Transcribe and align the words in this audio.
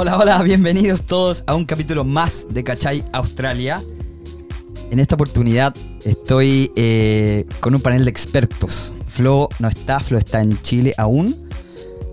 Hola, 0.00 0.16
hola, 0.16 0.40
bienvenidos 0.44 1.02
todos 1.02 1.42
a 1.48 1.56
un 1.56 1.64
capítulo 1.64 2.04
más 2.04 2.46
de 2.50 2.62
Cachai 2.62 3.04
Australia. 3.10 3.82
En 4.92 5.00
esta 5.00 5.16
oportunidad 5.16 5.74
estoy 6.04 6.70
eh, 6.76 7.44
con 7.58 7.74
un 7.74 7.80
panel 7.80 8.04
de 8.04 8.10
expertos. 8.12 8.94
Flo 9.08 9.48
no 9.58 9.66
está, 9.66 9.98
Flo 9.98 10.16
está 10.16 10.40
en 10.40 10.62
Chile 10.62 10.94
aún, 10.98 11.48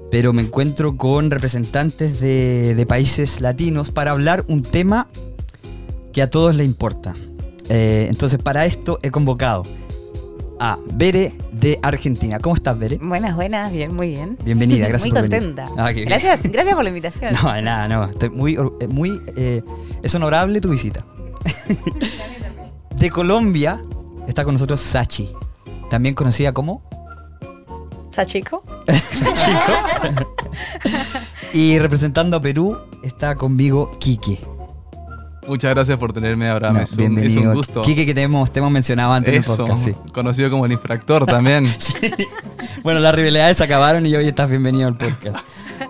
pero 0.09 0.33
me 0.33 0.41
encuentro 0.41 0.97
con 0.97 1.29
representantes 1.29 2.19
de, 2.19 2.83
países 2.89 3.39
latinos 3.39 3.91
para 3.91 4.09
hablar 4.09 4.45
un 4.47 4.63
tema 4.63 5.07
que 6.11 6.23
a 6.23 6.29
todos 6.31 6.55
les 6.55 6.65
importa. 6.65 7.13
Eh, 7.69 8.07
entonces, 8.09 8.39
para 8.41 8.65
esto 8.65 8.97
he 9.03 9.11
convocado 9.11 9.61
a 10.59 10.77
Bere 10.93 11.33
de 11.51 11.79
Argentina. 11.81 12.39
¿Cómo 12.39 12.55
estás, 12.55 12.77
Bere? 12.77 12.97
Buenas, 13.01 13.35
buenas, 13.35 13.71
bien, 13.71 13.95
muy 13.95 14.09
bien. 14.09 14.37
Bienvenida, 14.43 14.87
gracias 14.87 15.11
muy 15.11 15.19
por 15.19 15.29
venir. 15.29 15.53
contenta. 15.53 15.71
Ah, 15.77 15.91
gracias, 15.91 16.43
gracias 16.51 16.75
por 16.75 16.83
la 16.83 16.89
invitación. 16.89 17.33
No, 17.33 17.53
de 17.53 17.61
nada, 17.61 17.87
no. 17.87 18.05
Estoy 18.05 18.29
muy, 18.29 18.55
eh, 18.55 18.87
muy 18.87 19.21
eh, 19.35 19.61
es 20.03 20.15
honorable 20.15 20.61
tu 20.61 20.69
visita. 20.69 21.05
De 22.95 23.09
Colombia 23.09 23.81
está 24.27 24.43
con 24.43 24.53
nosotros 24.53 24.81
Sachi, 24.81 25.29
también 25.89 26.15
conocida 26.15 26.53
como 26.53 26.81
Sachiko. 28.11 28.63
y 31.53 31.79
representando 31.79 32.37
a 32.37 32.41
Perú 32.41 32.77
está 33.03 33.35
conmigo 33.35 33.91
Quique. 33.99 34.39
Muchas 35.47 35.73
gracias 35.73 35.97
por 35.97 36.13
tenerme, 36.13 36.47
Abraham. 36.47 36.75
No, 36.75 36.81
es, 36.81 36.93
un, 36.93 37.19
es 37.19 37.35
un 37.35 37.53
gusto. 37.53 37.81
Quique 37.81 38.05
que 38.05 38.13
te 38.13 38.21
hemos, 38.21 38.51
te 38.51 38.59
hemos 38.59 38.71
mencionado 38.71 39.13
antes 39.13 39.33
en 39.33 39.39
el 39.39 39.57
podcast. 39.57 39.83
sí. 39.83 39.93
conocido 40.13 40.49
como 40.49 40.65
el 40.65 40.71
infractor 40.71 41.25
también. 41.25 41.73
Bueno, 42.83 42.99
las 42.99 43.15
rivalidades 43.15 43.57
se 43.57 43.63
acabaron 43.63 44.05
y 44.05 44.15
hoy 44.15 44.27
estás 44.27 44.47
bienvenido 44.47 44.87
al 44.87 44.95
podcast. 44.95 45.43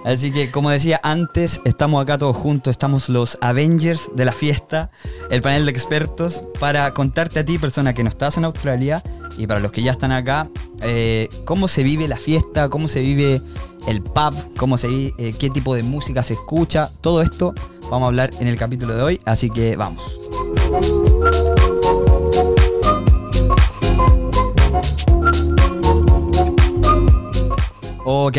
Así 0.06 0.32
que, 0.32 0.52
como 0.52 0.70
decía 0.70 1.00
antes, 1.04 1.62
estamos 1.66 2.02
acá 2.02 2.18
todos 2.18 2.36
juntos, 2.36 2.72
estamos 2.72 3.10
los 3.10 3.38
Avengers 3.42 4.10
de 4.16 4.26
la 4.26 4.34
fiesta, 4.34 4.92
el 5.30 5.42
panel 5.42 5.66
de 5.66 5.72
expertos, 5.72 6.44
para 6.60 6.92
contarte 6.92 7.40
a 7.40 7.46
ti, 7.46 7.58
persona 7.58 7.94
que 7.94 8.04
no 8.04 8.10
estás 8.10 8.38
en 8.38 8.46
Australia, 8.46 9.04
y 9.38 9.48
para 9.48 9.60
los 9.60 9.72
que 9.72 9.82
ya 9.82 9.92
están 9.92 10.12
acá, 10.12 10.50
eh, 10.82 11.30
cómo 11.46 11.68
se 11.68 11.84
vive 11.84 12.08
la 12.08 12.18
fiesta, 12.18 12.70
cómo 12.70 12.88
se 12.88 13.02
vive 13.02 13.42
el 13.88 14.02
pub, 14.02 14.34
cómo 14.58 14.78
se 14.78 15.14
eh, 15.18 15.34
qué 15.38 15.50
tipo 15.50 15.76
de 15.76 15.84
música 15.84 16.24
se 16.24 16.34
escucha, 16.34 16.92
todo 17.02 17.22
esto 17.22 17.54
vamos 17.90 18.04
a 18.04 18.08
hablar 18.08 18.32
en 18.40 18.48
el 18.48 18.58
capítulo 18.58 18.96
de 18.96 19.02
hoy, 19.02 19.22
así 19.26 19.50
que 19.50 19.76
vamos. 19.76 20.04
Ok, 28.08 28.38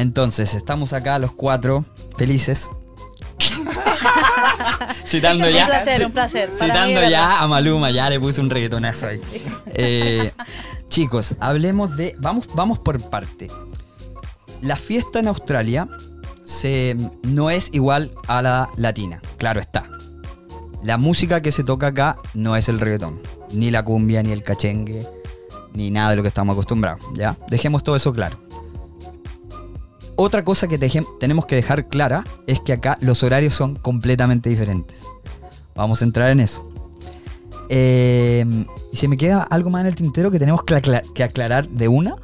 entonces 0.00 0.54
estamos 0.54 0.92
acá 0.92 1.18
los 1.18 1.32
cuatro 1.32 1.84
felices. 2.16 2.70
Citando 5.04 5.46
Un 5.46 5.52
ya. 5.52 5.66
placer, 5.66 6.06
un 6.06 6.12
placer. 6.12 6.50
Para 6.58 6.86
mí, 6.86 6.92
Citando 6.92 7.08
ya 7.08 7.40
a 7.40 7.48
Maluma, 7.48 7.90
ya 7.90 8.08
le 8.10 8.20
puse 8.20 8.40
un 8.40 8.50
reggaetonazo 8.50 9.08
ahí. 9.08 9.20
Eh, 9.74 10.32
chicos, 10.88 11.34
hablemos 11.40 11.96
de. 11.96 12.14
Vamos, 12.18 12.46
vamos 12.54 12.78
por 12.78 13.00
parte. 13.10 13.48
La 14.60 14.76
fiesta 14.76 15.18
en 15.18 15.28
Australia 15.28 15.88
se, 16.44 16.96
no 17.22 17.50
es 17.50 17.68
igual 17.72 18.10
a 18.26 18.42
la 18.42 18.68
latina, 18.76 19.20
claro 19.36 19.60
está. 19.60 19.88
La 20.82 20.96
música 20.96 21.40
que 21.42 21.52
se 21.52 21.64
toca 21.64 21.88
acá 21.88 22.16
no 22.34 22.56
es 22.56 22.68
el 22.68 22.80
reggaetón, 22.80 23.20
ni 23.52 23.70
la 23.70 23.84
cumbia, 23.84 24.22
ni 24.22 24.32
el 24.32 24.42
cachengue, 24.42 25.06
ni 25.74 25.90
nada 25.90 26.10
de 26.10 26.16
lo 26.16 26.22
que 26.22 26.28
estamos 26.28 26.54
acostumbrados, 26.54 27.02
¿ya? 27.14 27.36
Dejemos 27.48 27.82
todo 27.82 27.96
eso 27.96 28.12
claro. 28.12 28.47
Otra 30.20 30.42
cosa 30.42 30.66
que 30.66 30.78
tenemos 31.20 31.46
que 31.46 31.54
dejar 31.54 31.86
clara 31.86 32.24
es 32.48 32.58
que 32.60 32.72
acá 32.72 32.98
los 33.00 33.22
horarios 33.22 33.54
son 33.54 33.76
completamente 33.76 34.50
diferentes. 34.50 34.98
Vamos 35.76 36.02
a 36.02 36.04
entrar 36.06 36.30
en 36.32 36.40
eso. 36.40 36.68
Eh, 37.68 38.44
y 38.92 38.96
se 38.96 39.06
me 39.06 39.16
queda 39.16 39.42
algo 39.44 39.70
más 39.70 39.82
en 39.82 39.86
el 39.86 39.94
tintero 39.94 40.30
que 40.32 40.40
tenemos 40.40 40.64
que, 40.64 40.74
acla- 40.74 41.02
que 41.14 41.22
aclarar 41.22 41.68
de 41.68 41.86
una, 41.86 42.16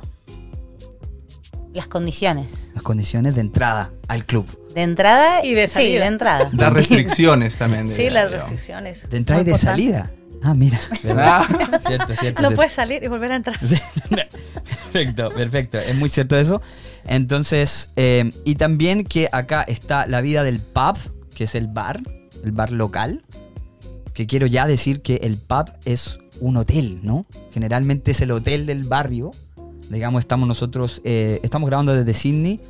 Las 1.73 1.87
condiciones. 1.87 2.73
las 2.75 2.83
condiciones 2.83 3.37
de 3.37 3.43
entrada 3.43 3.93
al 4.09 4.25
club. 4.25 4.47
De 4.75 4.83
entrada 4.83 5.45
Y 5.45 5.55
de 5.55 5.69
Sí, 5.69 5.75
salida. 5.75 6.01
de 6.01 6.07
entrada. 6.07 6.51
Las 6.53 6.73
restricciones 6.73 7.57
también. 7.59 7.89
Sí, 7.89 8.11
las 8.11 8.29
yo. 8.31 8.39
restricciones. 8.39 9.09
De 9.09 9.17
entrada 9.19 9.43
y 9.43 9.45
de 9.45 9.51
importante. 9.53 9.83
salida. 9.83 10.11
Ah, 10.43 10.53
mira. 10.55 10.81
¿verdad? 11.05 11.43
cierto, 11.87 12.15
cierto. 12.17 12.43
No 12.43 12.49
cierto. 12.49 12.57
puedes 12.57 12.73
salir 12.73 13.05
y 13.05 13.07
volver 13.07 13.31
a 13.33 13.37
entrar. 13.37 13.65
Sí, 13.67 13.77
perfecto, 14.11 15.29
perfecto. 15.31 15.79
Es 15.79 15.95
muy 15.95 16.09
cierto 16.09 16.37
eso. 16.37 16.61
Entonces, 17.07 17.89
eh, 17.97 18.33
y 18.45 18.55
también 18.55 19.05
que 19.05 19.29
acá 19.33 19.63
está 19.63 20.07
la 20.07 20.21
vida 20.21 20.43
del 20.43 20.59
pub, 20.61 20.97
que 21.35 21.45
es 21.45 21.55
el 21.55 21.67
bar, 21.67 22.01
el 22.43 22.53
bar 22.53 22.71
local. 22.73 23.25
Que 24.13 24.27
quiero 24.27 24.47
ya 24.47 24.67
decir 24.67 25.03
que 25.03 25.17
el 25.17 25.37
pub 25.37 25.73
es 25.85 26.21
un 26.41 26.57
hotel, 26.57 27.01
¿no? 27.03 27.27
Generalmente 27.53 28.13
es 28.13 28.21
el 28.21 28.31
hotel 28.31 28.65
del 28.67 28.85
barrio. 28.85 29.33
Digamos, 29.91 30.21
estamos 30.21 30.47
nosotros, 30.49 31.01
eh, 31.05 31.41
estamos 31.43 31.69
grabando 31.69 31.95
desde 31.95 32.15
Sydney. 32.15 32.61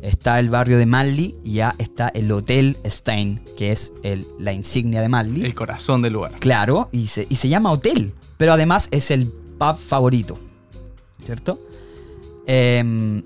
Está 0.00 0.38
el 0.40 0.48
barrio 0.48 0.78
de 0.78 0.86
Manly 0.86 1.36
y 1.44 1.54
ya 1.54 1.74
está 1.78 2.08
el 2.08 2.30
Hotel 2.32 2.76
Stein, 2.84 3.40
que 3.56 3.70
es 3.70 3.92
el- 4.02 4.26
la 4.40 4.52
insignia 4.52 5.00
de 5.00 5.08
Manly. 5.08 5.44
El 5.44 5.54
corazón 5.54 6.02
del 6.02 6.14
lugar. 6.14 6.32
Claro, 6.40 6.88
y 6.90 7.06
se, 7.06 7.26
y 7.28 7.36
se 7.36 7.48
llama 7.48 7.70
hotel, 7.70 8.12
pero 8.36 8.52
además 8.52 8.88
es 8.90 9.12
el 9.12 9.26
pub 9.28 9.76
favorito, 9.76 10.38
¿cierto? 11.24 11.60
Em, 12.46 13.22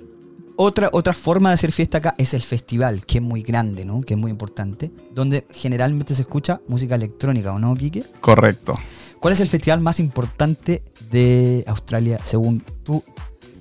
otra, 0.56 0.88
otra 0.92 1.12
forma 1.12 1.50
de 1.50 1.54
hacer 1.54 1.72
fiesta 1.72 1.98
acá 1.98 2.14
es 2.18 2.34
el 2.34 2.42
festival, 2.42 3.04
que 3.04 3.18
es 3.18 3.24
muy 3.24 3.42
grande, 3.42 3.84
¿no? 3.84 4.00
Que 4.00 4.14
es 4.14 4.20
muy 4.20 4.30
importante, 4.30 4.90
donde 5.14 5.46
generalmente 5.52 6.14
se 6.14 6.22
escucha 6.22 6.60
música 6.68 6.94
electrónica, 6.94 7.52
¿o 7.52 7.58
no, 7.58 7.74
Quique? 7.74 8.02
Correcto. 8.20 8.74
¿Cuál 9.20 9.34
es 9.34 9.40
el 9.40 9.48
festival 9.48 9.80
más 9.80 10.00
importante 10.00 10.82
de 11.10 11.64
Australia 11.66 12.20
según 12.22 12.60
tu 12.82 13.02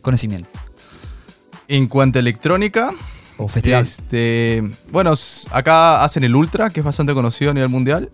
conocimiento? 0.01 0.49
En 1.67 1.87
cuanto 1.87 2.19
a 2.19 2.21
electrónica, 2.21 2.91
O 3.37 3.47
festival. 3.47 3.83
este, 3.83 4.61
bueno, 4.91 5.13
acá 5.51 6.03
hacen 6.03 6.23
el 6.23 6.35
Ultra, 6.35 6.69
que 6.69 6.81
es 6.81 6.85
bastante 6.85 7.13
conocido 7.13 7.51
a 7.51 7.53
nivel 7.53 7.69
mundial. 7.69 8.11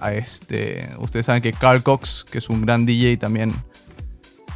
A 0.00 0.14
este, 0.14 0.88
ustedes 0.98 1.26
saben 1.26 1.42
que 1.42 1.52
Carl 1.52 1.82
Cox, 1.82 2.24
que 2.30 2.38
es 2.38 2.48
un 2.48 2.62
gran 2.62 2.86
DJ 2.86 3.18
también, 3.18 3.54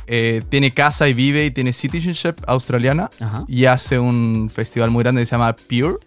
eh, 0.06 0.42
tiene 0.48 0.72
casa 0.72 1.08
y 1.08 1.14
vive 1.14 1.46
y 1.46 1.50
tiene 1.50 1.72
citizenship 1.72 2.34
australiana 2.46 3.10
Ajá. 3.20 3.44
y 3.48 3.64
hace 3.64 3.98
un 3.98 4.50
festival 4.52 4.90
muy 4.90 5.02
grande 5.02 5.22
que 5.22 5.26
se 5.26 5.32
llama 5.32 5.54
Pure. 5.54 5.98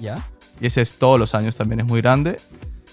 ¿Ya? 0.00 0.26
Y 0.60 0.66
ese 0.66 0.82
es 0.82 0.94
todos 0.94 1.18
los 1.18 1.34
años 1.34 1.56
también, 1.56 1.80
es 1.80 1.86
muy 1.86 2.00
grande. 2.00 2.38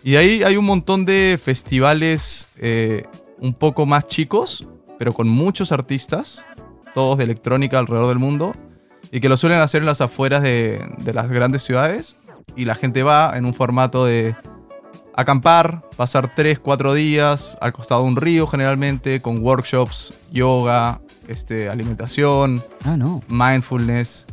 Y 0.04 0.12
de 0.12 0.18
ahí 0.18 0.44
hay 0.44 0.56
un 0.58 0.66
montón 0.66 1.06
de 1.06 1.40
festivales 1.42 2.48
eh, 2.58 3.06
un 3.40 3.54
poco 3.54 3.86
más 3.86 4.08
chicos, 4.08 4.66
pero 4.98 5.14
con 5.14 5.28
muchos 5.28 5.72
artistas, 5.72 6.46
todos 6.94 7.18
de 7.18 7.26
electrónica 7.26 7.80
alrededor 7.80 8.08
del 8.08 8.20
mundo, 8.20 8.56
y 9.12 9.20
que 9.20 9.30
lo 9.30 9.38
suelen 9.38 9.60
hacer 9.60 9.82
en 9.82 9.88
las 9.88 10.02
afueras 10.02 10.44
de, 10.44 10.82
de 11.00 11.14
las 11.14 11.30
grandes 11.30 11.64
ciudades. 11.64 12.18
Y 12.56 12.66
la 12.66 12.76
gente 12.76 13.04
va 13.04 13.38
en 13.38 13.46
un 13.46 13.54
formato 13.54 14.06
de 14.06 14.36
acampar, 15.18 15.82
pasar 15.98 16.34
3, 16.36 16.60
4 16.60 16.94
días 16.94 17.58
al 17.60 17.74
costado 17.74 18.04
de 18.04 18.08
un 18.08 18.16
río 18.16 18.48
generalmente, 18.48 19.22
con 19.22 19.40
workshops, 19.44 20.14
yoga, 20.32 21.02
este, 21.28 21.68
alimentación, 21.70 22.64
Ah, 22.86 22.96
no. 22.96 23.22
mindfulness. 23.28 24.26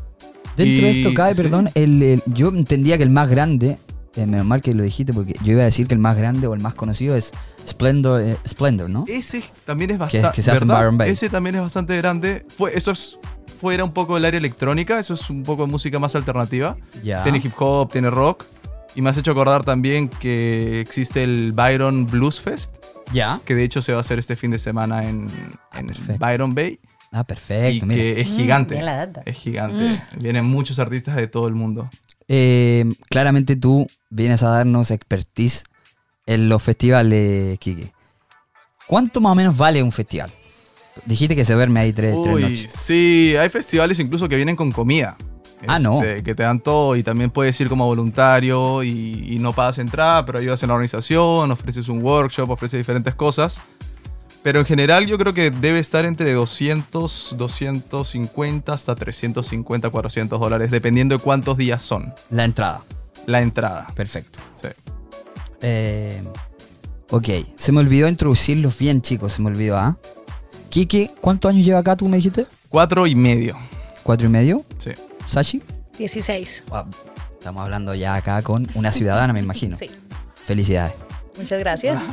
Dentro 0.56 0.87
de 0.87 1.00
esto 1.00 1.15
cae, 1.15 1.34
sí. 1.34 1.43
perdón, 1.43 1.71
el, 1.75 2.03
el- 2.03 2.23
yo 2.27 2.49
entendía 2.50 2.97
que 2.97 3.03
el 3.03 3.11
más 3.11 3.28
grande, 3.28 3.77
eh, 4.15 4.27
menos 4.27 4.47
mal 4.47 4.62
que 4.62 4.73
lo 4.75 4.84
dijiste 4.84 5.12
porque 5.12 5.34
yo 5.43 5.53
iba 5.55 5.62
a 5.62 5.65
decir 5.65 5.89
que 5.89 5.94
el 5.94 6.00
más 6.00 6.17
grande 6.17 6.47
o 6.47 6.55
el 6.55 6.61
más 6.61 6.75
conocido 6.75 7.17
es 7.17 7.33
Splendor, 7.69 8.21
eh, 8.21 8.37
Splendor 8.47 8.89
¿no? 8.91 9.05
Ese 9.09 9.43
también 9.65 9.91
es 9.91 9.99
bastante. 9.99 10.31
que 10.34 10.43
se 10.43 10.50
hace 10.53 10.62
en 10.62 10.69
Byron 10.69 10.97
Bay. 10.99 11.11
Ese 11.11 11.28
también 11.31 11.56
es 11.56 11.62
bastante 11.62 11.97
grande. 11.97 12.44
Fue, 12.56 12.77
eso 12.77 12.93
es 12.93 13.19
fuera 13.61 13.83
un 13.83 13.93
poco 13.93 14.14
del 14.14 14.26
área 14.26 14.38
electrónica, 14.38 15.00
eso 15.00 15.14
es 15.14 15.31
un 15.31 15.43
poco 15.43 15.64
de 15.64 15.73
música 15.73 15.99
más 15.99 16.14
alternativa. 16.14 16.76
Tiene 17.03 17.38
hip 17.43 17.53
hop, 17.58 17.91
tiene 17.91 18.11
rock. 18.11 18.44
Y 18.94 19.02
me 19.02 19.11
has 19.11 19.17
hecho 19.17 19.32
acordar 19.32 19.64
también 19.64 20.08
que 20.08 20.81
existe 20.81 21.25
el 21.25 21.52
Byron 21.52 22.06
Blues 22.06 22.41
Fest, 22.41 22.76
Ya. 23.12 23.41
que 23.44 23.55
de 23.55 23.64
hecho 23.64 23.82
se 23.82 23.93
va 23.93 23.99
a 23.99 24.00
hacer 24.02 24.19
este 24.19 24.37
fin 24.37 24.50
de 24.52 24.58
semana 24.58 25.08
en, 25.08 25.26
en 25.73 25.87
perfecto. 25.88 26.25
Byron 26.25 26.55
Bay. 26.55 26.79
Ah, 27.11 27.20
y 27.20 27.25
perfecto, 27.25 27.87
mira. 27.87 28.00
que 28.00 28.20
es 28.20 28.29
Mm, 28.31 28.37
gigante. 28.37 28.75
bien 28.75 28.87
la 28.87 28.96
data. 28.96 29.23
Es 29.25 29.37
gigante. 29.37 29.87
Vienen 30.20 30.44
muchos 30.44 30.79
artistas 30.79 31.17
de 31.17 31.26
todo 31.29 31.46
el 31.49 31.55
mundo. 31.55 31.88
Eh, 32.29 32.85
claramente 33.11 33.55
tú 33.56 33.87
vienes 34.11 34.43
a 34.43 34.49
darnos 34.49 34.91
expertise 34.91 35.64
en 36.26 36.49
los 36.49 36.62
festivales, 36.62 37.58
Kike. 37.58 37.93
¿Cuánto 38.87 39.20
más 39.20 39.32
o 39.32 39.35
menos 39.35 39.56
vale 39.56 39.82
un 39.82 39.93
festival? 39.93 40.31
Dijiste 41.06 41.35
que 41.35 41.44
se 41.44 41.55
duerme 41.55 41.81
ahí 41.81 41.93
tres, 41.93 42.14
tres 42.23 42.35
Uy, 42.35 42.43
noches. 42.43 42.73
sí, 42.73 43.35
hay 43.38 43.49
festivales 43.49 43.99
incluso 43.99 44.29
que 44.29 44.37
vienen 44.37 44.55
con 44.56 44.70
comida. 44.73 45.17
Ah, 45.67 45.79
no. 45.79 46.03
Este, 46.03 46.23
Que 46.23 46.35
te 46.35 46.43
dan 46.43 46.61
todo 46.61 46.95
y 46.97 47.03
también 47.03 47.31
puedes 47.31 47.59
ir 47.61 47.69
como 47.69 47.87
voluntario 47.87 48.83
y, 48.83 49.25
y 49.29 49.39
no 49.39 49.53
pagas 49.53 49.79
entrada, 49.79 50.25
pero 50.27 50.39
ayudas 50.39 50.62
en 50.62 50.69
la 50.69 50.75
organización, 50.75 51.51
ofreces 51.51 51.89
un 51.89 52.03
workshop, 52.03 52.51
ofreces 52.51 52.79
diferentes 52.79 53.15
cosas. 53.15 53.61
Pero 54.43 54.59
en 54.61 54.67
general 54.67 55.06
yo 55.06 55.17
creo 55.17 55.33
que 55.33 55.51
debe 55.51 55.79
estar 55.79 56.05
entre 56.05 56.33
200, 56.35 57.37
250 57.39 58.73
hasta 58.75 58.95
350, 58.95 59.89
400 59.89 60.39
dólares, 60.39 60.71
dependiendo 60.71 61.17
de 61.17 61.23
cuántos 61.23 61.56
días 61.56 61.81
son 61.81 62.12
La 62.29 62.45
entrada. 62.45 62.83
la 63.27 63.41
entrada. 63.41 63.87
Perfecto. 63.95 64.39
Sí. 64.61 64.69
Eh, 65.62 66.23
ok, 67.11 67.29
se 67.56 67.73
me 67.73 67.81
olvidó 67.81 68.06
introducirlos 68.06 68.77
bien, 68.79 69.01
chicos. 69.01 69.33
Se 69.33 69.41
me 69.41 69.49
olvidó, 69.49 69.79
¿ah? 69.79 69.97
Kike, 70.69 71.12
¿cuántos 71.23 71.49
años 71.51 71.65
lleva 71.65 71.79
acá 71.79 71.97
tú 71.97 72.06
me 72.06 72.17
dijiste? 72.19 72.47
Cuatro 72.69 73.06
y 73.06 73.15
medio. 73.15 73.56
¿Cuatro 74.03 74.27
y 74.27 74.31
medio? 74.31 74.62
Sí. 74.77 74.91
¿Sashi? 75.26 75.62
16. 75.99 76.65
Wow, 76.69 76.85
Estamos 77.38 77.62
hablando 77.62 77.94
ya 77.94 78.15
acá 78.15 78.41
con 78.43 78.69
una 78.75 78.91
ciudadana, 78.93 79.32
me 79.32 79.41
imagino. 79.41 79.76
Sí. 79.79 79.91
Felicidades. 80.47 80.94
Muchas 81.38 81.59
gracias. 81.59 82.00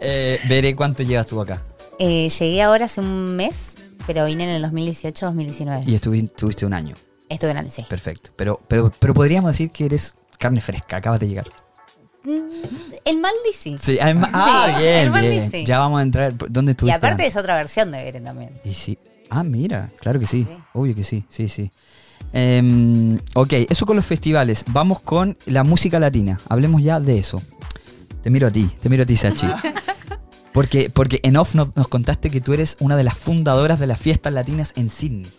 Eh, 0.00 0.38
veré 0.46 0.76
cuánto 0.76 1.02
llevas 1.02 1.26
tú 1.26 1.40
acá. 1.40 1.62
Eh, 1.98 2.28
llegué 2.28 2.62
ahora 2.62 2.84
hace 2.84 3.00
un 3.00 3.34
mes, 3.34 3.76
pero 4.06 4.26
vine 4.26 4.44
en 4.44 4.50
el 4.50 4.64
2018-2019. 4.70 5.84
Y 5.86 5.94
estuviste, 5.94 6.66
un 6.66 6.74
año. 6.74 6.94
Estuve 7.30 7.52
en 7.52 7.56
año, 7.56 7.70
sí. 7.70 7.82
Perfecto. 7.88 8.30
Pero, 8.36 8.60
pero, 8.68 8.92
pero 8.98 9.14
podríamos 9.14 9.50
decir 9.52 9.70
que 9.70 9.86
eres 9.86 10.14
carne 10.38 10.60
fresca, 10.60 10.98
acabas 10.98 11.18
de 11.20 11.28
llegar. 11.28 11.46
Mm, 12.24 12.50
El 13.04 13.18
Maldi 13.20 13.52
sí. 13.58 13.76
Sí, 13.80 13.98
ah, 14.00 14.72
Sí, 14.76 14.82
bien, 14.82 14.98
el 14.98 15.10
Maldi 15.10 15.28
bien. 15.30 15.50
sí. 15.50 15.64
Ya 15.64 15.78
vamos 15.78 16.00
a 16.00 16.02
entrar. 16.02 16.34
¿Dónde 16.36 16.70
Y 16.70 16.72
estuviste? 16.72 16.96
aparte 16.96 17.22
antes? 17.22 17.28
es 17.28 17.36
otra 17.40 17.56
versión 17.56 17.90
de 17.90 18.02
Beren 18.04 18.24
también. 18.24 18.60
Y 18.64 18.74
sí. 18.74 18.98
Ah, 19.30 19.42
mira, 19.42 19.90
claro 19.98 20.20
que 20.20 20.26
sí. 20.26 20.44
Sí. 20.48 20.56
Obvio 20.76 20.94
que 20.94 21.04
sí, 21.04 21.24
sí, 21.30 21.48
sí. 21.48 21.70
Em, 22.32 23.18
ok, 23.34 23.52
eso 23.70 23.86
con 23.86 23.96
los 23.96 24.04
festivales. 24.06 24.64
Vamos 24.68 25.00
con 25.00 25.36
la 25.46 25.64
música 25.64 25.98
latina. 25.98 26.38
Hablemos 26.48 26.82
ya 26.82 27.00
de 27.00 27.18
eso. 27.18 27.42
Te 28.22 28.30
miro 28.30 28.46
a 28.46 28.50
ti, 28.50 28.70
te 28.82 28.88
miro 28.88 29.02
a 29.04 29.06
ti, 29.06 29.16
Sachi. 29.16 29.46
Porque, 30.52 30.88
porque 30.88 31.20
en 31.22 31.36
off 31.36 31.54
no- 31.54 31.70
nos 31.76 31.86
contaste 31.86 32.30
que 32.30 32.40
tú 32.40 32.54
eres 32.54 32.78
una 32.80 32.96
de 32.96 33.04
las 33.04 33.14
fundadoras 33.18 33.78
de 33.78 33.86
las 33.86 34.00
fiestas 34.00 34.32
latinas 34.32 34.72
en 34.76 34.88
Sydney. 34.88 35.30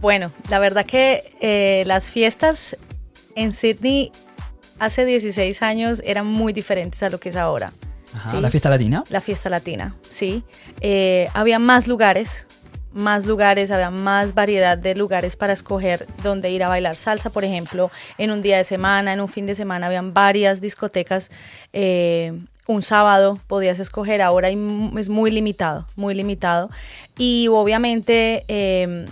Bueno, 0.00 0.30
la 0.48 0.60
verdad 0.60 0.86
que 0.86 1.24
eh, 1.40 1.82
las 1.88 2.08
fiestas 2.08 2.76
en 3.34 3.50
Sydney 3.50 4.12
hace 4.78 5.06
16 5.06 5.60
años 5.62 6.00
eran 6.06 6.28
muy 6.28 6.52
diferentes 6.52 7.02
a 7.02 7.08
lo 7.10 7.18
que 7.18 7.30
es 7.30 7.36
ahora. 7.36 7.72
Ajá, 8.14 8.30
Sí. 8.30 8.40
¿La 8.40 8.48
fiesta 8.48 8.70
latina? 8.70 9.02
La 9.10 9.20
fiesta 9.20 9.48
latina, 9.48 9.96
sí. 10.08 10.44
Eh, 10.80 11.26
había 11.34 11.58
más 11.58 11.88
lugares, 11.88 12.46
más 12.94 13.26
lugares, 13.26 13.70
había 13.70 13.90
más 13.90 14.34
variedad 14.34 14.78
de 14.78 14.94
lugares 14.94 15.36
para 15.36 15.52
escoger 15.52 16.06
dónde 16.22 16.50
ir 16.50 16.62
a 16.62 16.68
bailar 16.68 16.96
salsa, 16.96 17.30
por 17.30 17.44
ejemplo, 17.44 17.90
en 18.18 18.30
un 18.30 18.40
día 18.40 18.56
de 18.56 18.64
semana, 18.64 19.12
en 19.12 19.20
un 19.20 19.28
fin 19.28 19.46
de 19.46 19.54
semana, 19.54 19.86
habían 19.86 20.14
varias 20.14 20.60
discotecas. 20.60 21.30
eh, 21.72 22.32
un 22.66 22.80
sábado 22.80 23.38
podías 23.46 23.78
escoger, 23.78 24.22
ahora 24.22 24.48
es 24.48 25.08
muy 25.10 25.30
limitado, 25.30 25.86
muy 25.96 26.14
limitado. 26.14 26.70
Y 27.18 27.48
obviamente 27.48 28.42
eh, 28.48 29.06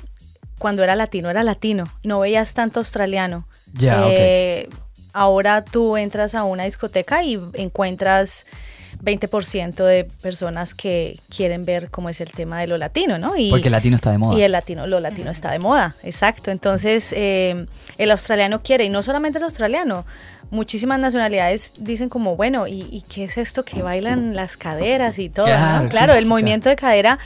cuando 0.58 0.82
era 0.82 0.96
latino, 0.96 1.28
era 1.28 1.42
latino, 1.42 1.84
no 2.02 2.20
veías 2.20 2.54
tanto 2.54 2.80
australiano. 2.80 3.46
Ya, 3.74 4.06
Eh, 4.08 4.70
Ahora 5.14 5.62
tú 5.62 5.96
entras 5.96 6.34
a 6.34 6.44
una 6.44 6.64
discoteca 6.64 7.22
y 7.22 7.38
encuentras 7.54 8.46
20% 9.02 9.84
de 9.84 10.04
personas 10.22 10.74
que 10.74 11.18
quieren 11.34 11.64
ver 11.64 11.90
cómo 11.90 12.08
es 12.08 12.20
el 12.20 12.30
tema 12.30 12.60
de 12.60 12.68
lo 12.68 12.76
latino, 12.76 13.18
¿no? 13.18 13.36
Y, 13.36 13.50
Porque 13.50 13.68
el 13.68 13.72
latino 13.72 13.96
está 13.96 14.12
de 14.12 14.18
moda. 14.18 14.38
y 14.38 14.42
el 14.42 14.52
latino, 14.52 14.86
lo 14.86 15.00
latino 15.00 15.30
está 15.30 15.50
de 15.50 15.58
moda, 15.58 15.94
exacto. 16.02 16.50
Entonces, 16.50 17.12
eh, 17.16 17.66
el 17.98 18.10
australiano 18.10 18.62
quiere, 18.62 18.84
y 18.84 18.90
no 18.90 19.02
solamente 19.02 19.38
el 19.38 19.44
australiano, 19.44 20.04
muchísimas 20.50 21.00
nacionalidades 21.00 21.72
dicen 21.78 22.08
como, 22.08 22.36
bueno, 22.36 22.68
¿y, 22.68 22.82
y 22.92 23.02
qué 23.02 23.24
es 23.24 23.38
esto 23.38 23.64
que 23.64 23.82
bailan 23.82 24.36
las 24.36 24.56
caderas 24.56 25.18
y 25.18 25.30
todo? 25.30 25.48
¿no? 25.48 25.88
Claro, 25.88 26.14
el 26.14 26.26
movimiento 26.26 26.68
de 26.68 26.76
cadera 26.76 27.18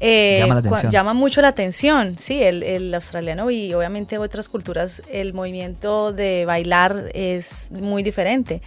eh, 0.00 0.44
Llama 0.90 1.14
mucho 1.14 1.40
la 1.40 1.48
atención, 1.48 2.16
sí, 2.18 2.42
el, 2.42 2.62
el 2.62 2.94
australiano 2.94 3.50
y 3.50 3.72
obviamente 3.74 4.18
otras 4.18 4.48
culturas, 4.48 5.02
el 5.10 5.32
movimiento 5.32 6.12
de 6.12 6.44
bailar 6.44 7.10
es 7.14 7.70
muy 7.72 8.02
diferente. 8.02 8.60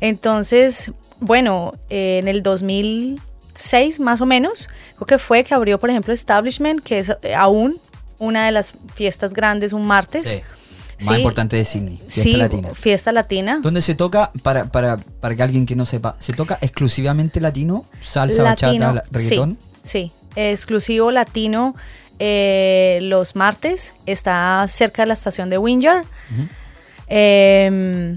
Entonces, 0.00 0.92
bueno, 1.20 1.74
eh, 1.90 2.13
en 2.18 2.28
el 2.28 2.42
2006 2.42 4.00
más 4.00 4.20
o 4.20 4.26
menos, 4.26 4.68
creo 4.96 5.06
que 5.06 5.18
fue 5.18 5.44
que 5.44 5.54
abrió, 5.54 5.78
por 5.78 5.90
ejemplo, 5.90 6.12
Establishment, 6.12 6.82
que 6.82 6.98
es 7.00 7.12
eh, 7.22 7.34
aún 7.34 7.74
una 8.18 8.46
de 8.46 8.52
las 8.52 8.74
fiestas 8.94 9.32
grandes, 9.34 9.72
un 9.72 9.86
martes. 9.86 10.26
Sí. 10.28 10.40
Más 11.06 11.08
Sí. 11.16 11.20
importante 11.20 11.56
de 11.56 11.64
Sydney. 11.64 11.96
Fiesta 11.98 12.22
Sí, 12.22 12.36
latina. 12.36 12.68
fiesta 12.72 13.12
latina. 13.12 13.58
Donde 13.60 13.82
se 13.82 13.96
toca, 13.96 14.30
para, 14.44 14.66
para, 14.66 14.96
para 14.96 15.34
que 15.34 15.42
alguien 15.42 15.66
que 15.66 15.74
no 15.74 15.84
sepa, 15.86 16.14
¿se 16.20 16.32
toca 16.32 16.56
exclusivamente 16.60 17.40
latino? 17.40 17.84
Salsa, 18.00 18.42
Latino, 18.44 18.92
bachata, 18.92 19.04
reggaetón. 19.10 19.58
Sí, 19.82 20.10
sí, 20.10 20.30
exclusivo 20.36 21.10
latino. 21.10 21.74
eh, 22.20 23.00
los 23.02 23.34
martes 23.34 23.94
está 24.06 24.64
cerca 24.68 25.02
de 25.02 25.06
la 25.08 25.14
estación 25.14 25.50
de 25.50 25.58
Windsor. 25.58 26.04
Eh, 27.08 28.16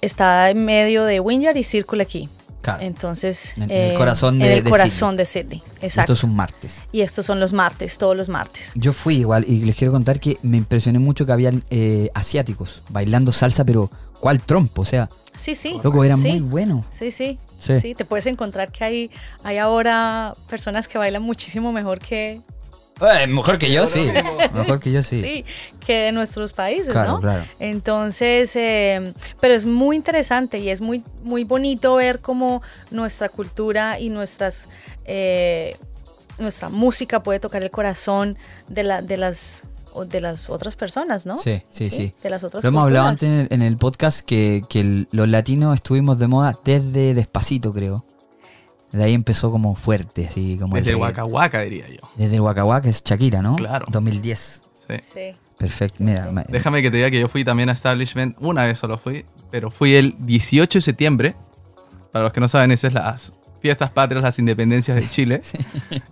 está 0.00 0.50
en 0.50 0.64
medio 0.64 1.04
de 1.04 1.20
Windsor 1.20 1.56
y 1.58 1.62
Círculo 1.62 2.02
aquí. 2.02 2.28
Claro. 2.66 2.82
Entonces, 2.82 3.54
En- 3.56 3.62
en 3.64 3.70
el 3.70 3.90
eh, 3.92 3.94
corazón 3.94 4.34
en 4.34 4.48
de- 4.48 4.58
el 4.58 4.64
de 4.64 4.70
corazón 4.70 5.16
de 5.16 5.24
Sydney. 5.24 5.58
Esto 5.58 5.86
Exacto. 5.86 6.12
es 6.14 6.24
un 6.24 6.34
martes. 6.34 6.78
Y 6.92 7.00
estos 7.02 7.24
son 7.26 7.38
los 7.40 7.52
martes, 7.52 7.96
todos 7.98 8.16
los 8.16 8.28
martes. 8.28 8.72
Yo 8.74 8.92
fui 8.92 9.16
igual 9.18 9.44
y 9.46 9.60
les 9.62 9.76
quiero 9.76 9.92
contar 9.92 10.18
que 10.20 10.36
me 10.42 10.56
impresioné 10.56 10.98
mucho 10.98 11.24
que 11.26 11.32
habían 11.32 11.62
eh, 11.70 12.10
asiáticos 12.14 12.82
bailando 12.88 13.32
salsa, 13.32 13.64
pero 13.64 13.90
¿cuál 14.20 14.40
trompo? 14.40 14.82
O 14.82 14.84
sea, 14.84 15.08
Sí, 15.36 15.54
sí. 15.54 15.78
loco, 15.82 16.02
eran 16.02 16.20
sí. 16.20 16.28
muy 16.28 16.40
buenos. 16.40 16.84
Sí, 16.90 17.12
sí, 17.12 17.38
Sí. 17.60 17.78
sí. 17.80 17.94
Te 17.94 18.04
puedes 18.04 18.26
encontrar 18.26 18.72
que 18.72 18.82
hay, 18.84 19.10
hay 19.44 19.58
ahora 19.58 20.32
personas 20.48 20.88
que 20.88 20.98
bailan 20.98 21.22
muchísimo 21.22 21.72
mejor 21.72 21.98
que, 22.00 22.40
Eh, 22.98 23.26
mejor 23.26 23.58
que 23.58 23.70
yo, 23.70 23.86
sí. 23.86 24.08
Mejor 24.54 24.80
que 24.80 24.90
yo, 24.90 25.02
sí. 25.02 25.20
sí, 25.20 25.44
que 25.86 25.94
de 25.96 26.12
nuestros 26.12 26.52
países, 26.52 26.90
Claro, 26.90 27.12
¿no? 27.12 27.20
claro. 27.20 27.44
Entonces, 27.60 28.54
eh, 28.56 29.14
pero 29.40 29.54
es 29.54 29.66
muy 29.66 29.94
interesante 29.96 30.58
y 30.58 30.68
es 30.70 30.80
muy, 30.80 31.04
muy 31.22 31.44
bonito 31.44 31.94
ver 31.94 32.20
cómo 32.20 32.60
nuestra 32.90 33.28
cultura 33.28 34.00
y 34.00 34.08
nuestras, 34.08 34.68
eh, 35.04 35.76
nuestra 36.38 36.68
música 36.68 37.22
puede 37.22 37.38
tocar 37.40 37.62
el 37.62 37.70
corazón 37.70 38.36
de, 38.68 38.82
la, 38.82 39.00
de, 39.02 39.16
las, 39.16 39.62
de 40.08 40.20
las 40.20 40.50
otras 40.50 40.74
personas, 40.76 41.24
¿no? 41.24 41.38
Sí, 41.38 41.62
sí, 41.70 41.88
sí. 41.90 42.12
De 42.22 42.30
las 42.30 42.42
otras 42.44 42.64
Lo 42.64 42.68
hemos 42.68 42.82
hablado 42.82 43.06
antes 43.06 43.28
en 43.28 43.34
el, 43.40 43.48
en 43.50 43.62
el 43.62 43.76
podcast 43.78 44.20
que, 44.20 44.62
que 44.68 44.80
el- 44.80 45.08
los 45.12 45.28
latinos 45.28 45.74
estuvimos 45.76 46.18
de 46.18 46.26
moda 46.26 46.58
desde 46.64 47.14
Despacito, 47.14 47.72
creo. 47.72 48.04
De 48.92 49.04
ahí 49.04 49.14
empezó 49.14 49.50
como 49.50 49.74
fuerte, 49.74 50.26
así 50.26 50.56
como 50.60 50.74
Desde 50.76 50.90
el 50.90 50.96
reggae. 50.96 51.08
Waka 51.10 51.24
Waka, 51.26 51.60
diría 51.62 51.88
yo. 51.88 52.08
Desde 52.16 52.34
el 52.36 52.40
Waka 52.40 52.64
Waka, 52.64 52.88
es 52.88 53.02
Shakira, 53.04 53.40
¿no? 53.42 53.56
Claro. 53.56 53.86
2010. 53.90 54.62
Sí. 54.88 54.94
Sí. 55.12 55.36
Perfecto. 55.58 56.04
Mira, 56.04 56.30
me- 56.30 56.44
Déjame 56.48 56.82
que 56.82 56.90
te 56.90 56.98
diga 56.98 57.10
que 57.10 57.20
yo 57.20 57.28
fui 57.28 57.44
también 57.44 57.68
a 57.68 57.72
Establishment, 57.72 58.36
una 58.40 58.64
vez 58.64 58.78
solo 58.78 58.98
fui, 58.98 59.24
pero 59.50 59.70
fui 59.70 59.94
el 59.94 60.14
18 60.18 60.78
de 60.78 60.82
septiembre. 60.82 61.34
Para 62.12 62.24
los 62.24 62.32
que 62.32 62.40
no 62.40 62.48
saben, 62.48 62.70
esas 62.72 62.88
es 62.88 62.94
las 62.94 63.32
fiestas 63.60 63.90
patrias, 63.90 64.22
las 64.22 64.38
independencias 64.38 64.94
de 64.96 65.08
Chile. 65.08 65.40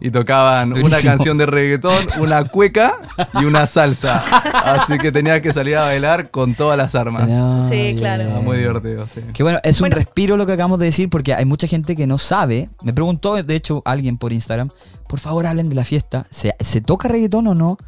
Y 0.01 0.11
tocaban 0.11 0.73
una 0.77 0.99
canción 1.01 1.37
de 1.37 1.47
reggaetón, 1.47 2.07
una 2.19 2.45
cueca 2.45 2.99
y 3.41 3.45
una 3.45 3.67
salsa. 3.67 4.25
Así 4.65 4.99
que 4.99 5.13
tenía 5.13 5.41
que 5.41 5.53
salir 5.53 5.77
a 5.77 5.83
bailar 5.83 6.31
con 6.31 6.55
todas 6.55 6.77
las 6.77 6.95
armas. 6.95 7.29
No, 7.29 7.69
Sí, 7.69 7.95
claro. 7.97 8.25
Ah, 8.37 8.41
Muy 8.41 8.57
divertido, 8.57 9.07
sí. 9.07 9.21
Que 9.33 9.43
bueno, 9.43 9.61
es 9.63 9.77
un 9.81 9.85
Bueno. 9.85 9.97
respiro 9.97 10.37
lo 10.37 10.47
que 10.47 10.53
acabamos 10.53 10.79
de 10.81 10.87
decir 10.87 11.09
porque 11.11 11.33
hay 11.35 11.45
mucha 11.45 11.67
gente 11.67 11.95
que 11.97 12.07
no 12.07 12.19
sabe. 12.19 12.71
Me 12.83 12.93
preguntó, 12.93 13.41
de 13.41 13.55
hecho, 13.55 13.83
alguien 13.85 14.17
por 14.19 14.33
Instagram, 14.33 14.71
por 15.09 15.21
favor 15.21 15.47
hablen 15.47 15.69
de 15.69 15.75
la 15.77 15.85
fiesta. 15.85 16.27
¿Se, 16.31 16.55
se 16.61 16.81
toca 16.81 17.09
reggaetón 17.09 17.47
o 17.47 17.55
no 17.55 17.79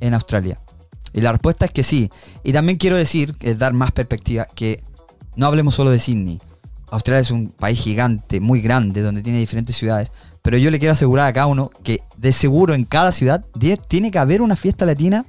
en 0.00 0.12
Australia? 0.14 0.58
Y 1.14 1.20
la 1.22 1.32
respuesta 1.32 1.64
es 1.66 1.70
que 1.70 1.82
sí. 1.84 2.10
Y 2.42 2.52
también 2.52 2.76
quiero 2.76 2.96
decir, 2.96 3.34
es 3.40 3.58
dar 3.58 3.72
más 3.72 3.92
perspectiva, 3.92 4.46
que 4.54 4.82
no 5.36 5.46
hablemos 5.46 5.74
solo 5.74 5.90
de 5.90 5.98
Sydney. 6.00 6.40
Australia 6.90 7.22
es 7.22 7.30
un 7.30 7.48
país 7.48 7.80
gigante, 7.80 8.40
muy 8.40 8.60
grande, 8.60 9.00
donde 9.00 9.22
tiene 9.22 9.38
diferentes 9.38 9.74
ciudades. 9.76 10.12
Pero 10.42 10.58
yo 10.58 10.70
le 10.70 10.78
quiero 10.78 10.92
asegurar 10.92 11.26
a 11.26 11.32
cada 11.32 11.46
uno 11.46 11.70
que 11.82 12.00
de 12.18 12.30
seguro 12.32 12.74
en 12.74 12.84
cada 12.84 13.10
ciudad 13.12 13.44
tiene 13.88 14.10
que 14.10 14.18
haber 14.18 14.42
una 14.42 14.56
fiesta 14.56 14.84
latina 14.84 15.24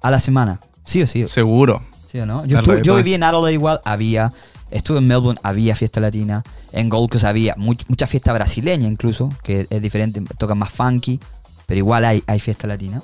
a 0.00 0.10
la 0.10 0.20
semana. 0.20 0.60
Sí 0.84 1.02
o 1.02 1.06
sí. 1.06 1.26
Seguro. 1.26 1.82
¿Sí 2.12 2.18
o 2.18 2.26
no? 2.26 2.44
Yo, 2.46 2.58
estuve- 2.58 2.82
viví 2.98 3.14
en 3.14 3.22
Adelaide 3.24 3.54
igual, 3.54 3.80
había. 3.84 4.30
Estuve 4.70 4.98
en 4.98 5.06
Melbourne, 5.06 5.40
había 5.42 5.74
fiesta 5.74 6.00
latina. 6.00 6.42
En 6.72 6.88
Gold 6.88 7.10
Coast 7.10 7.24
había 7.24 7.54
much- 7.56 7.84
mucha 7.88 8.06
fiesta 8.06 8.32
brasileña 8.32 8.86
incluso, 8.88 9.30
que 9.42 9.66
es 9.68 9.82
diferente, 9.82 10.22
tocan 10.38 10.58
más 10.58 10.70
funky, 10.70 11.18
pero 11.66 11.78
igual 11.78 12.04
hay, 12.04 12.22
hay 12.26 12.40
fiesta 12.40 12.66
latina. 12.66 13.02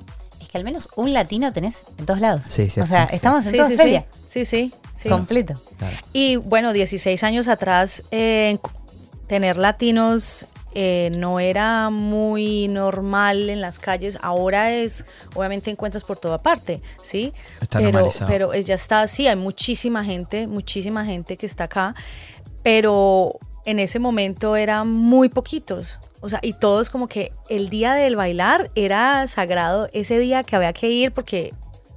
Que 0.50 0.58
al 0.58 0.64
menos 0.64 0.88
un 0.96 1.12
latino 1.12 1.52
tenés 1.52 1.84
en 1.98 2.06
todos 2.06 2.20
lados. 2.20 2.42
Sí, 2.48 2.68
sí, 2.70 2.80
O 2.80 2.86
sea, 2.86 3.06
sí. 3.08 3.14
estamos 3.16 3.44
en 3.46 3.50
Sí, 3.52 3.56
toda 3.56 3.68
sí, 3.68 3.74
Australia. 3.74 4.06
sí, 4.12 4.44
sí, 4.44 4.44
sí, 4.44 4.74
sí. 4.96 5.08
Completo. 5.08 5.54
Claro. 5.78 5.96
Y 6.12 6.36
bueno, 6.36 6.72
16 6.72 7.22
años 7.22 7.46
atrás, 7.46 8.02
eh, 8.10 8.58
tener 9.28 9.56
latinos 9.56 10.46
eh, 10.74 11.10
no 11.14 11.40
era 11.40 11.90
muy 11.90 12.68
normal 12.68 13.50
en 13.50 13.60
las 13.60 13.78
calles. 13.80 14.18
Ahora 14.22 14.72
es, 14.72 15.04
obviamente 15.34 15.70
encuentras 15.70 16.04
por 16.04 16.16
toda 16.16 16.38
parte, 16.42 16.80
¿sí? 17.02 17.32
Está 17.60 17.78
pero, 17.80 17.90
normalizado. 17.92 18.30
pero 18.30 18.52
es- 18.52 18.66
ya 18.66 18.74
está, 18.76 19.06
sí, 19.08 19.26
hay 19.26 19.34
muchísima 19.36 20.04
gente, 20.04 20.46
muchísima 20.46 21.04
gente 21.04 21.36
que 21.36 21.46
está 21.46 21.64
acá, 21.64 21.94
pero 22.62 23.32
en 23.64 23.78
ese 23.78 23.98
momento 23.98 24.56
eran 24.56 24.88
muy 24.92 25.28
poquitos. 25.28 25.98
O 26.20 26.28
sea, 26.28 26.38
y 26.42 26.52
todos 26.52 26.90
como 26.90 27.08
que 27.08 27.32
el 27.48 27.70
día 27.70 27.94
del 27.94 28.16
bailar 28.16 28.70
era 28.74 29.26
sagrado, 29.26 29.88
ese 29.92 30.18
día 30.18 30.42
que 30.42 30.54
había 30.54 30.72
que 30.72 30.90
ir 30.90 31.12
porque 31.12 31.54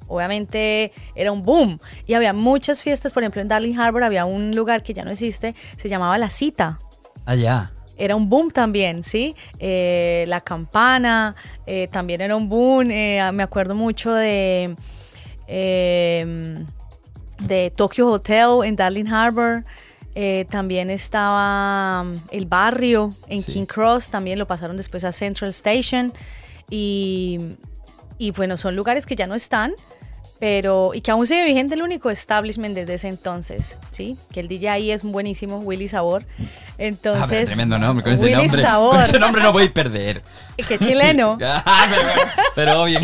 obviamente 0.07 0.91
era 1.15 1.31
un 1.31 1.43
boom. 1.43 1.79
Y 2.07 2.13
había 2.13 2.33
muchas 2.33 2.81
fiestas, 2.81 3.11
por 3.11 3.23
ejemplo 3.23 3.41
en 3.41 3.47
Darling 3.47 3.77
Harbor 3.77 4.03
había 4.03 4.25
un 4.25 4.55
lugar 4.55 4.81
que 4.83 4.93
ya 4.93 5.03
no 5.03 5.11
existe, 5.11 5.55
se 5.77 5.89
llamaba 5.89 6.17
La 6.17 6.29
Cita. 6.29 6.79
Allá. 7.25 7.71
Era 7.97 8.15
un 8.15 8.29
boom 8.29 8.49
también, 8.49 9.03
¿sí? 9.03 9.35
Eh, 9.59 10.25
la 10.27 10.41
campana 10.41 11.35
eh, 11.65 11.87
también 11.91 12.21
era 12.21 12.35
un 12.35 12.49
boom. 12.49 12.89
eh, 12.91 13.29
me 13.33 13.43
acuerdo 13.43 13.75
mucho 13.75 14.13
de, 14.13 14.75
eh, 15.47 16.65
de 17.39 17.71
Tokyo 17.75 18.09
Hotel 18.09 18.65
en 18.65 18.75
Darling 18.75 19.07
Harbor. 19.07 19.63
Eh, 20.15 20.45
también 20.49 20.89
estaba 20.91 22.03
mm, 22.03 22.15
el 22.31 22.45
barrio 22.45 23.09
en 23.27 23.41
Sí. 23.41 23.53
King 23.53 23.65
Cross, 23.65 24.09
también 24.09 24.37
lo 24.39 24.45
pasaron 24.47 24.77
después 24.77 25.03
a 25.03 25.11
Central 25.11 25.49
Station. 25.51 26.13
Y, 26.69 27.39
y 28.17 28.31
bueno, 28.31 28.57
son 28.57 28.75
lugares 28.75 29.05
que 29.05 29.15
ya 29.15 29.27
no 29.27 29.35
están, 29.35 29.73
pero 30.39 30.93
y 30.93 31.01
que 31.01 31.11
aún 31.11 31.25
sigue 31.25 31.45
vigente 31.45 31.75
el 31.75 31.81
único 31.81 32.09
establishment 32.09 32.75
desde 32.75 32.95
ese 32.95 33.07
entonces, 33.07 33.77
¿sí? 33.91 34.17
Que 34.31 34.39
el 34.41 34.47
DJ 34.47 34.69
ahí 34.69 34.91
es 34.91 35.03
buenísimo, 35.03 35.59
Willy 35.59 35.87
Sabor. 35.87 36.25
Ah, 36.39 36.43
Entonces, 36.77 37.27
pero 37.29 37.45
tremendo 37.47 37.79
nombre. 37.79 38.03
Con 38.03 38.13
ese 38.13 38.25
Willy 38.25 38.35
nombre, 38.35 38.61
Sabor, 38.61 38.91
con 38.91 39.01
ese 39.01 39.19
nombre 39.19 39.41
no 39.43 39.51
podéis 39.51 39.71
perder. 39.71 40.21
que 40.67 40.77
chileno, 40.79 41.37
Ah, 41.43 41.87
pero, 41.89 42.09
pero 42.55 42.81
obvio 42.83 42.99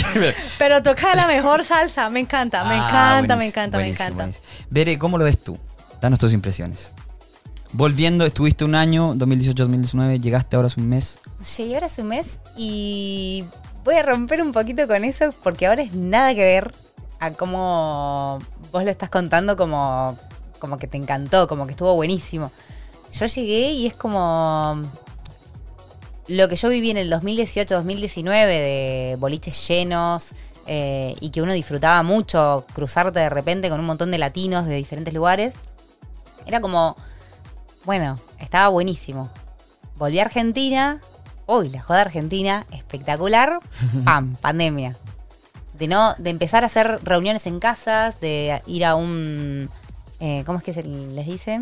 pero 0.58 0.84
toca 0.84 1.16
la 1.16 1.28
mejor 1.28 1.64
salsa, 1.64 2.10
me 2.10 2.20
encanta, 2.20 2.64
me 2.66 2.76
Ah, 2.76 2.88
encanta, 2.88 3.36
me 3.36 3.46
encanta, 3.48 3.78
me 3.78 3.88
encanta. 3.90 4.30
Bere, 4.70 4.98
¿cómo 4.98 5.18
lo 5.18 5.24
ves 5.26 5.44
tú? 5.44 5.58
Danos 6.02 6.20
tus 6.20 6.34
impresiones. 6.34 6.94
Volviendo, 7.74 8.26
estuviste 8.26 8.66
un 8.66 8.74
año, 8.74 9.14
2018-2019, 9.14 10.20
llegaste 10.20 10.56
ahora 10.56 10.68
hace 10.68 10.80
un 10.80 10.90
mes. 10.90 11.20
Llegué 11.58 11.76
ahora 11.76 11.86
hace 11.86 12.02
un 12.02 12.08
mes 12.08 12.40
y 12.58 13.44
voy 13.84 13.96
a 13.96 14.02
romper 14.02 14.42
un 14.42 14.52
poquito 14.52 14.88
con 14.88 15.04
eso 15.04 15.30
porque 15.44 15.68
ahora 15.68 15.84
es 15.84 15.94
nada 15.94 16.34
que 16.34 16.44
ver 16.44 16.74
a 17.20 17.32
cómo 17.32 18.40
vos 18.72 18.84
lo 18.84 18.90
estás 18.90 19.10
contando 19.10 19.56
como, 19.56 20.18
como 20.58 20.78
que 20.78 20.88
te 20.88 20.98
encantó, 20.98 21.48
como 21.48 21.66
que 21.66 21.72
estuvo 21.72 21.94
buenísimo. 21.96 22.52
Yo 23.12 23.26
llegué 23.28 23.72
y 23.72 23.88
es 23.88 23.94
como 23.94 24.82
lo 26.28 26.48
que 26.48 26.56
yo 26.56 26.70
viví 26.70 26.92
en 26.92 26.98
el 26.98 27.12
2018-2019 27.12 28.24
de 28.46 29.16
boliches 29.20 29.68
llenos 29.68 30.30
eh, 30.68 31.16
y 31.20 31.30
que 31.30 31.42
uno 31.42 31.54
disfrutaba 31.54 32.02
mucho, 32.04 32.66
cruzarte 32.74 33.20
de 33.20 33.30
repente 33.30 33.70
con 33.70 33.80
un 33.80 33.86
montón 33.86 34.12
de 34.12 34.18
latinos 34.18 34.66
de 34.66 34.76
diferentes 34.76 35.14
lugares. 35.14 35.56
Era 36.46 36.62
como, 36.62 36.96
bueno, 37.86 38.18
estaba 38.40 38.68
buenísimo. 38.70 39.30
Volví 39.96 40.20
a 40.20 40.24
Argentina. 40.24 41.00
Uy, 41.46 41.70
la 41.70 41.82
joda 41.82 42.02
argentina, 42.02 42.66
espectacular. 42.72 43.60
Pam, 44.06 44.36
pandemia. 44.38 44.96
De 45.74 45.88
no, 45.88 46.14
de 46.18 46.30
empezar 46.30 46.64
a 46.64 46.68
hacer 46.68 47.00
reuniones 47.04 47.46
en 47.48 47.60
casas, 47.60 48.20
de 48.20 48.62
ir 48.68 48.86
a 48.86 48.96
un. 48.96 49.70
eh, 50.20 50.44
¿Cómo 50.46 50.58
es 50.58 50.64
que 50.64 50.74
se 50.74 50.84
les 50.84 51.26
dice? 51.26 51.62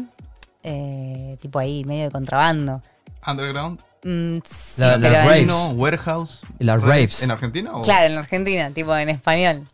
Eh, 0.63 1.37
tipo 1.41 1.59
ahí, 1.59 1.83
medio 1.85 2.05
de 2.05 2.11
contrabando. 2.11 2.81
Underground. 3.25 3.79
Mm, 4.03 4.37
sí, 4.37 4.73
La- 4.81 4.97
las 4.97 4.97
en- 4.97 5.13
raves. 5.13 5.29
Casino, 5.47 5.67
warehouse. 5.69 6.41
Las 6.59 6.81
rave. 6.81 6.91
raves. 6.93 7.23
¿En 7.23 7.31
Argentina? 7.31 7.75
O? 7.75 7.81
Claro, 7.83 8.11
en 8.11 8.17
Argentina, 8.17 8.71
tipo 8.71 8.95
en 8.95 9.09
español. 9.09 9.67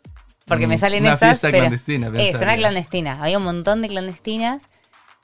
Porque 0.46 0.68
me 0.68 0.76
Mm, 0.76 0.80
salen 0.80 1.04
una 1.04 1.14
esas. 1.14 1.30
fiesta 1.30 1.48
pero 1.48 1.60
clandestina, 1.60 2.12
Es, 2.18 2.36
una 2.36 2.56
clandestina. 2.58 3.24
Había 3.24 3.38
un 3.38 3.46
montón 3.46 3.82
de 3.82 3.88
clandestinas. 3.88 4.64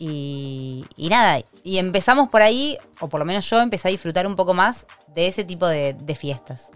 Y, 0.01 0.85
y 0.95 1.09
nada, 1.09 1.41
y 1.63 1.77
empezamos 1.77 2.29
por 2.29 2.41
ahí, 2.41 2.77
o 3.01 3.09
por 3.09 3.19
lo 3.19 3.25
menos 3.25 3.49
yo 3.49 3.59
empecé 3.59 3.89
a 3.89 3.91
disfrutar 3.91 4.25
un 4.25 4.37
poco 4.37 4.53
más 4.53 4.87
de 5.13 5.27
ese 5.27 5.43
tipo 5.43 5.67
de, 5.67 5.93
de 5.93 6.15
fiestas. 6.15 6.69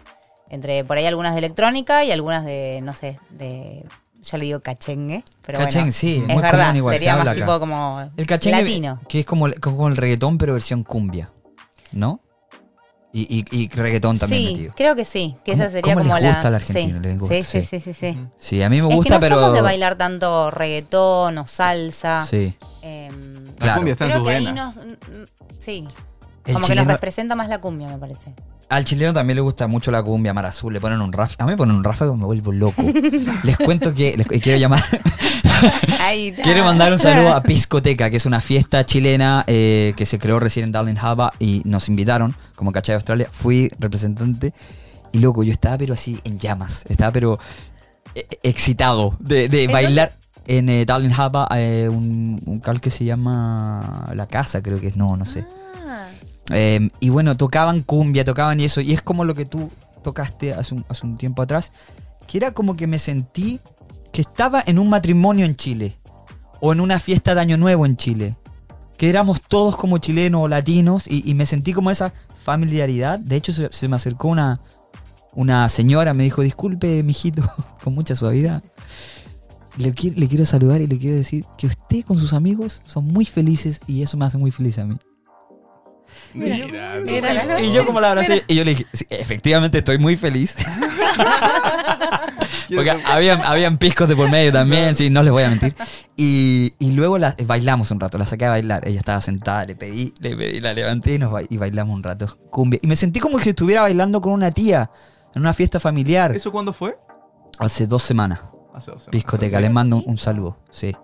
Entre 0.50 0.84
por 0.84 0.98
ahí 0.98 1.06
algunas 1.06 1.32
de 1.32 1.38
electrónica 1.38 2.04
y 2.04 2.12
algunas 2.12 2.44
de, 2.44 2.80
no 2.82 2.92
sé, 2.92 3.18
de. 3.30 3.86
Yo 4.22 4.36
le 4.38 4.44
digo 4.46 4.60
cachengue, 4.60 5.22
pero 5.44 5.58
Cachengue, 5.58 5.78
bueno, 5.80 5.92
sí, 5.92 6.16
es 6.26 6.34
muy 6.34 6.42
verdad, 6.42 6.74
igual, 6.74 6.94
sería 6.94 7.16
más 7.16 7.26
acá. 7.26 7.34
tipo 7.40 7.60
como 7.60 8.10
El 8.16 8.26
cachengue, 8.26 8.60
latino. 8.62 9.00
que 9.08 9.20
es 9.20 9.26
como, 9.26 9.48
como 9.60 9.88
el 9.88 9.96
reggaetón, 9.98 10.38
pero 10.38 10.54
versión 10.54 10.82
cumbia, 10.82 11.30
¿no? 11.92 12.20
Y, 13.16 13.44
y, 13.52 13.56
y 13.62 13.68
reggaetón 13.68 14.18
también 14.18 14.42
sí, 14.42 14.52
metido. 14.54 14.74
creo 14.76 14.96
que 14.96 15.04
sí, 15.04 15.36
que 15.44 15.52
¿Cómo- 15.52 15.62
esa 15.62 15.70
sería 15.72 15.94
cómo 15.94 16.04
como 16.04 16.14
les 16.16 16.22
la. 16.24 16.28
gusta 16.32 16.48
al 16.48 16.54
argentino? 16.56 16.98
sí, 16.98 17.04
Les 17.06 17.18
gusta, 17.20 17.34
sí, 17.36 17.42
sí, 17.44 17.62
sí. 17.62 17.80
sí, 17.80 17.94
sí, 17.94 18.18
sí. 18.38 18.62
A 18.64 18.68
mí 18.68 18.82
me 18.82 18.88
Es 18.88 18.94
gusta, 18.96 19.08
que 19.08 19.14
no 19.14 19.20
pero... 19.20 19.34
somos 19.36 19.54
de 19.54 19.60
bailar 19.62 19.94
tanto 19.94 20.50
reggaetón 20.50 21.38
o 21.38 21.46
salsa. 21.46 22.26
Sí. 22.28 22.56
Em, 22.82 23.44
La 23.46 23.52
Claro. 23.54 23.74
cumbia 23.76 23.92
está 23.92 24.04
en 24.06 24.10
creo 24.10 24.20
sus 24.20 24.28
que 24.28 24.34
ahí 24.34 24.44
venas. 24.46 24.76
nos. 24.76 24.86
Sí. 25.60 25.86
El 26.44 26.54
Como 26.54 26.66
que 26.66 26.74
nos 26.74 26.84
chileno- 26.84 26.92
representa 26.92 27.36
más 27.36 27.48
la 27.48 27.60
cumbia, 27.60 27.86
me 27.86 27.98
parece. 27.98 28.34
Al 28.68 28.84
chileno 28.84 29.12
también 29.12 29.36
le 29.36 29.42
gusta 29.42 29.66
mucho 29.66 29.90
la 29.90 30.02
cumbia, 30.02 30.32
Mar 30.32 30.46
Azul, 30.46 30.72
le 30.72 30.80
ponen 30.80 31.00
un 31.00 31.12
ráfago. 31.12 31.42
A 31.42 31.46
mí 31.46 31.52
me 31.52 31.56
ponen 31.56 31.76
un 31.76 31.84
ráfago 31.84 32.14
y 32.14 32.18
me 32.18 32.24
vuelvo 32.24 32.52
loco. 32.52 32.82
les 33.42 33.56
cuento 33.58 33.94
que 33.94 34.16
les, 34.16 34.26
quiero 34.26 34.58
llamar, 34.58 34.82
quiero 36.42 36.64
mandar 36.64 36.92
un 36.92 36.98
saludo 36.98 37.34
a 37.34 37.42
Piscoteca, 37.42 38.10
que 38.10 38.16
es 38.16 38.26
una 38.26 38.40
fiesta 38.40 38.84
chilena 38.84 39.44
eh, 39.46 39.92
que 39.96 40.06
se 40.06 40.18
creó 40.18 40.40
recién 40.40 40.64
en 40.64 40.72
Darling 40.72 40.96
Harbor 40.96 41.32
y 41.38 41.62
nos 41.64 41.88
invitaron, 41.88 42.34
como 42.56 42.72
cachai 42.72 42.94
de 42.94 42.96
Australia. 42.96 43.28
Fui 43.30 43.70
representante 43.78 44.52
y 45.12 45.18
loco, 45.18 45.42
yo 45.44 45.52
estaba 45.52 45.78
pero 45.78 45.94
así 45.94 46.18
en 46.24 46.38
llamas, 46.38 46.84
estaba 46.88 47.12
pero 47.12 47.38
eh, 48.14 48.26
excitado 48.42 49.16
de, 49.20 49.48
de 49.48 49.64
¿En 49.64 49.72
bailar. 49.72 50.12
En 50.46 50.68
eh, 50.68 50.84
Darling 50.84 51.12
Harbor, 51.16 51.46
eh, 51.56 51.88
un, 51.90 52.42
un 52.44 52.60
cal 52.60 52.78
que 52.78 52.90
se 52.90 53.04
llama 53.04 54.10
La 54.14 54.26
Casa, 54.26 54.62
creo 54.62 54.78
que 54.78 54.88
es, 54.88 54.96
no, 54.96 55.16
no 55.16 55.24
sé. 55.24 55.46
Ah, 55.48 55.73
Eh, 56.52 56.90
y 57.00 57.10
bueno, 57.10 57.36
tocaban 57.36 57.82
cumbia, 57.82 58.24
tocaban 58.24 58.60
y 58.60 58.64
eso. 58.64 58.80
Y 58.80 58.92
es 58.92 59.02
como 59.02 59.24
lo 59.24 59.34
que 59.34 59.46
tú 59.46 59.70
tocaste 60.02 60.52
hace 60.52 60.74
un, 60.74 61.16
tiempo 61.16 61.42
atrás. 61.42 61.72
Que 62.26 62.38
era 62.38 62.52
como 62.52 62.76
que 62.76 62.86
me 62.86 62.98
sentí 62.98 63.60
que 64.12 64.20
estaba 64.20 64.62
en 64.66 64.78
un 64.78 64.88
matrimonio 64.88 65.46
en 65.46 65.56
Chile. 65.56 65.96
O 66.60 66.72
en 66.72 66.80
una 66.80 66.98
fiesta 66.98 67.34
de 67.34 67.40
Año 67.40 67.56
Nuevo 67.56 67.86
en 67.86 67.96
Chile. 67.96 68.36
Que 68.96 69.08
éramos 69.08 69.42
todos 69.42 69.76
como 69.76 69.98
chilenos 69.98 70.42
o 70.42 70.48
latinos. 70.48 71.04
Y, 71.08 71.34
me 71.34 71.46
sentí 71.46 71.72
como 71.72 71.90
esa 71.90 72.12
familiaridad. 72.42 73.18
De 73.18 73.36
hecho, 73.36 73.52
se, 73.52 73.88
me 73.88 73.96
acercó 73.96 74.28
una, 74.28 74.60
una 75.34 75.68
señora, 75.68 76.14
me 76.14 76.24
dijo, 76.24 76.42
disculpe, 76.42 77.02
mijito, 77.02 77.42
con 77.82 77.94
mucha 77.94 78.14
suavidad. 78.14 78.62
Le, 79.76 79.92
le 79.92 80.28
quiero 80.28 80.46
saludar 80.46 80.80
y 80.80 80.86
le 80.86 80.98
quiero 80.98 81.16
decir 81.16 81.44
que 81.58 81.66
usted 81.66 82.04
con 82.04 82.16
sus 82.16 82.32
amigos 82.32 82.80
son 82.86 83.06
muy 83.06 83.24
felices 83.24 83.80
y 83.88 84.02
eso 84.02 84.16
me 84.16 84.24
hace 84.24 84.38
muy 84.38 84.52
feliz 84.52 84.78
a 84.78 84.84
mí. 84.84 84.96
Mira, 86.34 86.98
Mira. 87.00 87.60
Y 87.62 87.72
yo 87.72 87.86
como 87.86 88.00
la 88.00 88.08
abracé, 88.10 88.44
y 88.48 88.54
yo 88.56 88.64
le 88.64 88.72
dije, 88.72 88.86
"Sí, 88.92 89.06
efectivamente 89.08 89.78
estoy 89.78 89.98
muy 89.98 90.16
feliz. 90.16 90.56
Porque 92.74 92.90
habían, 92.90 93.42
habían 93.42 93.76
piscos 93.78 94.08
de 94.08 94.16
por 94.16 94.30
medio 94.30 94.52
también, 94.52 94.94
sí, 94.96 95.10
no 95.10 95.22
les 95.22 95.32
voy 95.32 95.42
a 95.42 95.48
mentir. 95.50 95.74
Y, 96.16 96.72
y 96.78 96.92
luego 96.92 97.18
la, 97.18 97.34
bailamos 97.46 97.90
un 97.90 98.00
rato, 98.00 98.18
la 98.18 98.26
saqué 98.26 98.46
a 98.46 98.50
bailar. 98.50 98.86
Ella 98.88 98.98
estaba 98.98 99.20
sentada, 99.20 99.64
le 99.64 99.76
pedí, 99.76 100.12
le 100.20 100.36
pedí, 100.36 100.60
la 100.60 100.72
levanté 100.72 101.14
y, 101.14 101.18
nos, 101.18 101.30
ba- 101.32 101.42
y 101.48 101.56
bailamos 101.56 101.94
un 101.94 102.02
rato. 102.02 102.26
Cumbia. 102.50 102.80
Y 102.82 102.86
me 102.86 102.96
sentí 102.96 103.20
como 103.20 103.38
si 103.38 103.50
estuviera 103.50 103.82
bailando 103.82 104.20
con 104.20 104.32
una 104.32 104.50
tía 104.50 104.90
en 105.34 105.42
una 105.42 105.52
fiesta 105.52 105.78
familiar. 105.78 106.34
¿Eso 106.34 106.50
cuándo 106.52 106.72
fue? 106.72 106.98
Hace 107.58 107.86
dos 107.86 108.02
semanas. 108.02 108.40
Hace 108.74 108.90
dos 108.92 109.02
semanas. 109.02 109.12
Discoteca, 109.12 109.60
les 109.60 109.70
mando 109.70 109.96
un, 109.96 110.04
un 110.06 110.18
saludo, 110.18 110.58
sí. 110.70 110.94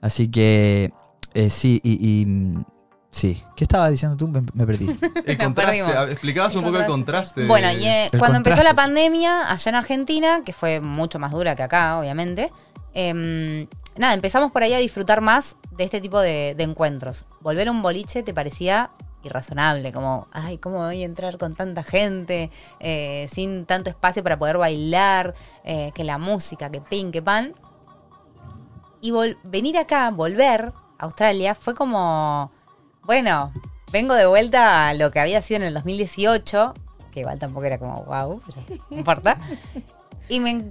Así 0.00 0.28
que, 0.28 0.92
eh, 1.34 1.50
sí, 1.50 1.80
y, 1.84 2.20
y, 2.22 2.26
mm, 2.26 2.64
sí. 3.12 3.44
¿Qué 3.54 3.62
estabas 3.64 3.90
diciendo 3.92 4.16
tú? 4.16 4.26
Me, 4.26 4.42
me 4.54 4.66
perdí. 4.66 4.86
El 5.24 5.38
contraste. 5.38 5.54
perdimos. 5.54 5.94
a- 5.94 6.04
Explicabas 6.10 6.54
un 6.56 6.64
poco 6.64 6.78
el 6.78 6.86
contraste. 6.86 7.46
Bueno, 7.46 7.70
y 7.70 7.84
eh, 7.86 8.08
El 8.12 8.18
cuando 8.18 8.38
empezó 8.38 8.62
la 8.64 8.74
pandemia 8.74 9.48
allá 9.52 9.68
en 9.68 9.74
Argentina, 9.76 10.40
que 10.44 10.52
fue 10.52 10.80
mucho 10.80 11.20
más 11.20 11.30
dura 11.30 11.54
que 11.54 11.62
acá, 11.62 12.00
obviamente, 12.00 12.50
em, 12.94 13.68
nada, 13.96 14.14
empezamos 14.14 14.50
por 14.50 14.62
ahí 14.64 14.74
a 14.74 14.78
disfrutar 14.78 15.20
más 15.20 15.54
de 15.70 15.84
este 15.84 16.00
tipo 16.00 16.18
de, 16.20 16.54
de 16.56 16.64
encuentros. 16.64 17.24
Volver 17.40 17.68
a 17.68 17.70
un 17.70 17.82
boliche 17.82 18.22
te 18.24 18.34
parecía 18.34 18.90
irrazonable, 19.24 19.92
como, 19.92 20.26
ay, 20.32 20.58
¿cómo 20.58 20.78
voy 20.78 21.02
a 21.02 21.06
entrar 21.06 21.38
con 21.38 21.54
tanta 21.54 21.84
gente, 21.84 22.50
eh, 22.80 23.28
sin 23.32 23.66
tanto 23.66 23.88
espacio 23.88 24.22
para 24.24 24.36
poder 24.36 24.58
bailar, 24.58 25.34
eh, 25.62 25.92
que 25.94 26.02
la 26.02 26.18
música, 26.18 26.70
que 26.70 26.80
pin, 26.80 27.12
que 27.12 27.22
pan? 27.22 27.54
Y 29.00 29.12
venir 29.44 29.78
acá, 29.78 30.10
volver 30.10 30.72
a 30.98 31.04
Australia, 31.04 31.54
fue 31.54 31.74
como, 31.74 32.50
bueno, 33.04 33.52
vengo 33.92 34.14
de 34.14 34.26
vuelta 34.26 34.88
a 34.88 34.94
lo 34.94 35.10
que 35.10 35.20
había 35.20 35.42
sido 35.42 35.60
en 35.60 35.66
el 35.68 35.74
2018, 35.74 36.74
que 37.12 37.20
igual 37.20 37.38
tampoco 37.38 37.66
era 37.66 37.78
como 37.78 38.02
wow, 38.04 38.40
pero 38.46 38.62
no 38.90 38.96
importa. 38.96 39.36
Y 40.28 40.40
me, 40.40 40.70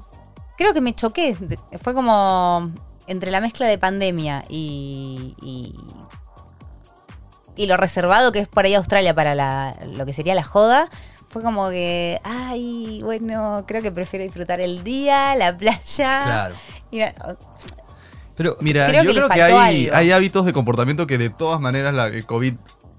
creo 0.58 0.74
que 0.74 0.82
me 0.82 0.94
choqué. 0.96 1.36
Fue 1.82 1.94
como 1.94 2.72
entre 3.08 3.32
la 3.32 3.42
mezcla 3.42 3.68
de 3.68 3.78
pandemia 3.78 4.44
y, 4.50 5.36
y, 5.42 5.76
y 7.56 7.66
lo 7.68 7.78
reservado 7.78 8.32
que 8.32 8.40
es 8.40 8.48
por 8.48 8.66
ahí 8.66 8.74
Australia 8.76 9.14
para 9.14 9.36
la- 9.36 9.76
lo 9.88 10.06
que 10.06 10.14
sería 10.14 10.34
la 10.36 10.44
joda. 10.44 10.88
Fue 11.28 11.42
como 11.44 11.70
que, 11.70 12.20
ay, 12.26 13.00
bueno, 13.04 13.64
creo 13.66 13.82
que 13.82 13.92
prefiero 13.92 14.24
disfrutar 14.26 14.60
el 14.60 14.84
día, 14.84 15.34
la 15.36 15.56
playa. 15.58 16.24
Claro. 16.26 16.56
Y 16.92 17.00
Pero, 18.42 18.58
Mira, 18.62 18.88
Creo 18.88 19.04
yo 19.04 19.10
que 19.10 19.16
creo 19.16 19.30
que 19.30 19.42
hay, 19.44 19.90
hay 19.94 20.12
hábitos 20.12 20.46
de 20.46 20.54
comportamiento 20.54 21.06
que 21.08 21.18
de 21.18 21.30
todas 21.30 21.60
maneras 21.62 21.94
la- 21.94 22.08
el 22.08 22.26
COVID 22.26 22.54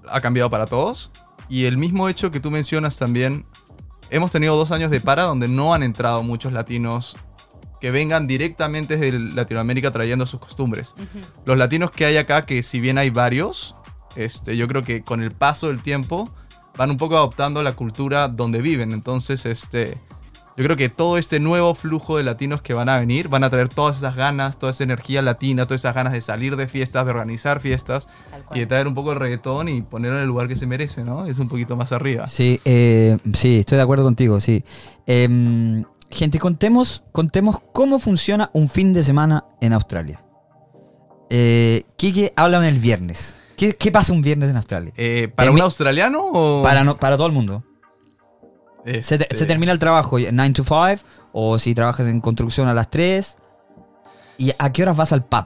ha 0.09 0.21
cambiado 0.21 0.49
para 0.49 0.65
todos. 0.65 1.11
Y 1.49 1.65
el 1.65 1.77
mismo 1.77 2.07
hecho 2.09 2.31
que 2.31 2.39
tú 2.39 2.49
mencionas 2.51 2.97
también, 2.97 3.45
hemos 4.09 4.31
tenido 4.31 4.55
dos 4.55 4.71
años 4.71 4.89
de 4.91 5.01
para 5.01 5.23
donde 5.23 5.47
no 5.47 5.73
han 5.73 5.83
entrado 5.83 6.23
muchos 6.23 6.53
latinos 6.53 7.15
que 7.81 7.91
vengan 7.91 8.27
directamente 8.27 8.95
desde 8.95 9.19
Latinoamérica 9.19 9.91
trayendo 9.91 10.25
sus 10.25 10.39
costumbres. 10.39 10.95
Los 11.45 11.57
latinos 11.57 11.91
que 11.91 12.05
hay 12.05 12.15
acá, 12.15 12.45
que 12.45 12.63
si 12.63 12.79
bien 12.79 12.97
hay 12.97 13.09
varios, 13.09 13.75
este, 14.15 14.55
yo 14.55 14.67
creo 14.69 14.83
que 14.83 15.03
con 15.03 15.21
el 15.21 15.31
paso 15.31 15.67
del 15.67 15.81
tiempo 15.81 16.33
van 16.77 16.91
un 16.91 16.97
poco 16.97 17.17
adoptando 17.17 17.61
la 17.61 17.73
cultura 17.73 18.29
donde 18.29 18.61
viven. 18.61 18.93
Entonces, 18.93 19.45
este, 19.45 19.97
yo 20.55 20.63
creo 20.65 20.77
que 20.77 20.89
todo 20.89 21.17
este 21.17 21.39
nuevo 21.39 21.73
flujo 21.75 22.17
de 22.17 22.23
latinos 22.23 22.61
que 22.61 22.73
van 22.73 22.87
a 22.89 22.99
venir 22.99 23.27
van 23.27 23.43
a 23.43 23.49
traer 23.49 23.69
todas 23.69 23.97
esas 23.97 24.15
ganas, 24.15 24.59
toda 24.59 24.71
esa 24.71 24.83
energía 24.83 25.21
latina, 25.21 25.65
todas 25.65 25.81
esas 25.81 25.95
ganas 25.95 26.13
de 26.13 26.21
salir 26.21 26.55
de 26.55 26.67
fiestas, 26.67 27.05
de 27.05 27.11
organizar 27.11 27.59
fiestas 27.59 28.07
y 28.53 28.59
de 28.59 28.65
traer 28.67 28.87
un 28.87 28.93
poco 28.93 29.11
el 29.13 29.19
reggaetón 29.19 29.67
y 29.69 29.81
ponerlo 29.81 30.17
en 30.17 30.23
el 30.23 30.27
lugar 30.27 30.47
que 30.47 30.55
se 30.55 30.67
merece, 30.67 31.03
¿no? 31.03 31.25
Es 31.25 31.39
un 31.39 31.49
poquito 31.49 31.75
más 31.75 31.91
arriba. 31.91 32.27
Sí, 32.27 32.59
eh, 32.65 33.17
sí, 33.33 33.59
estoy 33.59 33.77
de 33.77 33.81
acuerdo 33.83 34.03
contigo, 34.03 34.39
sí. 34.39 34.63
Em, 35.07 35.83
gente, 36.11 36.37
contemos, 36.39 37.03
contemos 37.11 37.57
cómo 37.73 37.97
funciona 37.99 38.49
un 38.53 38.69
fin 38.69 38.93
de 38.93 39.03
semana 39.03 39.45
en 39.61 39.73
Australia. 39.73 40.21
Eh, 41.29 41.83
Kike, 41.97 42.33
háblame 42.35 42.69
el 42.69 42.77
viernes. 42.79 43.37
¿Qué, 43.57 43.73
qué 43.73 43.91
pasa 43.91 44.13
un 44.13 44.21
viernes 44.21 44.49
en 44.49 44.57
Australia? 44.57 44.91
Eh, 44.97 45.31
¿Para 45.33 45.51
un 45.51 45.61
australiano 45.61 46.21
o...? 46.31 46.61
Para, 46.63 46.83
no- 46.83 46.97
para 46.97 47.17
todo 47.17 47.27
el 47.27 47.33
mundo. 47.33 47.63
Se, 49.01 49.17
te- 49.17 49.23
Este, 49.23 49.37
se 49.37 49.45
termina 49.45 49.71
el 49.71 49.79
trabajo 49.79 50.17
9 50.19 50.53
to 50.53 50.63
5 50.63 51.01
o 51.31 51.57
si 51.59 51.73
trabajas 51.73 52.07
en 52.07 52.19
construcción 52.21 52.67
a 52.67 52.73
las 52.73 52.89
3. 52.89 53.37
¿Y 54.37 54.51
a 54.59 54.71
qué 54.71 54.83
horas 54.83 54.97
vas 54.97 55.13
al 55.13 55.23
pub? 55.23 55.45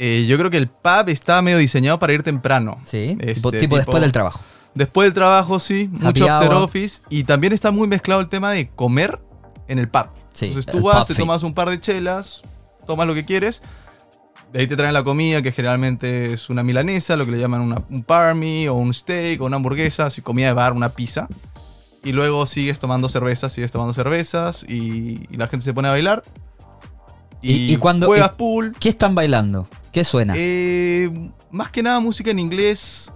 eh, 0.00 0.26
yo 0.28 0.38
creo 0.38 0.48
que 0.48 0.58
el 0.58 0.68
pub 0.68 1.08
está 1.08 1.42
medio 1.42 1.58
diseñado 1.58 1.98
para 1.98 2.12
ir 2.12 2.22
temprano. 2.22 2.78
Sí, 2.84 3.16
Este, 3.20 3.32
tipo 3.34 3.50
tipo- 3.52 3.76
después 3.76 4.00
del 4.00 4.12
trabajo. 4.12 4.40
Después 4.74 5.06
del 5.06 5.12
trabajo, 5.14 5.58
sí, 5.58 5.90
Happy 6.02 6.20
mucho 6.20 6.32
after 6.32 6.52
hour. 6.52 6.62
office. 6.62 7.02
Y 7.10 7.24
también 7.24 7.52
está 7.52 7.72
muy 7.72 7.88
mezclado 7.88 8.20
el 8.20 8.28
tema 8.28 8.52
de 8.52 8.68
comer 8.68 9.18
en 9.66 9.78
el 9.80 9.88
pub. 9.88 10.06
Sí, 10.32 10.46
Entonces 10.46 10.70
tú 10.70 10.82
vas, 10.82 11.04
te 11.08 11.14
tomas 11.16 11.42
un 11.42 11.52
par 11.52 11.68
de 11.68 11.80
chelas, 11.80 12.42
tomas 12.86 13.08
lo 13.08 13.14
que 13.14 13.24
quieres. 13.24 13.60
De 14.52 14.60
ahí 14.60 14.66
te 14.68 14.76
traen 14.76 14.94
la 14.94 15.02
comida, 15.02 15.42
que 15.42 15.50
generalmente 15.50 16.32
es 16.32 16.48
una 16.48 16.62
milanesa, 16.62 17.16
lo 17.16 17.24
que 17.24 17.32
le 17.32 17.38
llaman 17.38 17.60
una- 17.62 17.82
un 17.90 18.04
parmy, 18.04 18.68
o 18.68 18.74
un 18.74 18.94
steak, 18.94 19.40
o 19.42 19.46
una 19.46 19.56
hamburguesa, 19.56 20.06
así 20.06 20.22
comida 20.22 20.46
de 20.46 20.52
bar, 20.52 20.74
una 20.74 20.90
pizza. 20.90 21.26
Y 22.04 22.12
luego 22.12 22.46
sigues 22.46 22.78
tomando 22.78 23.08
cervezas, 23.08 23.52
sigues 23.52 23.72
tomando 23.72 23.92
cervezas, 23.94 24.64
y, 24.68 25.26
y 25.30 25.36
la 25.36 25.48
gente 25.48 25.64
se 25.64 25.74
pone 25.74 25.88
a 25.88 25.92
bailar. 25.92 26.22
¿Y- 27.42 27.72
y 27.72 27.76
cuando- 27.76 28.06
juegas 28.06 28.30
pool. 28.30 28.74
¿Qué 28.80 28.88
están 28.88 29.14
bailando? 29.14 29.68
¿Qué 29.92 30.04
suena? 30.04 30.34
Eh, 30.36 31.10
más 31.50 31.70
que 31.70 31.82
nada 31.82 32.00
música 32.00 32.30
en 32.30 32.38
inglés, 32.38 33.12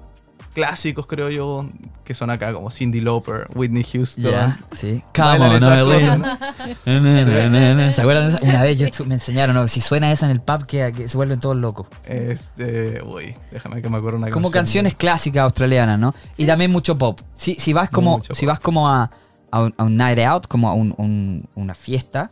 clásicos 0.54 1.06
creo 1.06 1.30
yo, 1.30 1.66
que 2.04 2.14
son 2.14 2.30
acá 2.30 2.52
como 2.52 2.70
Cindy 2.70 3.00
Lauper, 3.00 3.48
Whitney 3.54 3.84
Houston. 3.84 4.30
Ya, 4.30 4.58
sí. 4.72 5.02
Come 5.14 5.40
on. 5.40 5.60
¿Se 7.92 8.00
acuerdan 8.00 8.28
de 8.30 8.36
esa? 8.36 8.44
Una 8.44 8.62
vez 8.62 8.78
yo 8.78 8.86
me 9.06 9.14
enseñaron, 9.14 9.54
¿no? 9.54 9.68
si 9.68 9.80
suena 9.80 10.12
esa 10.12 10.26
en 10.26 10.32
el 10.32 10.40
pub, 10.40 10.66
que, 10.66 10.92
que 10.94 11.08
se 11.08 11.16
vuelven 11.16 11.40
todos 11.40 11.56
locos. 11.56 11.86
Este, 12.04 13.02
uy, 13.02 13.34
déjame 13.50 13.82
que 13.82 13.88
me 13.88 13.98
acuerdo 13.98 14.18
una 14.18 14.28
Como 14.30 14.50
canción. 14.50 14.84
canciones 14.84 14.94
clásicas 14.94 15.44
australianas, 15.44 15.98
¿no? 15.98 16.14
Y 16.36 16.46
también 16.46 16.70
mucho 16.70 16.96
pop. 16.98 17.20
Si, 17.34 17.54
si 17.56 17.72
vas 17.72 17.90
como, 17.90 18.18
Mucho 18.18 18.34
si 18.34 18.42
pop. 18.46 18.50
vas 18.50 18.60
como 18.60 18.88
a, 18.88 19.10
a 19.50 19.62
un, 19.62 19.74
a 19.76 19.84
un 19.84 19.96
night 19.96 20.18
out, 20.20 20.46
como 20.46 20.68
a 20.68 20.74
un- 20.74 20.94
un- 20.98 21.48
una 21.54 21.74
fiesta, 21.74 22.30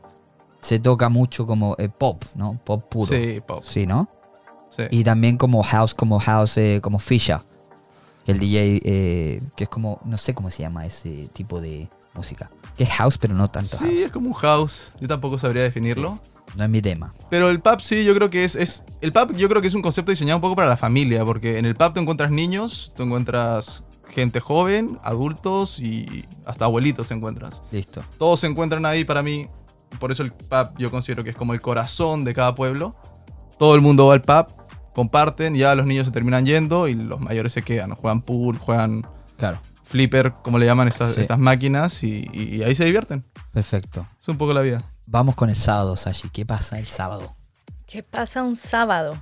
se 0.60 0.78
toca 0.78 1.08
mucho 1.08 1.46
como 1.46 1.74
eh, 1.78 1.88
pop, 1.88 2.22
¿no? 2.34 2.54
Pop 2.64 2.84
puro. 2.90 3.06
Sí, 3.06 3.38
pop. 3.46 3.64
Sí, 3.66 3.86
¿no? 3.86 4.08
Sí. 4.68 4.84
Y 4.90 5.04
también 5.04 5.36
como 5.36 5.62
house, 5.62 5.94
como 5.94 6.18
house, 6.20 6.56
eh, 6.58 6.80
como 6.82 6.98
Fisher. 6.98 7.40
El 8.30 8.38
DJ, 8.38 8.80
eh, 8.84 9.42
que 9.56 9.64
es 9.64 9.70
como, 9.70 9.98
no 10.04 10.16
sé 10.16 10.34
cómo 10.34 10.50
se 10.50 10.62
llama 10.62 10.86
ese 10.86 11.28
tipo 11.32 11.60
de 11.60 11.88
música. 12.14 12.50
Que 12.76 12.84
es 12.84 12.90
house, 12.90 13.18
pero 13.18 13.34
no 13.34 13.48
tanto 13.48 13.76
Sí, 13.76 13.84
house. 13.84 13.98
es 14.06 14.12
como 14.12 14.28
un 14.28 14.34
house. 14.34 14.84
Yo 15.00 15.08
tampoco 15.08 15.38
sabría 15.38 15.62
definirlo. 15.62 16.18
No 16.56 16.64
es 16.64 16.70
mi 16.70 16.82
tema. 16.82 17.14
Pero 17.30 17.48
el 17.50 17.60
pub 17.60 17.80
sí, 17.80 18.04
yo 18.04 18.14
creo 18.14 18.28
que 18.30 18.44
es, 18.44 18.56
es. 18.56 18.82
El 19.00 19.12
pub 19.12 19.36
yo 19.36 19.48
creo 19.48 19.62
que 19.62 19.68
es 19.68 19.74
un 19.74 19.82
concepto 19.82 20.10
diseñado 20.10 20.38
un 20.38 20.42
poco 20.42 20.56
para 20.56 20.68
la 20.68 20.76
familia. 20.76 21.24
Porque 21.24 21.58
en 21.58 21.64
el 21.66 21.76
pub 21.76 21.92
te 21.94 22.00
encuentras 22.00 22.30
niños, 22.32 22.92
te 22.96 23.02
encuentras 23.04 23.84
gente 24.08 24.40
joven, 24.40 24.98
adultos 25.04 25.78
y 25.78 26.24
hasta 26.44 26.64
abuelitos 26.64 27.10
encuentras. 27.12 27.62
Listo. 27.70 28.02
Todos 28.18 28.40
se 28.40 28.48
encuentran 28.48 28.84
ahí 28.84 29.04
para 29.04 29.22
mí. 29.22 29.46
Por 30.00 30.10
eso 30.10 30.22
el 30.24 30.32
pub 30.32 30.70
yo 30.78 30.90
considero 30.90 31.22
que 31.22 31.30
es 31.30 31.36
como 31.36 31.54
el 31.54 31.60
corazón 31.60 32.24
de 32.24 32.34
cada 32.34 32.54
pueblo. 32.56 32.96
Todo 33.58 33.74
el 33.76 33.80
mundo 33.80 34.06
va 34.06 34.14
al 34.14 34.22
pub, 34.22 34.46
comparten, 35.00 35.54
ya 35.56 35.74
los 35.74 35.86
niños 35.86 36.06
se 36.06 36.12
terminan 36.12 36.44
yendo 36.44 36.86
y 36.88 36.94
los 36.94 37.18
mayores 37.20 37.52
se 37.54 37.62
quedan. 37.62 37.94
Juegan 37.94 38.20
pool, 38.20 38.58
juegan 38.58 39.06
Claro. 39.38 39.58
flipper, 39.84 40.32
como 40.44 40.58
le 40.58 40.66
llaman 40.66 40.88
estas, 40.88 41.14
Sí. 41.14 41.20
estas 41.22 41.38
máquinas, 41.38 42.02
y, 42.04 42.28
y 42.32 42.62
ahí 42.62 42.74
se 42.74 42.84
divierten. 42.84 43.24
Perfecto. 43.52 44.06
Es 44.20 44.28
un 44.28 44.36
poco 44.38 44.52
la 44.52 44.60
vida. 44.60 44.82
Vamos 45.06 45.34
con 45.34 45.48
el 45.50 45.56
sábado, 45.56 45.96
Sashi. 45.96 46.28
¿Qué 46.30 46.44
pasa 46.44 46.78
el 46.78 46.86
sábado? 46.86 47.34
¿Qué 47.86 48.02
pasa 48.02 48.42
un 48.42 48.54
sábado? 48.56 49.16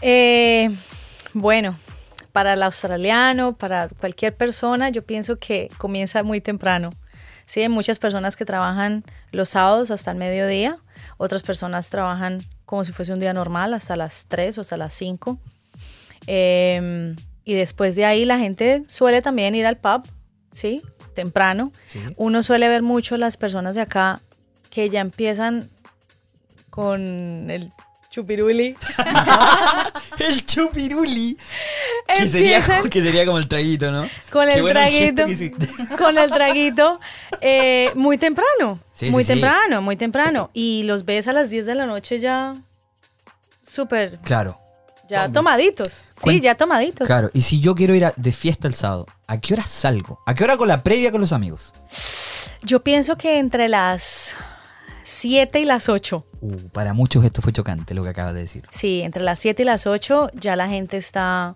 Eh, 0.00 0.74
bueno, 1.34 1.76
para 2.32 2.54
el 2.54 2.62
australiano, 2.62 3.52
para 3.56 3.88
cualquier 3.88 4.34
persona, 4.36 4.88
yo 4.90 5.02
pienso 5.04 5.36
que 5.36 5.70
comienza 5.78 6.22
muy 6.22 6.40
temprano. 6.40 6.90
Sí, 7.46 7.60
hay 7.60 7.68
muchas 7.68 7.98
personas 7.98 8.36
que 8.36 8.44
trabajan 8.44 9.04
los 9.30 9.50
sábados 9.50 9.90
hasta 9.90 10.10
el 10.12 10.16
mediodía, 10.18 10.78
otras 11.18 11.42
personas 11.42 11.90
trabajan 11.90 12.42
como 12.72 12.86
si 12.86 12.92
fuese 12.92 13.12
un 13.12 13.20
día 13.20 13.34
normal 13.34 13.74
hasta 13.74 13.96
las 13.96 14.24
3 14.28 14.56
o 14.56 14.62
hasta 14.62 14.78
las 14.78 14.94
5. 14.94 15.38
Eh, 16.26 17.14
y 17.44 17.52
después 17.52 17.96
de 17.96 18.06
ahí 18.06 18.24
la 18.24 18.38
gente 18.38 18.82
suele 18.86 19.20
también 19.20 19.54
ir 19.54 19.66
al 19.66 19.76
pub, 19.76 20.08
¿sí? 20.54 20.80
Temprano. 21.14 21.70
Sí. 21.88 22.00
Uno 22.16 22.42
suele 22.42 22.70
ver 22.70 22.80
mucho 22.80 23.18
las 23.18 23.36
personas 23.36 23.74
de 23.74 23.82
acá 23.82 24.22
que 24.70 24.88
ya 24.88 25.02
empiezan 25.02 25.68
con 26.70 27.50
el 27.50 27.70
chupiruli. 28.12 28.76
El 30.18 30.44
chupiruli. 30.46 31.36
Que 32.06 32.26
sería, 32.28 32.60
que 32.90 33.00
sería 33.02 33.24
como 33.24 33.38
el 33.38 33.48
traguito, 33.48 33.90
¿no? 33.90 34.06
con 34.30 34.48
el 34.48 34.62
traguito. 34.64 35.24
Con 35.98 36.18
el 36.18 36.30
traguito 36.30 37.00
eh, 37.40 37.90
muy 37.94 38.18
temprano. 38.18 38.78
Sí, 38.94 39.10
muy 39.10 39.24
sí, 39.24 39.28
sí. 39.28 39.32
temprano, 39.40 39.80
muy 39.82 39.96
temprano. 39.96 40.50
Y 40.52 40.82
los 40.84 41.04
ves 41.04 41.26
a 41.26 41.32
las 41.32 41.48
10 41.50 41.64
de 41.66 41.74
la 41.74 41.86
noche 41.86 42.18
ya 42.18 42.54
súper, 43.62 44.18
Claro, 44.18 44.58
ya 45.08 45.32
tomaditos. 45.32 46.04
Sí, 46.22 46.40
ya 46.40 46.54
tomaditos. 46.54 47.06
claro. 47.06 47.30
Y 47.32 47.42
si 47.42 47.60
yo 47.60 47.74
quiero 47.74 47.94
ir 47.94 48.04
a- 48.04 48.12
de 48.16 48.30
fiesta 48.32 48.68
el 48.68 48.74
sábado, 48.74 49.06
¿a 49.26 49.40
qué 49.40 49.54
hora 49.54 49.66
salgo? 49.66 50.20
¿A 50.26 50.34
qué 50.34 50.44
hora 50.44 50.56
con 50.56 50.68
la 50.68 50.82
previa 50.82 51.10
con 51.10 51.20
los 51.20 51.32
amigos? 51.32 51.72
Yo 52.62 52.84
pienso 52.84 53.16
que 53.16 53.38
entre 53.38 53.68
las 53.68 54.36
7 55.04 55.60
y 55.60 55.64
las 55.64 55.88
8. 55.88 56.24
Uh, 56.40 56.56
para 56.70 56.92
muchos 56.92 57.24
esto 57.24 57.42
fue 57.42 57.52
chocante 57.52 57.94
lo 57.94 58.02
que 58.02 58.10
acabas 58.10 58.34
de 58.34 58.40
decir. 58.40 58.64
Sí, 58.70 59.02
entre 59.02 59.22
las 59.22 59.38
7 59.38 59.62
y 59.62 59.64
las 59.64 59.86
8 59.86 60.30
ya 60.34 60.56
la 60.56 60.68
gente 60.68 60.96
está 60.96 61.54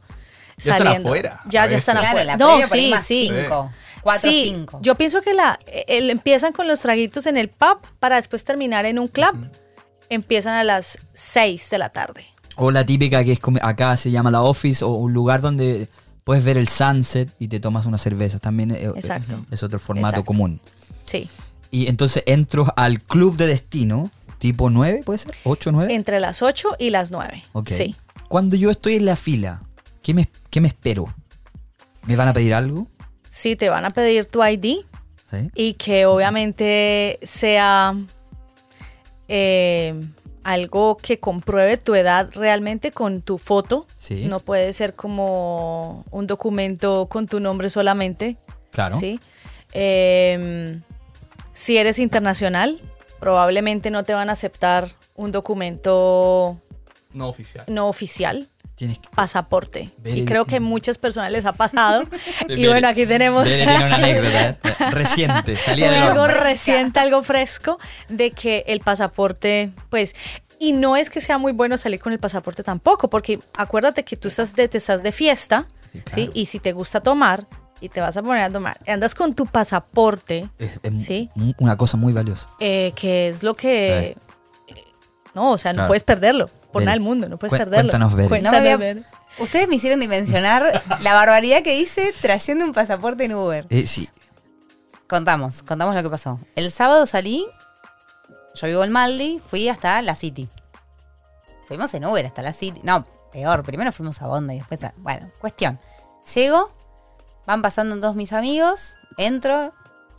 Ya 0.56 0.72
están 0.72 0.78
saliendo. 0.86 1.08
afuera, 1.08 1.40
Ya, 1.48 1.66
ya 1.66 1.76
están 1.76 1.96
afuera. 1.98 2.36
No, 2.36 2.66
sí, 2.66 2.92
sí. 3.02 3.30
cinco, 3.32 3.70
cuatro, 4.02 4.30
sí, 4.30 4.52
cinco. 4.54 4.78
yo 4.82 4.94
pienso 4.94 5.20
que 5.22 5.34
la, 5.34 5.58
el- 5.86 6.10
empiezan 6.10 6.52
con 6.52 6.66
los 6.68 6.80
traguitos 6.80 7.26
en 7.26 7.36
el 7.36 7.48
pub 7.48 7.78
para 8.00 8.16
después 8.16 8.44
terminar 8.44 8.84
en 8.86 8.98
un 8.98 9.08
club. 9.08 9.48
Empiezan 10.08 10.54
a 10.54 10.64
las 10.64 10.98
6 11.14 11.68
de 11.70 11.78
la 11.78 11.88
tarde. 11.90 12.24
O 12.56 12.70
la 12.70 12.86
típica 12.86 13.22
que 13.24 13.32
es 13.32 13.40
como- 13.40 13.58
acá 13.62 13.96
se 13.96 14.10
llama 14.10 14.30
la 14.30 14.42
office 14.42 14.84
o 14.84 14.88
un 14.90 15.12
lugar 15.12 15.40
donde 15.40 15.88
puedes 16.24 16.42
ver 16.44 16.56
el 16.58 16.68
sunset 16.68 17.28
y 17.38 17.48
te 17.48 17.60
tomas 17.60 17.86
una 17.86 17.98
cerveza. 17.98 18.38
También 18.38 18.70
eh, 18.70 18.90
Exacto. 18.94 19.44
es 19.50 19.62
otro 19.62 19.78
formato 19.78 20.08
Exacto. 20.16 20.24
común. 20.26 20.60
Sí. 21.04 21.28
Y 21.70 21.88
entonces 21.88 22.22
entro 22.26 22.72
al 22.76 23.00
club 23.00 23.36
de 23.36 23.46
destino, 23.46 24.10
tipo 24.38 24.70
9, 24.70 25.02
¿puede 25.04 25.18
ser? 25.18 25.32
¿8, 25.44 25.70
9? 25.72 25.94
Entre 25.94 26.20
las 26.20 26.42
8 26.42 26.76
y 26.78 26.90
las 26.90 27.10
9. 27.10 27.44
Ok. 27.52 27.68
Sí. 27.70 27.96
Cuando 28.28 28.56
yo 28.56 28.70
estoy 28.70 28.96
en 28.96 29.04
la 29.04 29.16
fila, 29.16 29.62
¿qué 30.02 30.14
me, 30.14 30.28
qué 30.50 30.60
me 30.60 30.68
espero? 30.68 31.12
¿Me 32.06 32.16
van 32.16 32.28
a 32.28 32.32
pedir 32.32 32.54
algo? 32.54 32.86
Sí, 33.30 33.56
te 33.56 33.68
van 33.68 33.84
a 33.84 33.90
pedir 33.90 34.24
tu 34.24 34.44
ID 34.44 34.84
¿Sí? 35.30 35.50
y 35.54 35.74
que 35.74 36.06
obviamente 36.06 37.18
sea 37.22 37.94
eh, 39.28 39.94
algo 40.44 40.96
que 40.96 41.18
compruebe 41.18 41.76
tu 41.76 41.94
edad 41.94 42.30
realmente 42.34 42.92
con 42.92 43.20
tu 43.20 43.38
foto. 43.38 43.86
Sí. 43.98 44.26
No 44.26 44.40
puede 44.40 44.72
ser 44.72 44.94
como 44.94 46.04
un 46.10 46.26
documento 46.26 47.06
con 47.10 47.26
tu 47.26 47.40
nombre 47.40 47.68
solamente. 47.68 48.36
Claro. 48.70 48.98
¿sí? 48.98 49.20
Eh, 49.72 50.80
si 51.56 51.78
eres 51.78 51.98
internacional, 51.98 52.78
probablemente 53.18 53.90
no 53.90 54.04
te 54.04 54.12
van 54.12 54.28
a 54.28 54.32
aceptar 54.32 54.90
un 55.14 55.32
documento 55.32 56.60
No 57.14 57.28
oficial. 57.30 57.64
no 57.66 57.88
oficial, 57.88 58.48
Tienes 58.74 58.98
que... 58.98 59.08
pasaporte. 59.08 59.88
Ver 59.96 60.18
y 60.18 60.26
creo 60.26 60.44
que 60.44 60.60
muchas 60.60 60.98
personas 60.98 61.32
les 61.32 61.46
ha 61.46 61.54
pasado. 61.54 62.04
y 62.50 62.66
bueno, 62.66 62.88
aquí 62.88 63.06
tenemos 63.06 63.46
tiene 63.48 63.74
una 63.74 63.94
anécdota 63.94 64.48
¿eh? 64.50 64.90
reciente, 64.90 65.56
salía 65.56 65.90
de 65.90 65.96
algo 65.96 66.26
reciente, 66.26 67.00
algo 67.00 67.22
fresco, 67.22 67.78
de 68.10 68.32
que 68.32 68.64
el 68.66 68.80
pasaporte, 68.80 69.72
pues, 69.88 70.14
y 70.58 70.74
no 70.74 70.94
es 70.94 71.08
que 71.08 71.22
sea 71.22 71.38
muy 71.38 71.52
bueno 71.52 71.78
salir 71.78 72.00
con 72.00 72.12
el 72.12 72.18
pasaporte 72.18 72.62
tampoco, 72.64 73.08
porque 73.08 73.40
acuérdate 73.56 74.04
que 74.04 74.18
tú 74.18 74.28
estás 74.28 74.54
de, 74.54 74.68
te 74.68 74.76
estás 74.76 75.02
de 75.02 75.12
fiesta, 75.12 75.66
¿sí? 75.94 76.00
claro. 76.02 76.32
Y 76.34 76.44
si 76.46 76.60
te 76.60 76.72
gusta 76.72 77.00
tomar 77.00 77.46
y 77.80 77.88
te 77.88 78.00
vas 78.00 78.16
a 78.16 78.22
poner 78.22 78.42
a 78.42 78.50
tomar, 78.50 78.78
andas 78.86 79.14
con 79.14 79.34
tu 79.34 79.46
pasaporte, 79.46 80.48
Es, 80.58 80.78
es 80.82 81.04
Sí. 81.04 81.30
una 81.58 81.76
cosa 81.76 81.96
muy 81.96 82.12
valiosa. 82.12 82.48
eh, 82.60 82.92
que 82.96 83.28
es 83.28 83.42
lo 83.42 83.54
que... 83.54 84.16
eh, 84.68 84.84
No, 85.34 85.52
o 85.52 85.58
sea, 85.58 85.72
no 85.72 85.76
Claro. 85.78 85.88
puedes 85.88 86.04
perderlo. 86.04 86.48
Por 86.72 86.82
nada 86.82 86.92
del 86.92 87.00
mundo, 87.02 87.28
no 87.28 87.36
puedes 87.38 87.56
perderlo. 87.58 87.90
cuéntanos, 87.90 88.14
Bere. 88.14 88.28
Cuéntanos, 88.28 88.60
No 88.62 88.72
había-. 88.74 89.04
Ustedes 89.38 89.68
me 89.68 89.76
hicieron 89.76 90.00
dimensionar 90.00 90.82
la 91.00 91.12
barbaridad 91.14 91.62
que 91.62 91.78
hice 91.78 92.14
trayendo 92.20 92.64
un 92.64 92.72
pasaporte 92.72 93.24
en 93.24 93.34
Uber. 93.34 93.66
Eh, 93.70 93.86
sí. 93.86 94.08
Contamos, 95.08 95.62
contamos 95.62 95.94
lo 95.94 96.02
que 96.02 96.10
pasó. 96.10 96.40
El 96.56 96.72
sábado 96.72 97.06
salí, 97.06 97.46
yo 98.54 98.66
vivo 98.66 98.82
en 98.84 98.90
Maldi, 98.92 99.40
fui 99.46 99.68
hasta 99.68 100.00
la 100.02 100.14
City. 100.14 100.48
Fuimos 101.68 101.92
en 101.94 102.04
Uber 102.06 102.24
hasta 102.26 102.42
la 102.42 102.52
City. 102.52 102.80
No, 102.82 103.06
peor, 103.32 103.62
primero 103.62 103.92
fuimos 103.92 104.20
a 104.22 104.26
Bonda 104.26 104.54
y 104.54 104.58
después 104.58 104.82
a... 104.84 104.94
Bueno, 104.96 105.28
cuestión. 105.38 105.78
Llego, 106.34 106.72
van 107.46 107.62
pasando 107.62 107.98
todos 108.00 108.16
mis 108.16 108.32
amigos, 108.32 108.96
entro, 109.16 109.72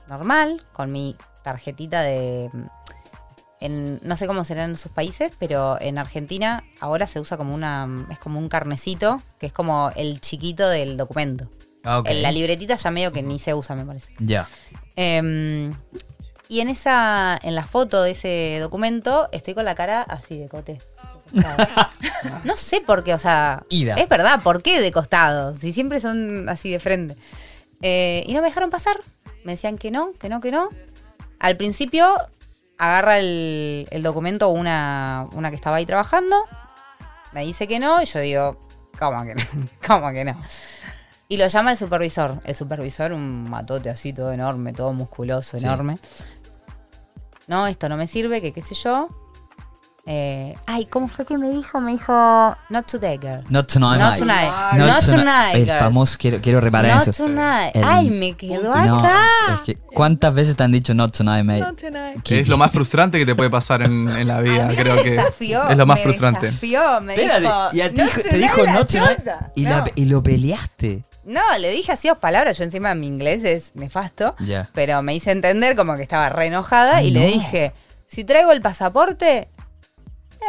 normal, 0.07 0.63
con 0.73 0.91
mi 0.91 1.15
tarjetita 1.43 2.01
de... 2.01 2.49
En, 3.59 3.99
no 4.03 4.15
sé 4.15 4.27
cómo 4.27 4.43
será 4.43 4.65
en 4.65 4.77
sus 4.77 4.91
países, 4.91 5.31
pero 5.39 5.81
en 5.81 5.97
Argentina 5.97 6.63
ahora 6.79 7.07
se 7.07 7.19
usa 7.19 7.37
como 7.37 7.53
una... 7.53 8.07
Es 8.11 8.19
como 8.19 8.39
un 8.39 8.49
carnecito, 8.49 9.21
que 9.39 9.47
es 9.47 9.53
como 9.53 9.91
el 9.95 10.21
chiquito 10.21 10.69
del 10.69 10.95
documento. 10.95 11.49
Ah, 11.83 11.99
ok. 11.99 12.09
En 12.09 12.21
la 12.21 12.31
libretita 12.31 12.75
ya 12.75 12.91
medio 12.91 13.11
que 13.11 13.23
ni 13.23 13.39
se 13.39 13.53
usa, 13.53 13.75
me 13.75 13.85
parece. 13.85 14.13
Ya. 14.19 14.47
Em, 14.95 15.73
y 16.49 16.61
en 16.61 16.69
esa, 16.69 17.37
en 17.41 17.55
la 17.55 17.65
foto 17.65 18.03
de 18.03 18.11
ese 18.11 18.57
documento, 18.61 19.27
estoy 19.31 19.53
con 19.53 19.65
la 19.65 19.75
cara 19.75 20.01
así 20.01 20.37
de 20.37 20.49
cote. 20.49 20.79
No 22.43 22.55
sé 22.55 22.81
por 22.81 23.03
qué, 23.03 23.13
o 23.13 23.19
sea, 23.19 23.63
Ida. 23.69 23.95
es 23.95 24.07
verdad, 24.09 24.41
¿por 24.43 24.61
qué 24.61 24.79
de 24.81 24.91
costado? 24.91 25.55
Si 25.55 25.73
siempre 25.73 25.99
son 25.99 26.47
así 26.49 26.69
de 26.71 26.79
frente. 26.79 27.15
Eh, 27.81 28.23
y 28.27 28.33
no 28.33 28.41
me 28.41 28.47
dejaron 28.47 28.69
pasar. 28.69 28.97
Me 29.43 29.53
decían 29.53 29.77
que 29.77 29.91
no, 29.91 30.13
que 30.19 30.29
no, 30.29 30.41
que 30.41 30.51
no. 30.51 30.69
Al 31.39 31.55
principio 31.57 32.13
agarra 32.77 33.19
el, 33.19 33.87
el 33.91 34.03
documento 34.03 34.49
una, 34.49 35.27
una 35.33 35.49
que 35.49 35.55
estaba 35.55 35.77
ahí 35.77 35.85
trabajando. 35.85 36.35
Me 37.33 37.43
dice 37.45 37.67
que 37.67 37.79
no, 37.79 38.01
y 38.01 38.05
yo 38.05 38.19
digo, 38.19 38.59
¿cómo 38.97 39.23
que 39.23 39.35
no? 39.35 39.43
¿Cómo 39.87 40.11
que 40.11 40.25
no? 40.25 40.39
Y 41.29 41.37
lo 41.37 41.47
llama 41.47 41.71
el 41.73 41.77
supervisor. 41.77 42.39
El 42.45 42.55
supervisor, 42.55 43.11
un 43.11 43.49
matote 43.49 43.89
así, 43.89 44.13
todo 44.13 44.31
enorme, 44.31 44.73
todo 44.73 44.93
musculoso, 44.93 45.57
Sí. 45.59 45.65
enorme. 45.65 45.99
No, 47.47 47.67
esto 47.67 47.87
no 47.89 47.95
me 47.97 48.07
sirve, 48.07 48.41
que 48.41 48.51
qué 48.53 48.61
sé 48.61 48.75
yo. 48.75 49.09
Eh, 50.09 50.55
ay, 50.65 50.85
¿cómo 50.85 51.09
fue 51.09 51.25
que 51.25 51.37
me 51.37 51.49
dijo? 51.49 51.81
Me 51.81 51.91
dijo, 51.91 52.55
not 52.69 52.85
today, 52.89 53.17
girl. 53.21 53.43
Not 53.49 53.67
tonight. 53.67 53.99
Not 53.99 54.17
tonight. 54.17 54.49
Not 54.73 54.87
Not 54.87 54.99
tonight. 55.01 55.51
tonight, 55.51 55.55
El 55.55 55.67
famoso, 55.79 56.15
quiero, 56.17 56.39
quiero 56.41 56.61
reparar 56.61 56.95
Not 56.99 57.07
eso. 57.09 57.25
tonight. 57.25 57.71
El- 57.75 57.83
Ay, 57.83 58.09
me 58.09 58.33
quedó 58.37 58.73
No, 58.73 58.99
acá. 58.99 59.19
es 59.55 59.61
que, 59.61 59.75
¿cuántas 59.75 60.33
veces 60.33 60.55
te 60.55 60.63
han 60.63 60.71
dicho 60.71 60.93
not 60.93 61.15
tonight, 61.15 61.43
mate? 61.43 61.59
Not 61.59 61.77
tonight. 61.81 62.21
¿Qué- 62.23 62.39
Es 62.39 62.47
lo 62.47 62.57
más 62.57 62.71
frustrante 62.71 63.19
que 63.19 63.25
te 63.25 63.35
puede 63.35 63.49
pasar 63.49 63.81
en, 63.81 64.07
en 64.07 64.27
la 64.27 64.37
A 64.37 64.41
vida, 64.41 64.65
mí 64.67 64.75
creo 64.77 64.95
me 64.95 65.03
que 65.03 65.11
desafió, 65.11 65.67
es 65.67 65.75
lo 65.75 65.85
más 65.85 65.97
me 65.97 66.03
frustrante. 66.03 66.45
Desafió, 66.47 67.01
me 67.01 67.13
Espérate, 67.13 67.41
dijo, 67.41 67.69
y 67.73 67.81
a 67.81 67.93
ti 67.93 68.01
"Not 68.01 68.13
te 68.13 68.23
tonight, 68.23 68.41
dijo 68.41 68.71
not 68.71 68.87
tonight 68.89 69.17
chota". 69.17 69.51
y, 69.55 69.63
la- 69.63 69.77
No. 69.79 69.85
y 69.93 70.05
lo 70.05 70.23
peleaste. 70.23 71.03
No, 71.25 71.41
le 71.59 71.69
dije 71.71 71.91
así 71.91 72.07
dos 72.07 72.19
palabras. 72.19 72.57
Yo 72.57 72.63
encima 72.63 72.95
mi 72.95 73.07
inglés 73.07 73.43
es 73.43 73.71
nefasto. 73.75 74.35
Ya. 74.39 74.69
Pero 74.73 75.01
me 75.01 75.13
hice 75.13 75.31
entender 75.31 75.75
como 75.75 75.97
que 75.97 76.03
estaba 76.03 76.29
re 76.29 76.45
enojada 76.45 76.97
Ay, 76.99 77.07
y 77.07 77.11
le 77.11 77.25
dije, 77.27 77.73
si 78.05 78.23
traigo 78.23 78.53
el 78.53 78.61
pasaporte, 78.61 79.49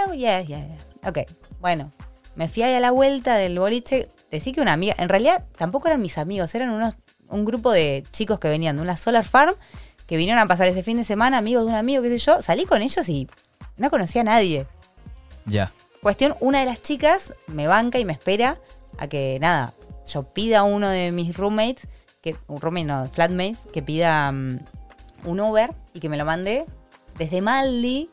"Oh, 0.07 0.13
yeah, 0.13 0.41
yeah, 0.41 0.67
yeah". 0.67 1.09
Ok, 1.09 1.19
bueno. 1.61 1.91
Me 2.35 2.49
fui 2.49 2.63
ahí 2.63 2.75
a 2.75 2.81
la 2.81 2.93
vuelta 2.93 3.37
del 3.37 3.59
boliche. 3.59 4.09
Decí 4.31 4.53
que 4.53 4.61
una 4.61 4.73
amiga, 4.73 4.95
en 4.99 5.09
realidad 5.09 5.45
tampoco 5.57 5.89
eran 5.89 6.01
mis 6.01 6.19
amigos, 6.19 6.55
eran 6.55 6.71
unos, 6.71 6.95
un 7.29 7.45
grupo 7.45 7.73
de 7.73 8.05
chicos 8.13 8.39
que 8.39 8.49
venían 8.49 8.77
de 8.77 8.83
una 8.83 8.97
solar 8.97 9.25
farm, 9.25 9.57
que 10.07 10.17
vinieron 10.17 10.41
a 10.41 10.47
pasar 10.47 10.69
ese 10.69 10.85
fin 10.85 10.99
de 10.99 11.05
semana, 11.05 11.39
amigos 11.39 11.65
de 11.65 11.71
un 11.71 11.75
amigo, 11.75 12.01
qué 12.03 12.11
sé 12.11 12.19
yo. 12.19 12.41
Salí 12.41 12.65
con 12.65 12.81
ellos 12.81 13.09
y 13.09 13.29
no 13.77 13.91
conocía 13.91 14.21
a 14.21 14.25
nadie. 14.25 14.67
Ya. 15.47 15.73
Cuestión, 16.01 16.37
una 16.39 16.61
de 16.61 16.67
las 16.67 16.81
chicas 16.81 17.35
me 17.49 17.67
banca 17.67 17.99
y 17.99 18.05
me 18.05 18.13
espera 18.13 18.59
a 18.99 19.09
que, 19.09 19.39
nada, 19.41 19.75
yo 20.07 20.23
pida 20.23 20.61
a 20.61 20.63
uno 20.63 20.89
de 20.89 21.11
mis 21.11 21.37
roommates, 21.37 21.89
que, 22.21 22.37
un 22.47 22.61
roommate 22.61 22.87
no, 22.87 23.07
flatmates, 23.07 23.59
que 23.73 23.83
pida 23.83 24.31
mm, 24.31 24.61
un 25.25 25.41
Uber 25.41 25.73
y 25.93 26.01
que 26.01 26.09
me 26.09 26.17
lo 26.17 26.25
mande 26.25 26.67
desde 27.17 27.43
Maldi, 27.43 28.09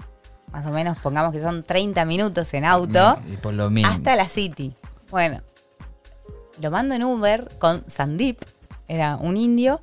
más 0.52 0.66
o 0.66 0.72
menos 0.72 0.98
pongamos 0.98 1.32
que 1.34 1.40
son 1.42 1.64
30 1.64 2.06
minutos 2.06 2.54
en 2.54 2.66
auto, 2.66 3.18
Y 3.28 3.38
por 3.38 3.54
lo 3.54 3.70
mismo. 3.70 3.92
hasta 3.92 4.16
la 4.16 4.28
City. 4.30 4.74
Bueno, 5.10 5.42
lo 6.62 6.72
mando 6.72 6.96
en 6.96 7.04
Uber 7.04 7.50
con 7.60 7.84
Sandip, 7.88 8.42
era 8.88 9.18
un 9.18 9.38
indio. 9.38 9.82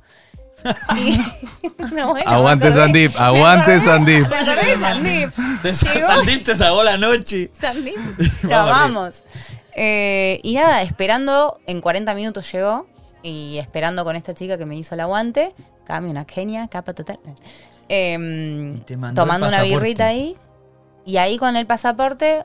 y, 0.97 1.19
No, 1.93 2.09
bueno, 2.11 2.29
Aguante 2.31 2.69
acordé- 2.69 2.73
Sandip, 2.85 3.19
aguante 3.19 3.81
Sandip. 3.81 4.27
Me 4.29 4.35
acordé 4.37 4.65
de 4.65 4.79
Sandip. 4.79 5.33
Sandip 6.07 6.43
te 6.45 6.55
sacó 6.55 6.83
la 6.83 6.97
noche. 6.97 7.51
Sandip. 7.59 7.97
La 8.43 8.63
vamos. 8.65 9.15
Eh, 9.75 10.39
y 10.43 10.55
nada, 10.55 10.81
esperando, 10.83 11.59
en 11.67 11.81
40 11.81 12.13
minutos 12.15 12.51
llegó. 12.51 12.87
Y 13.23 13.57
esperando 13.57 14.03
con 14.03 14.15
esta 14.15 14.33
chica 14.33 14.57
que 14.57 14.65
me 14.65 14.75
hizo 14.75 14.95
el 14.95 15.01
aguante. 15.01 15.53
Cambio, 15.85 16.11
una 16.11 16.25
genia, 16.25 16.67
capa 16.67 16.93
total. 16.93 17.19
Y 17.89 18.77
te 18.85 18.97
mandó 18.97 19.21
tomando 19.21 19.47
una 19.47 19.61
birrita 19.63 20.07
ahí. 20.07 20.37
Y 21.05 21.17
ahí 21.17 21.37
con 21.37 21.55
el 21.55 21.65
pasaporte. 21.65 22.43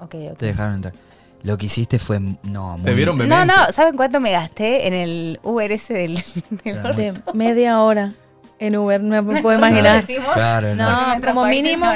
Ok, 0.00 0.14
ok. 0.32 0.38
Te 0.38 0.46
dejaron 0.46 0.74
entrar. 0.76 0.94
Lo 1.42 1.58
que 1.58 1.66
hiciste 1.66 1.98
fue. 1.98 2.20
No, 2.44 2.78
muy. 2.78 2.84
Te 2.84 2.94
vieron 2.94 3.18
No, 3.28 3.44
no, 3.44 3.54
¿saben 3.72 3.96
cuánto 3.96 4.20
me 4.20 4.30
gasté 4.30 4.86
en 4.86 4.92
el 4.94 5.40
Uber 5.42 5.72
ese 5.72 5.94
del, 5.94 6.14
del 6.64 6.80
Claro. 6.80 6.94
De 6.94 7.12
media 7.34 7.80
hora 7.80 8.12
en 8.60 8.76
Uber, 8.76 9.02
no 9.02 9.22
me 9.22 9.42
puedo 9.42 9.58
¿No 9.58 9.66
imaginar. 9.66 10.06
decimos? 10.06 10.32
Claro, 10.34 10.74
no. 10.76 11.16
No, 11.16 11.20
como 11.26 11.44
mínimo-. 11.46 11.90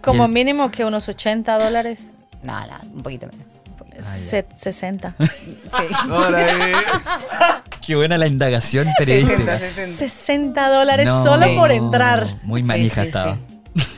Como 0.00 0.28
mínimo 0.28 0.70
que 0.70 0.84
unos 0.84 1.08
80 1.08 1.58
dólares. 1.62 2.10
No, 2.42 2.58
no, 2.66 2.74
un 2.94 3.02
poquito 3.02 3.26
menos. 3.26 3.48
Se- 4.02 4.44
60. 4.56 5.14
Sí. 5.18 5.54
Qué 7.86 7.94
buena 7.96 8.16
la 8.18 8.26
indagación 8.26 8.84
60, 8.86 8.98
periodística. 8.98 9.58
60. 9.58 9.96
60 9.98 10.68
dólares 10.70 11.06
No, 11.06 11.22
solo 11.22 11.46
Sí. 11.46 11.56
por 11.56 11.70
entrar. 11.70 12.26
Muy 12.42 12.62
Sí, 12.62 12.66
manija 12.68 13.02
sí, 13.02 13.08
estaba. 13.08 13.36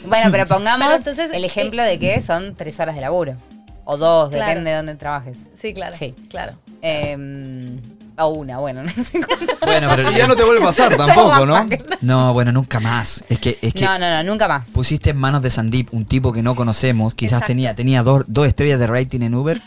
Bueno, 0.06 0.30
pero 0.30 0.46
pongamos 0.48 0.86
Pero 0.86 0.96
entonces, 0.98 1.30
el 1.32 1.44
ejemplo 1.44 1.82
de 1.82 1.98
que 1.98 2.22
son 2.22 2.54
tres 2.56 2.78
horas 2.80 2.94
de 2.94 3.00
laburo. 3.00 3.36
O 3.84 3.96
dos, 3.96 4.30
Claro. 4.30 4.46
depende 4.48 4.70
de 4.70 4.76
dónde 4.76 4.94
trabajes. 4.96 5.46
Sí, 5.54 5.72
claro. 5.72 5.94
Sí. 5.96 6.14
claro. 6.28 6.54
Eh, 6.82 7.78
o 8.18 8.28
una, 8.28 8.58
bueno, 8.58 8.82
no 8.82 8.88
sé 8.88 9.20
cuánto. 9.22 9.54
Bueno, 9.66 9.88
pero. 9.94 10.10
Y 10.10 10.14
ya 10.16 10.26
no 10.26 10.34
te 10.36 10.42
vuelve 10.42 10.62
a 10.62 10.66
pasar 10.66 10.96
tampoco, 10.96 11.44
¿no? 11.46 11.68
No, 12.00 12.32
bueno, 12.32 12.50
nunca 12.50 12.80
más. 12.80 13.22
Es 13.28 13.38
que, 13.38 13.58
es 13.60 13.72
que 13.74 13.80
No, 13.84 13.98
no, 13.98 14.08
no, 14.10 14.22
nunca 14.24 14.48
más. 14.48 14.64
pusiste 14.68 15.10
en 15.10 15.18
manos 15.18 15.42
de 15.42 15.50
Sandip 15.50 15.92
un 15.92 16.04
tipo 16.06 16.32
que 16.32 16.42
no 16.42 16.54
conocemos. 16.54 17.14
Quizás 17.14 17.34
Exacto. 17.34 17.46
tenía, 17.48 17.74
tenía 17.76 18.02
dos, 18.02 18.24
dos 18.26 18.46
estrellas 18.46 18.78
de 18.80 18.86
rating 18.86 19.20
en 19.20 19.34
Uber. 19.34 19.60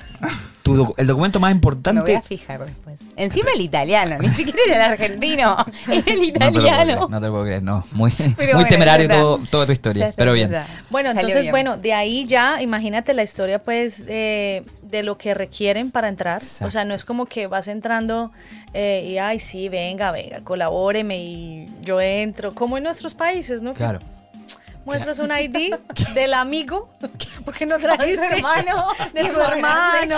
Tu 0.76 0.86
docu- 0.86 0.94
el 0.98 1.08
documento 1.08 1.40
más 1.40 1.50
Me 1.50 1.54
voy 1.54 1.58
importante. 1.58 2.16
a 2.16 2.22
fijar 2.22 2.66
después. 2.66 3.00
Encima 3.16 3.50
el 3.56 3.62
italiano, 3.62 4.18
ni 4.20 4.28
siquiera 4.30 4.60
era 4.68 4.86
el 4.86 4.92
argentino, 4.94 5.58
era 5.88 6.04
el 6.14 6.20
No 6.20 6.34
te 6.34 6.40
lo 6.46 6.52
puedo 6.52 6.52
creer, 6.52 6.52
italiano. 6.52 7.08
no 7.10 7.20
te 7.20 7.26
lo 7.28 7.32
puedo 7.32 7.44
creer, 7.46 7.64
no. 7.64 7.86
Muy, 7.92 8.12
Pero 8.12 8.34
muy 8.38 8.46
bueno, 8.54 8.68
temerario 8.68 9.08
todo, 9.08 9.40
toda 9.50 9.66
tu 9.66 9.72
historia. 9.72 10.14
Pero 10.16 10.34
bien. 10.34 10.52
Bueno, 10.90 11.10
Salió 11.10 11.22
entonces, 11.22 11.42
bien. 11.44 11.52
bueno, 11.52 11.78
de 11.78 11.94
ahí 11.94 12.26
ya, 12.26 12.62
imagínate 12.62 13.14
la 13.14 13.24
historia, 13.24 13.60
pues, 13.60 14.04
eh, 14.08 14.64
de 14.84 15.04
lo 15.04 15.18
que 15.18 15.34
requieren 15.34 15.92
para 15.92 16.08
entrar. 16.08 16.42
O 16.62 16.70
sea, 16.70 16.86
no 16.86 16.94
es 16.94 17.06
como 17.06 17.26
que 17.26 17.48
vas 17.48 17.68
entrando 17.68 18.32
eh, 18.74 19.06
y, 19.10 19.18
ay, 19.18 19.40
sí, 19.40 19.70
venga, 19.70 20.12
venga, 20.12 20.42
colabóreme 20.44 21.18
y 21.22 21.68
yo 21.84 22.00
entro, 22.02 22.54
como 22.56 22.78
en 22.78 22.84
nuestros 22.84 23.14
países, 23.16 23.62
¿no? 23.62 23.74
Que 23.74 23.78
Claro. 23.80 24.00
Muestras 24.90 25.20
un 25.20 25.32
ID 25.32 25.76
del 26.14 26.34
amigo, 26.34 26.90
porque 27.46 27.66
no 27.66 27.78
trajiste 27.78 28.20
De 28.22 28.28
tu 28.28 28.34
hermano, 28.36 28.88
de 29.14 29.24
tu 29.26 29.40
hermano. 29.40 30.16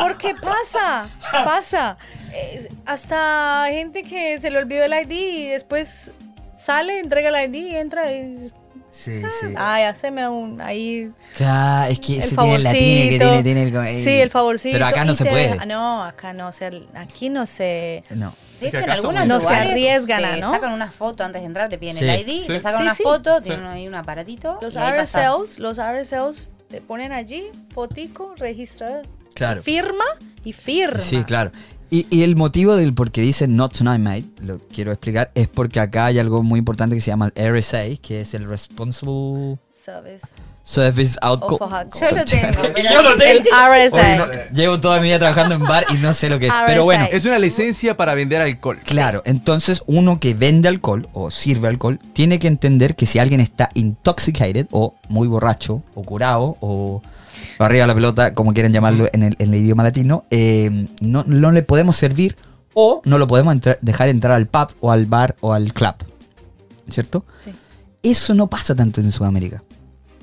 Porque 0.00 0.34
pasa, 0.34 1.08
pasa. 1.30 1.96
Eh, 2.32 2.68
hasta 2.86 3.66
gente 3.68 4.02
que 4.02 4.38
se 4.38 4.50
le 4.50 4.58
olvidó 4.58 4.84
el 4.84 4.92
ID 4.94 5.12
y 5.12 5.48
después 5.48 6.10
sale, 6.56 6.98
entrega 7.00 7.28
el 7.28 7.54
ID 7.54 7.72
y 7.72 7.76
entra 7.76 8.10
y 8.12 8.22
dice, 8.30 8.50
Sí, 8.90 9.22
sí. 9.40 9.54
ay, 9.56 9.84
haceme 9.84 10.28
un 10.28 10.60
ahí 10.60 11.10
Claro, 11.34 11.90
es 11.90 11.98
que 11.98 12.18
ese 12.18 12.36
tiene 12.36 12.56
el 12.56 12.62
latine 12.62 13.08
que 13.08 13.18
tiene, 13.18 13.42
tiene 13.42 13.62
el, 13.62 13.74
el- 13.74 14.02
sí, 14.04 14.10
el 14.20 14.28
favorcito. 14.30 14.74
Pero 14.74 14.84
acá 14.86 15.04
no 15.06 15.14
se 15.14 15.24
puede. 15.24 15.48
deja- 15.52 15.64
no, 15.64 16.02
acá 16.04 16.32
no, 16.34 16.48
o 16.48 16.52
sea, 16.52 16.70
aquí 16.94 17.30
no 17.30 17.46
se... 17.46 18.04
No. 18.10 18.34
De 18.62 18.68
hecho, 18.68 18.78
en 18.84 18.90
algunos 18.90 19.26
No 19.26 19.40
se 19.40 19.54
arriesgan 19.54 20.24
a, 20.24 20.34
te 20.34 20.40
¿no? 20.40 20.50
sacan 20.50 20.72
una 20.72 20.90
foto 20.90 21.24
antes 21.24 21.42
de 21.42 21.46
entrar, 21.46 21.68
te 21.68 21.78
piden 21.78 21.96
Sí. 21.96 22.04
el 22.08 22.20
ID, 22.20 22.42
Sí. 22.42 22.46
te 22.48 22.60
sacan 22.60 22.78
Sí, 22.78 22.82
una 22.84 22.94
sí. 22.94 23.02
foto, 23.02 23.36
Sí. 23.38 23.42
tienen 23.44 23.66
ahí 23.66 23.86
un 23.88 23.94
aparatito. 23.94 24.58
Los. 24.62 24.76
RSLs, 24.76 25.58
los 25.58 25.78
RSLs 25.78 26.50
te 26.68 26.80
ponen 26.80 27.12
allí, 27.12 27.44
fotico, 27.74 28.34
registrado, 28.38 29.02
Claro. 29.34 29.62
firma 29.62 30.04
y 30.44 30.52
firma. 30.52 31.00
Sí, 31.00 31.22
claro. 31.24 31.52
Y, 31.90 32.06
y 32.08 32.22
el 32.22 32.36
motivo 32.36 32.74
del 32.76 32.94
por 32.94 33.10
qué 33.10 33.20
dice 33.20 33.46
Not 33.46 33.76
Tonight 33.76 34.00
Mate, 34.00 34.24
lo 34.42 34.58
quiero 34.60 34.92
explicar, 34.92 35.30
es 35.34 35.46
porque 35.48 35.78
acá 35.78 36.06
hay 36.06 36.18
algo 36.18 36.42
muy 36.42 36.58
importante 36.58 36.94
que 36.94 37.02
se 37.02 37.10
llama 37.10 37.30
el 37.34 37.52
RSA, 37.52 37.96
que 38.00 38.22
es 38.22 38.32
el 38.32 38.46
Responsible 38.46 39.58
¿Sabes? 39.72 40.22
Service 40.64 41.18
Outcome. 41.22 41.58
Yo 42.00 42.10
lo 42.16 42.24
tengo. 42.24 42.62
Yo 42.92 43.02
lo 43.02 43.14
El 43.22 43.40
RSA. 43.90 44.16
No, 44.16 44.26
llevo 44.54 44.80
toda 44.80 44.98
mi 45.00 45.08
vida 45.08 45.18
trabajando 45.18 45.54
en 45.56 45.62
bar 45.64 45.84
y 45.90 45.94
no 45.94 46.12
sé 46.12 46.28
lo 46.28 46.38
que 46.38 46.46
es. 46.46 46.54
Pero 46.66 46.84
bueno. 46.84 47.08
Es 47.10 47.24
una 47.24 47.38
licencia 47.38 47.96
para 47.96 48.14
vender 48.14 48.40
alcohol. 48.40 48.80
Claro, 48.84 49.22
entonces 49.24 49.82
uno 49.86 50.20
que 50.20 50.34
vende 50.34 50.68
alcohol 50.68 51.08
o 51.12 51.30
sirve 51.30 51.68
alcohol 51.68 51.98
tiene 52.12 52.38
que 52.38 52.46
entender 52.46 52.94
que 52.94 53.06
si 53.06 53.18
alguien 53.18 53.40
está 53.40 53.70
intoxicated 53.74 54.66
o 54.70 54.94
muy 55.08 55.26
borracho 55.26 55.82
o 55.94 56.02
curado 56.04 56.56
o 56.60 57.02
arriba 57.58 57.82
de 57.82 57.88
la 57.88 57.94
pelota, 57.94 58.34
como 58.34 58.52
quieran 58.52 58.72
llamarlo 58.72 59.08
en 59.12 59.24
el, 59.24 59.36
en 59.40 59.52
el 59.54 59.60
idioma 59.60 59.82
latino, 59.82 60.24
eh, 60.30 60.88
no, 61.00 61.24
no 61.26 61.50
le 61.50 61.62
podemos 61.62 61.96
servir 61.96 62.36
o 62.74 63.02
no 63.04 63.18
lo 63.18 63.26
podemos 63.26 63.52
entrar- 63.54 63.78
dejar 63.82 64.08
entrar 64.08 64.34
al 64.36 64.46
pub 64.46 64.68
o 64.80 64.92
al 64.92 65.06
bar 65.06 65.34
o 65.40 65.52
al 65.52 65.72
club. 65.72 65.94
¿Cierto? 66.88 67.24
Sí. 67.44 67.52
Eso 68.02 68.34
no 68.34 68.48
pasa 68.48 68.74
tanto 68.74 69.00
en 69.00 69.10
Sudamérica. 69.12 69.62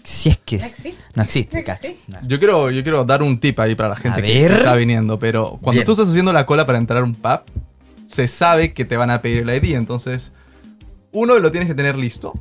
Si 0.04 0.30
es 0.30 0.38
que... 0.38 0.58
No 0.58 0.66
existe. 0.66 1.04
No 1.16 1.24
existe. 1.24 1.56
No 1.66 1.74
existe. 1.74 1.98
No. 2.08 2.18
Yo 2.28 2.40
quiero, 2.40 2.72
yo 2.72 2.84
quiero 2.84 3.06
dar 3.06 3.22
un 3.24 3.40
tip 3.40 3.60
ahí 3.60 3.76
para 3.76 3.90
la 3.90 3.96
gente 3.96 4.20
A 4.20 4.24
que 4.24 4.40
ver. 4.42 4.52
está 4.52 4.76
viniendo, 4.76 5.20
pero 5.20 5.52
cuando 5.62 5.74
Bien. 5.80 5.86
tú 5.86 5.92
estás 5.94 6.10
haciendo 6.10 6.34
la 6.34 6.46
cola 6.46 6.66
para 6.66 6.78
entrar 6.78 7.02
a 7.02 7.04
un 7.04 7.16
pub, 7.16 7.42
se 8.08 8.28
sabe 8.28 8.74
que 8.74 8.86
te 8.86 8.98
van 8.98 9.10
a 9.12 9.22
pedir 9.22 9.48
el 9.48 9.56
ID, 9.64 9.76
entonces 9.76 10.32
uno 11.12 11.38
lo 11.40 11.52
tienes 11.52 11.68
que 11.70 11.76
tener 11.76 11.96
listo 11.96 12.34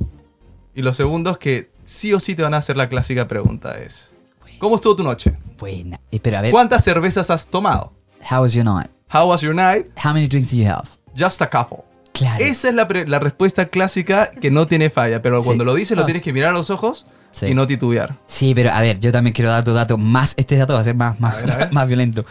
y 0.75 0.81
lo 0.81 0.93
segundo 0.93 1.31
es 1.31 1.37
que 1.37 1.69
sí 1.83 2.13
o 2.13 2.19
sí 2.19 2.35
te 2.35 2.43
van 2.43 2.53
a 2.53 2.57
hacer 2.57 2.77
la 2.77 2.87
clásica 2.89 3.27
pregunta 3.27 3.77
es 3.79 4.11
¿Cómo 4.59 4.75
estuvo 4.75 4.95
tu 4.95 5.03
noche? 5.03 5.33
Buena. 5.57 5.99
Eh, 6.11 6.19
Pero 6.21 6.37
a 6.37 6.41
ver, 6.41 6.51
¿Cuántas 6.51 6.83
cervezas 6.83 7.29
has 7.29 7.47
tomado? 7.47 7.93
how 8.29 8.41
was 8.41 8.53
your 8.53 8.65
night? 8.65 8.89
How 9.13 9.27
was 9.29 9.41
your 9.41 9.55
night? 9.55 9.87
How 10.03 10.11
many 10.13 10.27
drinks 10.27 10.51
do 10.51 10.57
you 10.57 10.67
have? 10.67 10.87
Just 11.15 11.41
a 11.41 11.49
couple. 11.49 11.79
Claro. 12.13 12.43
Esa 12.43 12.67
es 12.69 12.75
la, 12.75 12.87
la 13.07 13.19
respuesta 13.19 13.67
clásica 13.69 14.31
que 14.31 14.51
no 14.51 14.67
tiene 14.67 14.89
falla, 14.89 15.21
pero 15.21 15.39
Sí. 15.41 15.45
cuando 15.45 15.63
lo 15.63 15.73
dices 15.75 15.95
lo 15.95 16.03
Ah. 16.03 16.05
tienes 16.05 16.21
que 16.23 16.33
mirar 16.33 16.49
a 16.49 16.53
los 16.57 16.69
ojos 16.69 17.05
Sí. 17.31 17.47
y 17.47 17.53
no 17.53 17.67
titubear. 17.67 18.17
Sí, 18.27 18.53
pero 18.55 18.71
a 18.71 18.81
ver, 18.81 18.99
yo 18.99 19.11
también 19.11 19.33
quiero 19.33 19.49
dar 19.51 19.63
tu 19.63 19.73
dato 19.73 19.97
más. 19.97 20.33
Este 20.37 20.57
dato 20.57 20.73
va 20.73 20.79
a 20.79 20.83
ser 20.83 20.95
más, 20.95 21.19
más, 21.19 21.43
ver, 21.43 21.69
más 21.71 21.87
violento. 21.87 22.25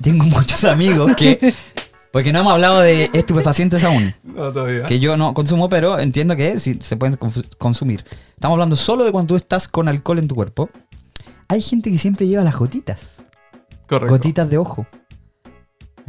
Tengo 0.00 0.24
muchos 0.24 0.64
amigos 0.64 1.14
que. 1.16 1.54
Porque 2.12 2.32
no 2.32 2.40
hemos 2.40 2.52
hablado 2.52 2.80
de 2.80 3.08
estupefacientes 3.12 3.84
aún. 3.84 4.12
No, 4.24 4.52
todavía. 4.52 4.84
Que 4.84 4.98
yo 4.98 5.16
no 5.16 5.32
consumo, 5.32 5.68
pero 5.68 5.98
entiendo 6.00 6.34
que 6.34 6.58
sí 6.58 6.78
se 6.80 6.96
pueden 6.96 7.16
consumir. 7.58 8.04
Estamos 8.34 8.54
hablando 8.56 8.74
solo 8.74 9.04
de 9.04 9.12
cuando 9.12 9.28
tú 9.28 9.36
estás 9.36 9.68
con 9.68 9.88
alcohol 9.88 10.18
en 10.18 10.26
tu 10.26 10.34
cuerpo. 10.34 10.68
Hay 11.46 11.62
gente 11.62 11.90
que 11.90 11.98
siempre 11.98 12.26
lleva 12.26 12.42
las 12.42 12.56
gotitas. 12.56 13.16
Correcto. 13.88 14.14
Gotitas 14.14 14.50
de 14.50 14.58
ojo. 14.58 14.86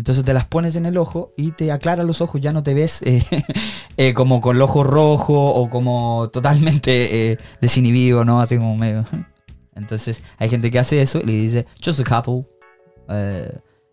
Entonces 0.02 0.26
te 0.26 0.34
las 0.34 0.48
pones 0.48 0.76
en 0.78 0.88
el 0.88 0.98
ojo 0.98 1.32
y 1.38 1.52
te 1.52 1.72
aclara 1.72 2.04
los 2.04 2.22
ojos. 2.22 2.42
Ya 2.42 2.52
no 2.52 2.64
te 2.64 2.74
ves 2.74 3.04
eh, 3.04 3.24
eh, 3.98 4.16
como 4.16 4.42
con 4.42 4.56
el 4.56 4.62
ojo 4.64 4.84
rojo 4.84 5.52
o 5.54 5.70
como 5.70 6.28
totalmente 6.34 7.34
eh, 7.34 7.38
desinhibido, 7.62 8.26
¿no? 8.26 8.42
Así 8.42 8.58
como 8.58 8.76
medio. 8.76 9.06
Entonces 9.76 10.24
hay 10.40 10.50
gente 10.50 10.72
que 10.72 10.80
hace 10.80 11.04
eso 11.04 11.20
y 11.20 11.26
le 11.26 11.34
dice, 11.34 11.68
just 11.86 12.00
a 12.00 12.04
couple. 12.04 12.48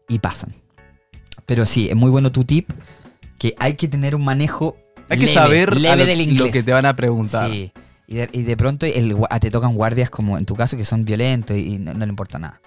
y 0.09 0.19
pasan. 0.19 0.55
Pero 1.45 1.67
sí, 1.67 1.91
es 1.91 1.97
muy 1.97 2.09
bueno 2.09 2.33
tu 2.33 2.43
tip. 2.43 2.71
Que 3.37 3.55
hay 3.59 3.75
que 3.75 3.87
tener 3.87 4.15
un 4.15 4.25
manejo. 4.25 4.79
Hay 5.11 5.19
que 5.19 5.27
leve, 5.27 5.35
saber 5.35 5.71
a 5.73 5.75
leve 5.75 5.97
lo, 5.97 6.07
del 6.07 6.17
lo 6.17 6.25
inglés. 6.25 6.53
que 6.53 6.63
te 6.63 6.73
van 6.73 6.87
a 6.87 6.97
preguntar. 6.97 7.51
Sí. 7.51 7.71
Y 8.07 8.15
de, 8.15 8.31
y 8.33 8.43
de 8.45 8.57
pronto 8.57 8.87
el 8.87 9.15
te 9.43 9.51
tocan 9.51 9.75
guardias 9.75 10.09
como 10.09 10.39
en 10.39 10.47
tu 10.47 10.57
caso 10.57 10.79
que 10.79 10.87
son 10.87 11.05
violentos 11.05 11.55
y, 11.55 11.75
y 11.75 11.79
no, 11.79 11.93
no 11.93 12.07
le 12.07 12.09
importa 12.09 12.39
nada. 12.39 12.63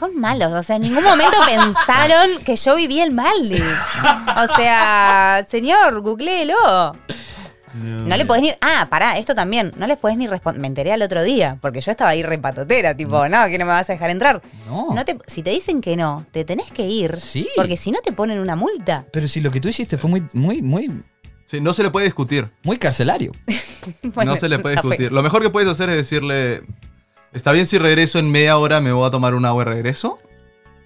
Son 0.00 0.18
malos, 0.18 0.54
o 0.54 0.62
sea, 0.62 0.76
en 0.76 0.82
ningún 0.82 1.04
momento 1.04 1.36
pensaron 1.46 2.38
que 2.42 2.56
yo 2.56 2.74
vivía 2.74 3.04
el 3.04 3.10
mal. 3.10 3.36
O 4.34 4.56
sea, 4.56 5.46
señor, 5.46 6.00
googleelo. 6.00 6.96
No 7.74 8.16
le 8.16 8.24
podés 8.24 8.42
ni. 8.42 8.50
Ah, 8.62 8.88
pará, 8.90 9.18
esto 9.18 9.34
también. 9.34 9.72
No 9.76 9.86
les 9.86 9.98
podés 9.98 10.16
ni 10.16 10.26
responder. 10.26 10.58
Me 10.58 10.68
enteré 10.68 10.92
al 10.92 11.02
otro 11.02 11.22
día, 11.22 11.58
porque 11.60 11.82
yo 11.82 11.90
estaba 11.90 12.10
ahí 12.10 12.22
repatotera, 12.22 12.96
tipo, 12.96 13.28
no, 13.28 13.46
que 13.48 13.58
no 13.58 13.66
me 13.66 13.72
vas 13.72 13.90
a 13.90 13.92
dejar 13.92 14.08
entrar. 14.08 14.40
No. 14.66 14.88
No 14.94 15.04
te, 15.04 15.18
si 15.26 15.42
te 15.42 15.50
dicen 15.50 15.82
que 15.82 15.96
no, 15.96 16.24
te 16.30 16.46
tenés 16.46 16.72
que 16.72 16.86
ir. 16.86 17.18
Sí. 17.18 17.46
Porque 17.54 17.76
si 17.76 17.92
no 17.92 18.00
te 18.00 18.12
ponen 18.12 18.38
una 18.38 18.56
multa. 18.56 19.04
Pero 19.12 19.28
si 19.28 19.42
lo 19.42 19.50
que 19.50 19.60
tú 19.60 19.68
hiciste 19.68 19.98
fue 19.98 20.08
muy, 20.08 20.26
muy, 20.32 20.62
muy, 20.62 21.02
Sí, 21.44 21.60
no 21.60 21.72
se 21.72 21.82
le 21.82 21.90
puede 21.90 22.06
discutir. 22.06 22.50
muy 22.62 22.78
carcelario. 22.78 23.32
Bueno, 24.02 24.32
no 24.32 24.36
se 24.38 24.46
le 24.48 24.58
puede 24.58 24.74
discutir. 24.76 25.10
Lo 25.10 25.22
mejor 25.22 25.40
que 25.40 25.48
puedes 25.48 25.68
hacer 25.68 25.88
es 25.88 25.96
decirle, 25.96 26.62
está 27.32 27.52
bien 27.52 27.66
si 27.66 27.78
regreso 27.78 28.18
en 28.18 28.30
media 28.30 28.56
hora, 28.58 28.80
me 28.80 28.92
voy 28.92 29.06
a 29.06 29.10
tomar 29.10 29.34
un 29.34 29.44
agua 29.44 29.62
y 29.62 29.66
regreso. 29.66 30.18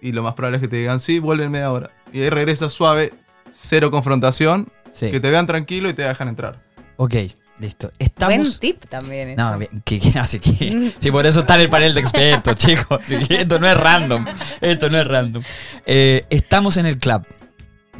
Y 0.00 0.12
lo 0.12 0.22
más 0.22 0.34
probable 0.34 0.56
es 0.58 0.62
que 0.62 0.68
te 0.68 0.76
digan, 0.76 1.00
sí, 1.00 1.18
vuelve 1.18 1.44
en 1.44 1.50
media 1.50 1.72
hora. 1.72 1.90
Y 2.12 2.20
ahí 2.20 2.30
regresas 2.30 2.72
suave, 2.72 3.12
cero 3.52 3.90
confrontación, 3.90 4.68
Sí. 4.92 5.10
que 5.10 5.18
te 5.18 5.30
vean 5.30 5.46
tranquilo 5.46 5.88
y 5.90 5.94
te 5.94 6.02
dejan 6.02 6.28
entrar. 6.28 6.60
Ok, 6.98 7.14
listo. 7.58 7.90
Estamos. 7.98 8.36
Buen 8.36 8.58
tip 8.60 8.84
también. 8.88 9.34
No, 9.34 9.58
bien, 9.58 9.82
que, 9.84 9.98
que, 9.98 10.16
así 10.18 10.38
que, 10.38 10.92
sí, 10.98 11.10
por 11.10 11.26
eso 11.26 11.40
está 11.40 11.56
en 11.56 11.62
el 11.62 11.68
panel 11.70 11.94
de 11.94 12.00
expertos, 12.00 12.54
chicos. 12.56 13.10
Esto 13.10 13.58
no 13.58 13.66
es 13.66 13.76
random. 13.80 14.24
Esto 14.60 14.88
no 14.90 14.98
es 15.00 15.06
random. 15.08 15.42
Eh, 15.86 16.26
estamos 16.30 16.76
en 16.76 16.86
el 16.86 16.98
club. 16.98 17.26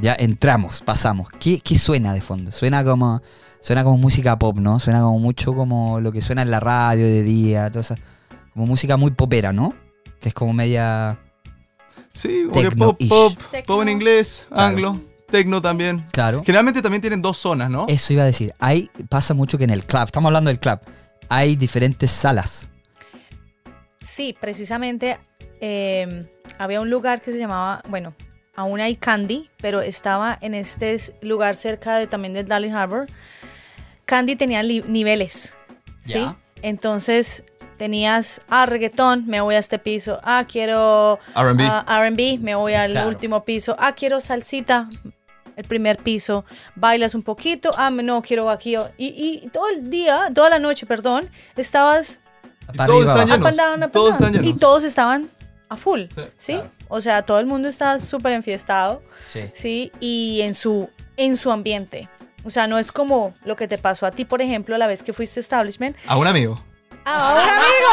Ya 0.01 0.15
entramos, 0.19 0.83
pasamos. 0.83 1.29
¿Qué, 1.41 1.61
qué 1.61 1.79
suena 1.79 2.13
de 2.13 2.21
fondo? 2.21 2.53
Suena 2.53 2.85
como, 2.85 3.23
suena 3.61 3.83
como 3.83 3.97
música 3.97 4.39
pop, 4.39 4.57
¿no? 4.59 4.79
Suena 4.79 5.01
como 5.01 5.19
mucho 5.21 5.55
como 5.55 6.01
lo 6.01 6.13
que 6.13 6.21
suena 6.21 6.43
en 6.43 6.51
la 6.51 6.61
radio 6.61 7.07
de 7.07 7.23
día, 7.23 7.71
toda 7.71 7.81
esa- 7.81 7.97
como 8.55 8.67
música 8.67 8.97
muy 8.97 9.11
popera, 9.11 9.53
¿no? 9.53 9.75
Que 10.21 10.29
es 10.31 10.35
como 10.35 10.53
media. 10.53 11.19
Sí, 12.11 12.47
como 12.49 12.61
que 12.63 12.71
pop, 12.77 12.99
pop, 13.09 13.39
Tecno. 13.51 13.67
pop 13.75 13.83
en 13.83 13.89
inglés, 13.89 14.47
Claro. 14.49 14.63
anglo, 14.63 15.01
tecno 15.31 15.61
también. 15.61 16.05
Claro. 16.13 16.43
Generalmente 16.47 16.81
también 16.81 17.01
tienen 17.03 17.21
dos 17.21 17.37
zonas, 17.39 17.69
¿no? 17.69 17.87
Eso 17.89 18.13
iba 18.13 18.23
a 18.23 18.27
decir. 18.27 18.55
Hay, 18.61 18.89
pasa 19.09 19.35
mucho 19.35 19.59
que 19.59 19.65
en 19.65 19.71
el 19.71 19.85
club, 19.85 20.05
estamos 20.05 20.29
hablando 20.29 20.49
del 20.49 20.61
club, 20.61 20.79
hay 21.29 21.57
diferentes 21.57 22.11
salas. 22.11 22.71
Sí, 24.01 24.37
precisamente 24.41 25.19
eh, 25.61 26.31
había 26.59 26.81
un 26.81 26.91
lugar 26.91 27.21
que 27.21 27.33
se 27.33 27.39
llamaba, 27.39 27.83
bueno, 27.89 28.15
aún 28.55 28.81
hay 28.81 28.95
Candy, 28.97 29.51
pero 29.59 29.81
estaba 29.81 30.39
en 30.41 30.55
este 30.55 30.97
lugar 31.23 31.57
cerca 31.57 31.97
de, 31.97 32.07
también 32.07 32.35
del 32.35 32.47
Darling 32.47 32.73
Harbor. 32.73 33.09
Candy 34.05 34.37
tenía 34.37 34.63
niveles, 34.63 35.57
¿sí? 36.03 36.25
Entonces 36.63 37.45
tenías, 37.77 38.41
ah, 38.49 38.67
reggaetón, 38.67 39.27
me 39.27 39.41
voy 39.41 39.55
a 39.55 39.59
este 39.59 39.79
piso, 39.79 40.21
ah, 40.23 40.45
quiero 40.51 41.19
R&B. 41.37 41.65
ah, 41.69 41.85
R&B, 42.01 42.39
me 42.41 42.55
voy 42.55 42.75
al 42.75 42.93
Claro. 42.93 43.09
último 43.09 43.45
piso, 43.45 43.77
ah, 43.79 43.93
quiero 43.93 44.21
salsita, 44.21 44.89
el 45.57 45.65
primer 45.65 45.99
piso, 45.99 46.45
bailas 46.75 47.15
un 47.15 47.23
poquito, 47.23 47.71
ah, 47.77 47.91
no, 47.91 48.23
quiero 48.23 48.51
aquí, 48.51 48.75
y, 48.99 49.43
y 49.45 49.49
todo 49.51 49.69
el 49.69 49.89
día, 49.91 50.31
toda 50.35 50.51
la 50.51 50.59
noche, 50.59 50.87
perdón, 50.87 51.29
estabas 51.57 52.21
Y 52.73 52.77
Para 52.77 52.87
todos 52.87 53.01
arriba, 53.07 53.15
están 53.23 53.31
abajo. 53.31 53.35
llenos. 53.35 53.41
up 53.41 53.47
and 53.47 53.57
down, 53.59 53.79
up 53.79 53.83
and 53.85 53.93
Todos 53.93 54.19
down. 54.19 54.29
están 54.29 54.33
llenos. 54.43 54.57
Y 54.57 54.59
todos 54.61 54.85
estaban 54.85 55.31
a 55.69 55.77
full, 55.77 56.01
Sí, 56.15 56.23
¿sí? 56.39 56.53
claro. 56.55 56.71
O 56.89 57.01
sea, 57.01 57.23
todo 57.23 57.39
el 57.41 57.47
mundo 57.47 57.69
estaba 57.69 57.99
súper 57.99 58.33
enfiestado, 58.33 59.03
Sí. 59.33 59.41
¿sí? 59.53 59.93
Y 60.01 60.41
en 60.43 60.55
su, 60.55 60.89
en 61.17 61.37
su 61.37 61.51
ambiente. 61.53 62.09
O 62.45 62.51
sea, 62.51 62.67
no 62.67 62.79
es 62.79 62.91
como 62.93 63.35
lo 63.45 63.57
que 63.57 63.67
te 63.69 63.79
pasó 63.79 64.07
a 64.07 64.11
ti, 64.11 64.25
por 64.25 64.41
ejemplo, 64.43 64.77
la 64.79 64.87
vez 64.87 65.03
que 65.03 65.13
fuiste 65.13 65.41
a 65.41 65.43
establishment. 65.43 65.97
A 66.07 66.17
un 66.17 66.27
amigo. 66.27 66.63
Ahora, 67.05 67.57
amigo, 67.57 67.91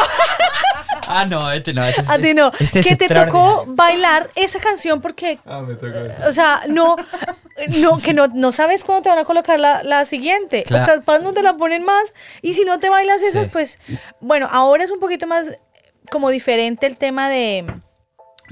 Ah, 1.08 1.24
no, 1.26 1.50
este 1.52 1.74
no. 1.74 1.84
Este 1.84 2.00
es- 2.00 2.08
a 2.10 2.18
ti 2.18 2.32
no. 2.34 2.50
este 2.58 2.80
es 2.80 2.86
que 2.86 2.96
te 2.96 3.08
tocó 3.14 3.64
bailar 3.66 4.30
esa 4.34 4.60
canción 4.60 5.00
porque, 5.02 5.38
Ah, 5.44 5.60
me 5.60 5.74
tocó 5.74 5.86
eso. 5.98 6.28
o 6.28 6.32
sea, 6.32 6.62
no, 6.68 6.96
no 7.80 7.98
que 7.98 8.14
no, 8.14 8.28
no 8.28 8.52
sabes 8.52 8.84
cuándo 8.84 9.02
te 9.02 9.08
van 9.10 9.18
a 9.18 9.24
colocar 9.24 9.60
la, 9.60 9.82
la 9.82 10.04
siguiente. 10.04 10.62
Claro. 10.62 10.92
O 10.94 10.96
capaz 10.98 11.18
no 11.18 11.32
te 11.32 11.42
la 11.42 11.56
ponen 11.56 11.84
más. 11.84 12.14
Y 12.40 12.54
si 12.54 12.64
no 12.64 12.78
te 12.80 12.88
bailas 12.88 13.20
esas, 13.22 13.44
Sí. 13.44 13.50
pues, 13.52 13.78
bueno, 14.20 14.48
ahora 14.50 14.84
es 14.84 14.90
un 14.90 15.00
poquito 15.00 15.26
más 15.26 15.48
como 16.10 16.30
diferente 16.30 16.86
el 16.86 16.96
tema 16.96 17.28
de 17.28 17.66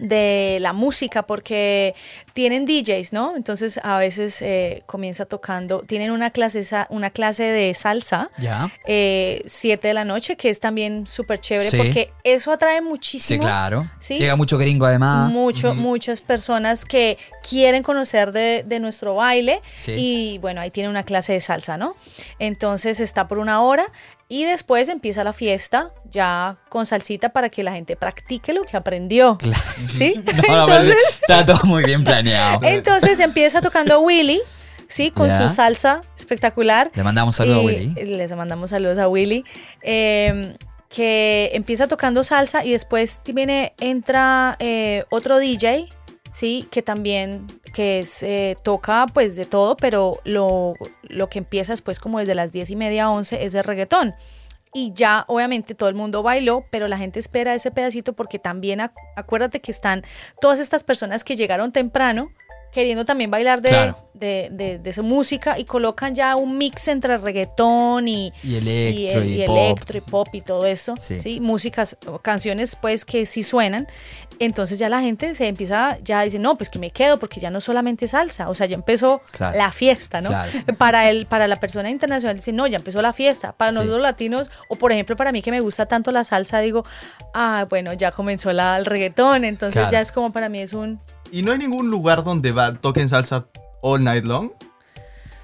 de 0.01 0.59
la 0.61 0.73
música 0.73 1.23
porque 1.23 1.95
tienen 2.33 2.65
DJs, 2.67 3.13
¿no? 3.13 3.37
Entonces 3.37 3.79
a 3.83 3.99
veces 3.99 4.41
eh, 4.43 4.83
comienza 4.87 5.27
tocando, 5.27 5.81
tienen 5.83 6.11
una 6.11 6.31
clase, 6.31 6.63
una 6.89 7.11
clase 7.11 7.45
de 7.45 7.75
salsa, 7.75 8.31
Ya. 8.39 8.71
eh, 8.87 9.43
7 9.47 9.89
de 9.89 9.95
la 9.95 10.05
noche, 10.05 10.37
que 10.37 10.49
es 10.49 10.59
también 10.61 11.07
súper 11.07 11.41
chévere 11.41 11.71
Sí. 11.71 11.77
porque 11.77 12.13
eso 12.25 12.51
atrae 12.53 12.79
Sí, 12.79 12.85
muchísimo. 12.85 13.43
claro. 13.43 13.91
Sí. 14.01 14.19
Llega 14.19 14.37
mucho 14.37 14.57
gringo 14.59 14.87
además. 14.87 15.31
Mucho, 15.31 15.75
muchas 15.75 16.21
personas 16.21 16.85
que 16.85 17.19
quieren 17.49 17.83
conocer 17.83 18.33
de, 18.33 18.63
de 18.67 18.81
nuestro 18.81 19.15
baile 19.17 19.61
Sí. 19.79 19.95
y 19.97 20.39
bueno, 20.39 20.61
ahí 20.61 20.71
tiene 20.71 20.89
una 20.89 21.03
clase 21.05 21.33
de 21.35 21.41
salsa, 21.41 21.77
¿no? 21.77 21.95
Entonces 22.39 23.01
está 23.01 23.29
por 23.29 23.39
una 23.39 23.61
hora 23.63 23.87
y 24.31 24.45
después 24.45 24.89
empieza 24.89 25.25
la 25.25 25.33
fiesta 25.35 25.91
ya 26.09 26.57
con 26.71 26.87
salsita 26.87 27.31
para 27.31 27.51
que 27.51 27.63
la 27.63 27.73
gente 27.73 27.97
practique 27.97 28.53
lo 28.55 28.63
que 28.63 28.77
aprendió, 28.77 29.37
Claro. 29.39 29.61
¿sí? 29.93 30.15
No, 30.49 30.57
no, 30.57 30.67
pero 30.67 30.81
Entonces, 30.83 30.97
está 31.21 31.45
todo 31.45 31.61
muy 31.65 31.85
bien 31.85 32.05
planeado. 32.05 32.61
entonces 32.67 33.19
empieza 33.21 33.61
tocando 33.61 34.01
Willy, 34.01 34.41
¿sí? 34.89 35.11
Con 35.11 35.31
su 35.31 35.49
salsa 35.49 36.01
espectacular. 36.17 36.91
Le 36.95 37.03
mandamos 37.03 37.35
un 37.35 37.45
saludo 37.45 37.61
a 37.61 37.65
Willy. 37.65 37.93
Les 38.07 38.35
mandamos 38.35 38.71
saludos 38.71 38.99
a 38.99 39.09
Willy. 39.09 39.45
eh, 39.83 40.55
que 40.89 41.51
empieza 41.55 41.87
tocando 41.87 42.25
salsa 42.25 42.65
y 42.65 42.73
después 42.73 43.21
viene, 43.33 43.75
entra 43.79 44.57
eh, 44.59 45.05
otro 45.11 45.39
DJ 45.39 45.89
sí, 46.33 46.67
que 46.71 46.83
también 46.83 47.47
que 47.73 48.01
es, 48.01 48.23
eh, 48.23 48.57
toca 48.63 49.07
pues 49.13 49.37
de 49.37 49.47
todo, 49.47 49.77
pero 49.77 50.19
lo, 50.25 50.75
lo 51.03 51.29
que 51.29 51.39
empieza 51.39 51.73
después 51.73 51.99
como 52.01 52.19
desde 52.19 52.35
las 52.35 52.53
10 52.53 52.71
y 52.71 52.77
media, 52.77 53.11
11 53.11 53.45
es 53.45 53.55
el 53.55 53.65
reggaetón. 53.65 54.15
Y 54.73 54.93
ya 54.95 55.25
obviamente 55.27 55.75
todo 55.75 55.89
el 55.89 55.97
mundo 55.97 56.23
bailó, 56.23 56.65
pero 56.71 56.87
la 56.87 56.97
gente 56.97 57.19
espera 57.19 57.55
ese 57.57 57.73
pedacito 57.73 58.13
porque 58.13 58.39
también 58.39 58.79
ac- 58.79 58.93
acuérdate 59.17 59.61
que 59.61 59.73
están 59.73 60.03
todas 60.41 60.61
estas 60.61 60.85
personas 60.85 61.25
que 61.25 61.35
llegaron 61.35 61.73
temprano 61.73 62.29
queriendo 62.73 63.05
también 63.05 63.31
bailar 63.31 63.63
de, 63.63 63.69
Claro. 63.71 63.99
de, 64.15 64.49
de- 64.53 64.79
de 64.79 64.91
esa 64.91 65.03
música 65.03 65.59
y 65.59 65.65
colocan 65.65 66.15
ya 66.15 66.37
un 66.37 66.57
mix 66.59 66.89
entre 66.89 67.19
reggaetón 67.19 68.07
y, 68.09 68.33
Y 68.45 68.57
electro 68.57 69.25
y, 69.25 69.43
y 69.43 69.47
pop. 69.47 69.57
electro 69.59 69.99
y 69.99 70.01
pop 70.01 70.29
y 70.33 70.41
todo 70.41 70.67
eso, 70.67 70.95
Sí. 71.01 71.21
sí. 71.21 71.41
músicas, 71.41 71.97
canciones 72.23 72.77
pues 72.77 73.05
que 73.05 73.27
sí 73.27 73.43
suenan, 73.43 73.87
entonces 74.39 74.79
ya 74.79 74.89
la 74.89 75.01
gente 75.01 75.35
se 75.35 75.47
empieza, 75.49 75.99
ya 76.03 76.23
dice, 76.23 76.39
no, 76.39 76.57
pues 76.57 76.69
que 76.71 76.79
me 76.79 76.91
quedo 76.91 77.19
porque 77.19 77.41
ya 77.41 77.51
no 77.51 77.61
solamente 77.61 78.07
salsa, 78.07 78.49
o 78.49 78.55
sea, 78.55 78.67
ya 78.67 78.75
empezó 78.75 79.21
Claro. 79.33 79.59
la 79.59 79.71
fiesta, 79.73 80.21
¿no? 80.21 80.29
Claro. 80.31 80.51
Para, 80.79 81.11
el, 81.11 81.27
para 81.27 81.47
la 81.49 81.57
persona 81.57 81.91
internacional 81.91 82.37
dice, 82.37 82.53
no, 82.53 82.67
ya 82.67 82.77
empezó 82.77 83.03
la 83.03 83.13
fiesta, 83.13 83.53
para 83.53 83.71
Sí. 83.73 83.77
nosotros 83.79 84.01
latinos, 84.01 84.51
o 84.69 84.77
por 84.77 84.93
ejemplo 84.93 85.17
para 85.17 85.33
mí 85.33 85.43
que 85.43 85.51
me 85.51 85.61
gusta 85.61 85.87
tanto 85.87 86.11
la 86.13 86.25
salsa, 86.25 86.61
digo, 86.61 86.85
ah, 87.35 87.67
bueno, 87.69 87.93
ya 87.93 88.13
comenzó 88.13 88.53
la, 88.53 88.77
el 88.77 88.87
reggaetón, 88.87 89.45
entonces 89.45 89.91
ya 89.91 90.01
es 90.01 90.13
como 90.13 90.33
para 90.33 90.49
mí 90.49 90.61
es 90.61 90.73
un... 90.73 91.01
¿Y 91.33 91.43
no 91.43 91.53
hay 91.53 91.59
ningún 91.59 91.91
lugar 91.91 92.25
donde 92.25 92.53
va, 92.53 92.75
toquen 92.75 93.09
salsa 93.09 93.47
all 93.83 94.03
night 94.03 94.25
long? 94.25 94.51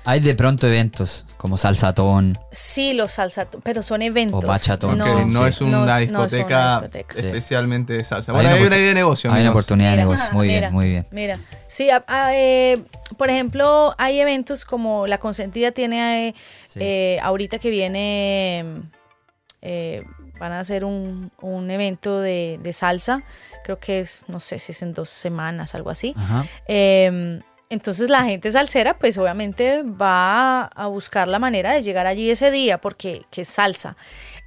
Hay 0.09 0.21
de 0.21 0.37
pronto 0.37 0.69
eventos 0.69 1.27
como 1.37 1.59
salsatón. 1.59 2.39
Sí, 2.53 2.95
los 2.95 3.11
salsa, 3.13 3.49
pero 3.65 3.83
son 3.83 4.03
eventos. 4.03 4.45
O 4.45 4.47
bachatón. 4.47 5.01
Ok, 5.01 5.07
No, 5.09 5.27
no, 5.27 5.43
sí. 5.43 5.49
es 5.49 5.61
una 5.61 5.71
no- 5.79 5.87
no 5.87 5.93
son 5.93 5.99
discoteca, 6.29 6.89
especialmente 7.17 7.93
de 7.95 8.05
salsa. 8.05 8.31
Hay 8.31 8.37
Bueno, 8.37 8.51
una 8.51 8.57
hay 8.57 8.63
una 8.63 8.71
oportu- 8.77 8.79
idea 8.79 8.89
de 8.89 8.95
negocio. 8.95 9.33
Hay 9.33 9.41
una 9.43 9.51
oportunidad 9.51 9.91
de 9.91 9.97
negocio. 9.97 10.27
Muy 10.33 10.47
mira, 10.47 10.61
bien, 10.61 10.73
muy 10.73 10.91
bien. 10.91 11.07
Mira, 11.11 11.41
sí, 11.67 11.91
a- 11.91 12.05
a- 12.07 12.37
eh, 12.37 12.85
por 13.17 13.31
ejemplo, 13.31 13.95
hay 13.99 14.21
eventos 14.21 14.65
como 14.65 15.09
La 15.09 15.19
Consentida 15.19 15.73
tiene 15.73 16.29
eh, 16.29 16.35
Sí. 16.69 16.79
eh, 16.83 17.19
ahorita 17.23 17.59
que 17.59 17.71
viene, 17.71 18.65
eh, 19.63 20.05
van 20.39 20.53
a 20.53 20.61
hacer 20.61 20.85
un, 20.85 21.33
un 21.41 21.69
evento 21.71 22.21
de, 22.21 22.61
de 22.63 22.73
salsa, 22.73 23.25
creo 23.67 23.81
que 23.81 23.99
es, 23.99 24.23
no 24.29 24.39
sé 24.39 24.61
si 24.61 24.71
es 24.71 24.81
en 24.83 24.95
dos 24.95 25.09
semanas, 25.09 25.75
algo 25.75 25.91
así. 25.91 26.15
Eh, 26.69 27.41
entonces 27.69 28.09
la 28.09 28.23
gente 28.23 28.53
salsera 28.53 28.97
pues 28.97 29.19
obviamente 29.19 29.83
va 29.83 30.67
a 30.67 30.87
buscar 30.87 31.27
la 31.27 31.41
manera 31.41 31.73
de 31.73 31.83
llegar 31.83 32.07
allí 32.07 32.31
ese 32.31 32.53
día 32.53 32.81
porque 32.81 33.25
que 33.33 33.43
es 33.43 33.49
salsa. 33.49 33.97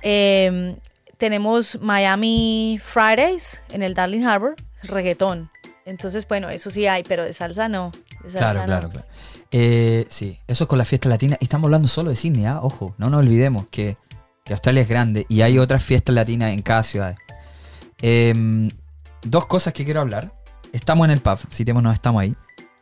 Eh, 0.04 0.78
tenemos 1.18 1.80
Miami 1.82 2.80
Fridays 2.82 3.62
en 3.72 3.84
el 3.84 3.94
Darling 3.94 4.24
Harbor, 4.24 4.56
reggaetón. 4.84 5.52
Entonces, 5.84 6.26
bueno, 6.26 6.50
eso 6.50 6.70
sí 6.70 6.88
hay, 6.88 7.04
pero 7.04 7.26
de 7.26 7.34
salsa 7.34 7.68
no. 7.68 7.92
de 8.24 8.32
salsa 8.32 8.40
Claro, 8.40 8.60
no. 8.62 8.66
claro, 8.68 8.90
claro. 8.90 9.08
Eh, 9.52 10.06
sí, 10.08 10.40
eso 10.48 10.64
es 10.64 10.68
con 10.70 10.78
la 10.78 10.86
fiesta 10.86 11.10
latina. 11.10 11.36
Y 11.42 11.44
estamos 11.44 11.66
hablando 11.66 11.90
solo 11.90 12.12
de 12.12 12.16
Sydney, 12.16 12.46
¿ah? 12.46 12.60
ojo, 12.62 12.96
no 12.98 13.10
nos 13.10 13.20
olvidemos 13.20 13.68
que, 13.68 13.98
que 14.46 14.54
Australia 14.54 14.84
es 14.84 14.88
grande 14.88 15.26
y 15.28 15.42
hay 15.42 15.60
otras 15.60 15.84
fiestas 15.84 16.16
latinas 16.16 16.54
en 16.54 16.62
cada 16.62 16.84
ciudad. 16.84 17.18
Em, 18.02 18.72
dos 19.24 19.46
cosas 19.46 19.74
que 19.74 19.86
quiero 19.86 20.02
hablar. 20.02 20.32
Estamos 20.74 21.06
en 21.06 21.12
el 21.12 21.22
pub, 21.22 21.40
citémonos, 21.52 21.94
estamos 21.94 22.22
ahí. 22.22 22.36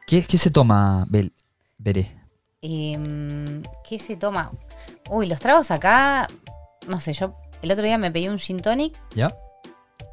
¿Qué, 0.06 0.24
qué 0.24 0.38
se 0.38 0.52
toma, 0.52 1.06
Bel, 1.10 1.34
Veré? 1.78 2.16
Em, 2.62 3.64
¿Qué 3.88 4.00
se 4.00 4.16
toma? 4.16 4.52
Uy, 5.10 5.28
los 5.28 5.40
tragos 5.40 5.72
acá, 5.72 6.28
no 6.88 7.00
sé, 7.00 7.14
yo 7.14 7.36
el 7.62 7.72
otro 7.72 7.84
día 7.84 7.98
me 7.98 8.12
pedí 8.12 8.28
un 8.28 8.40
gin 8.40 8.62
tonic, 8.62 8.94
¿Ya? 9.16 9.36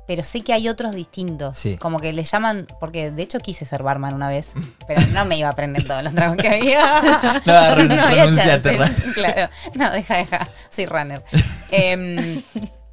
pero 0.06 0.22
sé 0.22 0.42
que 0.42 0.52
hay 0.52 0.68
otros 0.68 0.94
distintos. 0.94 1.58
Sí. 1.58 1.76
Como 1.78 2.00
que 2.00 2.12
le 2.12 2.24
llaman, 2.24 2.66
porque 2.80 3.10
de 3.10 3.22
hecho 3.22 3.38
quise 3.40 3.64
ser 3.64 3.82
barman 3.82 4.14
una 4.14 4.28
vez, 4.28 4.52
pero 4.86 5.00
no 5.12 5.24
me 5.24 5.38
iba 5.38 5.48
a 5.48 5.52
aprender 5.52 5.86
todos 5.86 6.02
los 6.02 6.14
tragos 6.14 6.36
que 6.36 6.48
había. 6.48 7.02
No, 7.46 7.52
había 7.52 8.24
renunciaste, 8.24 8.76
chance. 8.76 8.78
Ran. 8.78 8.94
Claro, 9.14 9.50
no, 9.74 9.90
deja, 9.90 10.16
deja, 10.16 10.48
soy 10.68 10.86
runner. 10.86 11.22
Em, 11.70 12.42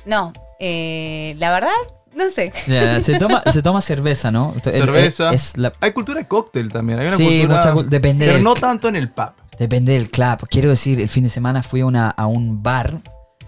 no, 0.05 0.33
eh, 0.59 1.35
la 1.37 1.51
verdad, 1.51 1.69
no 2.15 2.29
sé. 2.29 2.51
Ya, 2.67 2.99
se, 3.01 3.17
toma, 3.17 3.43
se 3.51 3.61
toma 3.61 3.81
cerveza, 3.81 4.31
¿no? 4.31 4.53
El- 4.65 4.73
el- 4.73 4.81
Cerveza. 4.81 5.33
Es 5.33 5.57
la- 5.57 5.73
Hay 5.81 5.91
cultura 5.93 6.19
de 6.19 6.27
cóctel 6.27 6.71
también. 6.71 6.99
Hay 6.99 7.07
una 7.07 7.17
Sí, 7.17 7.41
cultura, 7.47 7.73
mucha 7.73 7.89
depende 7.89 8.25
Pero 8.25 8.35
del- 8.35 8.43
no 8.43 8.53
tanto 8.55 8.87
en 8.87 8.95
el 8.95 9.09
pub. 9.09 9.31
Depende 9.59 9.93
del 9.93 10.09
club. 10.09 10.47
Quiero 10.49 10.69
decir, 10.69 10.99
el 10.99 11.09
fin 11.09 11.23
de 11.23 11.29
semana 11.29 11.61
fui 11.63 11.81
a, 11.81 11.85
una, 11.85 12.09
a 12.09 12.25
un 12.27 12.63
bar, 12.63 13.01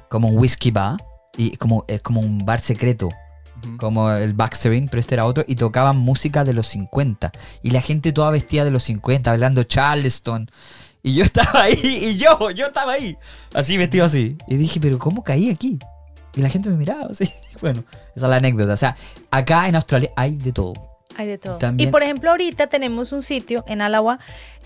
como 0.10 0.28
un 0.28 0.38
whisky 0.38 0.70
bar, 0.72 0.98
y 1.38 1.58
como, 1.58 1.86
es 1.88 2.02
como 2.02 2.20
un 2.22 2.46
bar 2.46 2.62
secreto, 2.62 3.10
como 3.78 4.12
el 4.12 4.34
Baxterin, 4.34 4.88
pero 4.90 5.00
este 5.00 5.16
era 5.16 5.26
otro, 5.26 5.44
y 5.48 5.56
tocaban 5.56 5.98
música 5.98 6.44
de 6.44 6.54
los 6.54 6.68
50. 6.68 7.32
Y 7.64 7.72
la 7.72 7.82
gente 7.82 8.12
toda 8.12 8.30
vestida 8.30 8.64
de 8.66 8.72
los 8.72 8.84
50, 8.84 9.32
hablando 9.32 9.64
Charleston. 9.64 10.52
Y 11.02 11.16
yo 11.16 11.24
estaba 11.24 11.64
ahí, 11.64 11.80
y 11.84 12.18
yo, 12.18 12.52
yo 12.52 12.68
estaba 12.68 12.94
ahí, 12.94 13.18
así 13.54 13.78
vestido 13.78 14.06
así. 14.06 14.38
Y 14.48 14.58
dije, 14.58 14.80
pero 14.80 15.00
¿cómo 15.00 15.24
caí 15.24 15.50
aquí? 15.50 15.80
Y 16.36 16.42
la 16.42 16.50
gente 16.50 16.70
me 16.70 16.76
miraba 16.76 17.08
así. 17.12 17.30
Bueno, 17.62 17.84
esa 18.16 18.26
es 18.26 18.30
la 18.30 18.36
anécdota. 18.38 18.74
O 18.74 18.78
sea, 18.78 18.96
acá 19.32 19.68
en 19.68 19.76
Australia 19.76 20.12
hay 20.16 20.36
de 20.36 20.52
todo. 20.52 20.74
Hay 21.16 21.28
de 21.28 21.38
todo. 21.38 21.58
También- 21.58 21.90
Y 21.90 21.92
por 21.92 22.02
ejemplo, 22.04 22.32
ahorita 22.32 22.68
tenemos 22.68 23.12
un 23.12 23.22
sitio 23.22 23.64
en 23.68 23.82
Alagua 23.82 24.20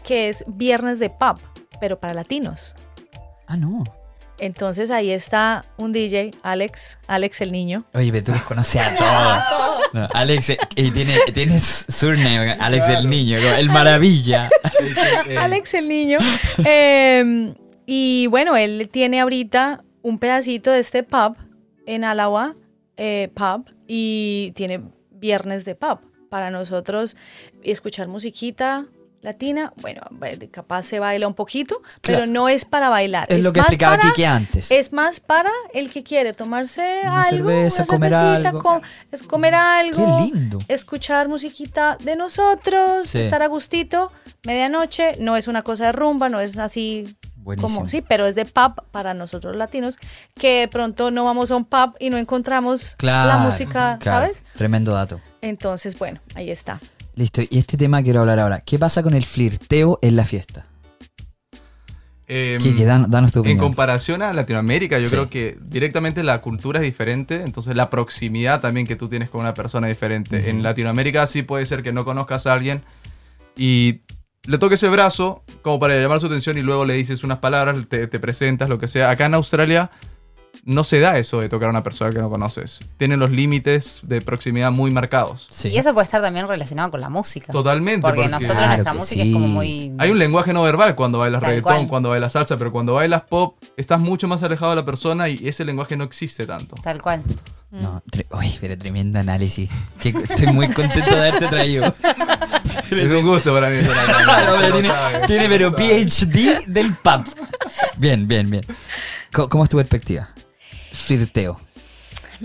que 0.03 0.29
es 0.29 0.45
Viernes 0.47 0.99
de 0.99 1.09
Pub, 1.09 1.39
pero 1.81 1.99
para 1.99 2.13
latinos. 2.13 2.75
Ah, 3.47 3.57
no. 3.57 3.83
Entonces 4.39 4.91
ahí 4.91 5.09
está 5.11 5.65
un 5.77 5.91
DJ, 5.91 6.31
Alex, 6.43 6.99
Alex 7.07 7.41
el 7.41 7.51
niño. 7.51 7.85
Oye, 7.95 8.11
pero 8.11 8.23
tú 8.25 8.31
los 8.33 8.43
conoces 8.43 8.81
a 8.81 8.95
todos. 8.95 9.77
No, 9.93 10.05
Alex, 10.13 10.49
eh, 10.49 10.57
y 10.75 10.91
tiene, 10.91 11.15
tienes 11.33 11.85
surname, 11.87 12.57
Alex 12.59 12.89
el 12.89 13.09
niño, 13.09 13.37
el 13.37 13.69
maravilla. 13.69 14.49
Alex 15.39 15.73
el 15.75 15.87
niño. 15.87 16.17
Eh, 16.65 17.53
y 17.85 18.27
bueno, 18.27 18.57
él 18.57 18.89
tiene 18.91 19.21
ahorita 19.21 19.83
un 20.01 20.19
pedacito 20.19 20.71
de 20.71 20.79
este 20.79 21.03
pub 21.03 21.37
en 21.87 22.03
Alagua, 22.03 22.55
eh, 22.97 23.31
pub, 23.33 23.65
y 23.87 24.51
tiene 24.55 24.81
viernes 25.09 25.65
de 25.65 25.73
pub. 25.73 25.99
Para 26.29 26.51
nosotros 26.51 27.15
escuchar 27.63 28.07
musiquita 28.07 28.85
latina, 29.21 29.73
bueno, 29.81 30.01
capaz 30.51 30.83
se 30.83 30.99
baila 30.99 31.27
un 31.27 31.33
poquito, 31.33 31.81
pero 32.01 32.19
Claro. 32.19 32.31
no 32.31 32.49
es 32.49 32.65
para 32.65 32.87
bailar. 32.89 33.25
Es 33.29 33.43
lo 33.43 33.51
que 33.51 33.59
más 33.61 33.69
explicaba 33.69 33.97
para- 33.97 34.09
Kike 34.11 34.27
antes. 34.27 34.71
Es 34.71 34.93
más 34.93 35.19
para 35.19 35.49
el 35.73 35.89
que 35.91 36.03
quiere 36.03 36.33
tomarse 36.33 36.99
Una 37.03 37.23
algo, 37.23 37.49
cerveza, 37.49 37.83
una 37.83 37.87
comer 37.87 38.13
algo. 38.13 38.81
es 39.11 39.23
comer 39.23 39.55
algo, 39.55 40.17
Qué 40.19 40.23
lindo. 40.33 40.59
escuchar 40.67 41.27
musiquita 41.29 41.97
de 42.03 42.15
nosotros, 42.15 43.09
Sí. 43.09 43.19
estar 43.19 43.41
a 43.41 43.47
gustito, 43.47 44.11
medianoche, 44.45 45.13
no 45.19 45.35
es 45.35 45.47
una 45.47 45.61
cosa 45.63 45.87
de 45.87 45.91
rumba, 45.93 46.29
no 46.29 46.39
es 46.39 46.57
así 46.57 47.05
Buenísimo. 47.47 47.75
como, 47.77 47.89
sí, 47.89 48.01
pero 48.05 48.25
es 48.27 48.35
de 48.35 48.43
pub 48.45 48.83
para 48.91 49.13
nosotros 49.13 49.55
latinos, 49.55 49.97
que 50.35 50.59
de 50.59 50.67
pronto 50.67 51.11
no 51.11 51.23
vamos 51.23 51.49
a 51.49 51.55
un 51.55 51.63
pub 51.63 51.95
y 51.99 52.09
no 52.09 52.17
encontramos 52.17 52.93
Claro, 52.97 53.29
la 53.29 53.37
música, 53.37 53.97
claro. 54.01 54.19
¿sabes? 54.25 54.43
Tremendo 54.55 54.91
dato. 54.93 55.21
Entonces, 55.41 55.97
bueno, 55.97 56.19
ahí 56.35 56.51
está. 56.51 56.79
Listo, 57.15 57.41
y 57.41 57.57
este 57.57 57.77
tema 57.77 58.03
quiero 58.03 58.19
hablar 58.19 58.39
ahora. 58.39 58.59
¿Qué 58.59 58.77
pasa 58.77 59.01
con 59.01 59.13
el 59.13 59.23
flirteo 59.25 59.97
en 60.01 60.17
la 60.17 60.25
fiesta? 60.25 60.65
dan- 62.27 63.09
danos 63.09 63.31
tu 63.31 63.39
En 63.39 63.41
opinión. 63.45 63.59
comparación 63.59 64.21
a 64.21 64.33
Latinoamérica, 64.33 64.99
yo 64.99 65.05
Sí. 65.07 65.15
creo 65.15 65.29
que 65.29 65.57
directamente 65.61 66.23
la 66.23 66.41
cultura 66.41 66.79
es 66.79 66.83
diferente, 66.83 67.43
entonces 67.43 67.75
la 67.77 67.89
proximidad 67.89 68.59
también 68.59 68.85
que 68.85 68.97
tú 68.97 69.07
tienes 69.07 69.29
con 69.29 69.39
una 69.39 69.53
persona 69.53 69.87
es 69.87 69.95
diferente. 69.95 70.49
En 70.49 70.61
Latinoamérica 70.63 71.25
sí 71.27 71.43
puede 71.43 71.65
ser 71.65 71.81
que 71.83 71.93
no 71.93 72.03
conozcas 72.03 72.45
a 72.45 72.51
alguien 72.53 72.83
y 73.55 74.01
le 74.45 74.57
toques 74.57 74.81
el 74.83 74.89
brazo 74.89 75.43
como 75.61 75.79
para 75.79 75.99
llamar 75.99 76.19
su 76.19 76.27
atención 76.27 76.57
y 76.57 76.61
luego 76.61 76.85
le 76.85 76.93
dices 76.93 77.23
unas 77.23 77.39
palabras, 77.39 77.75
te, 77.89 78.07
te 78.07 78.19
presentas, 78.19 78.69
lo 78.69 78.79
que 78.79 78.87
sea. 78.87 79.09
Acá 79.09 79.25
en 79.25 79.33
Australia 79.33 79.91
no 80.65 80.83
se 80.83 80.99
da 80.99 81.17
eso 81.17 81.39
de 81.39 81.49
tocar 81.49 81.67
a 81.67 81.71
una 81.71 81.83
persona 81.83 82.11
que 82.11 82.19
no 82.19 82.29
conoces. 82.29 82.79
Tienen 82.97 83.19
los 83.19 83.31
límites 83.31 84.01
de 84.03 84.21
proximidad 84.21 84.71
muy 84.71 84.91
marcados. 84.91 85.47
Sí. 85.51 85.69
Y 85.69 85.77
eso 85.77 85.93
puede 85.93 86.05
estar 86.05 86.21
también 86.21 86.47
relacionado 86.47 86.91
con 86.91 87.01
la 87.01 87.09
música. 87.09 87.51
Totalmente. 87.53 88.01
Porque, 88.01 88.17
porque 88.21 88.29
nosotros 88.31 88.57
Claro 88.57 88.73
nuestra 88.73 88.93
música 88.93 89.21
sí. 89.23 89.29
es 89.29 89.33
como 89.33 89.47
muy... 89.47 89.93
Hay 89.97 90.11
un 90.11 90.19
lenguaje 90.19 90.53
no 90.53 90.63
verbal 90.63 90.95
cuando 90.95 91.19
bailas 91.19 91.41
Tal 91.41 91.49
reggaetón, 91.51 91.73
cual. 91.75 91.87
cuando 91.87 92.09
bailas 92.09 92.31
salsa, 92.33 92.57
pero 92.57 92.71
cuando 92.71 92.93
bailas 92.93 93.21
pop 93.23 93.57
estás 93.77 93.99
mucho 93.99 94.27
más 94.27 94.43
alejado 94.43 94.71
de 94.71 94.75
la 94.77 94.85
persona 94.85 95.29
y 95.29 95.47
ese 95.47 95.63
lenguaje 95.65 95.95
no 95.97 96.03
existe 96.03 96.45
tanto. 96.45 96.75
Tal 96.83 97.01
cual. 97.01 97.23
No, 97.69 98.01
tre- 98.09 98.25
Uy, 98.31 98.57
pero 98.61 98.77
tremendo 98.77 99.19
análisis. 99.19 99.69
Que- 100.01 100.09
estoy 100.29 100.47
muy 100.47 100.67
contento 100.69 101.09
de 101.15 101.27
haberte 101.27 101.47
traído. 101.47 101.93
Es 102.91 103.11
un 103.11 103.25
gusto 103.25 103.53
para 103.53 103.69
mí. 103.69 103.77
Pero 103.85 104.71
tiene, 104.73 104.87
Sabe, 104.87 105.27
tiene 105.27 105.49
pero 105.49 105.71
sabe. 105.71 106.05
PhD 106.05 106.65
del 106.67 106.93
pub. 106.95 107.23
Bien, 107.97 108.25
bien, 108.27 108.49
bien. 108.49 108.63
¿Cómo 109.49 109.63
es 109.65 109.69
tu 109.69 109.75
perspectiva? 109.77 110.29
Flirteo. 110.97 111.59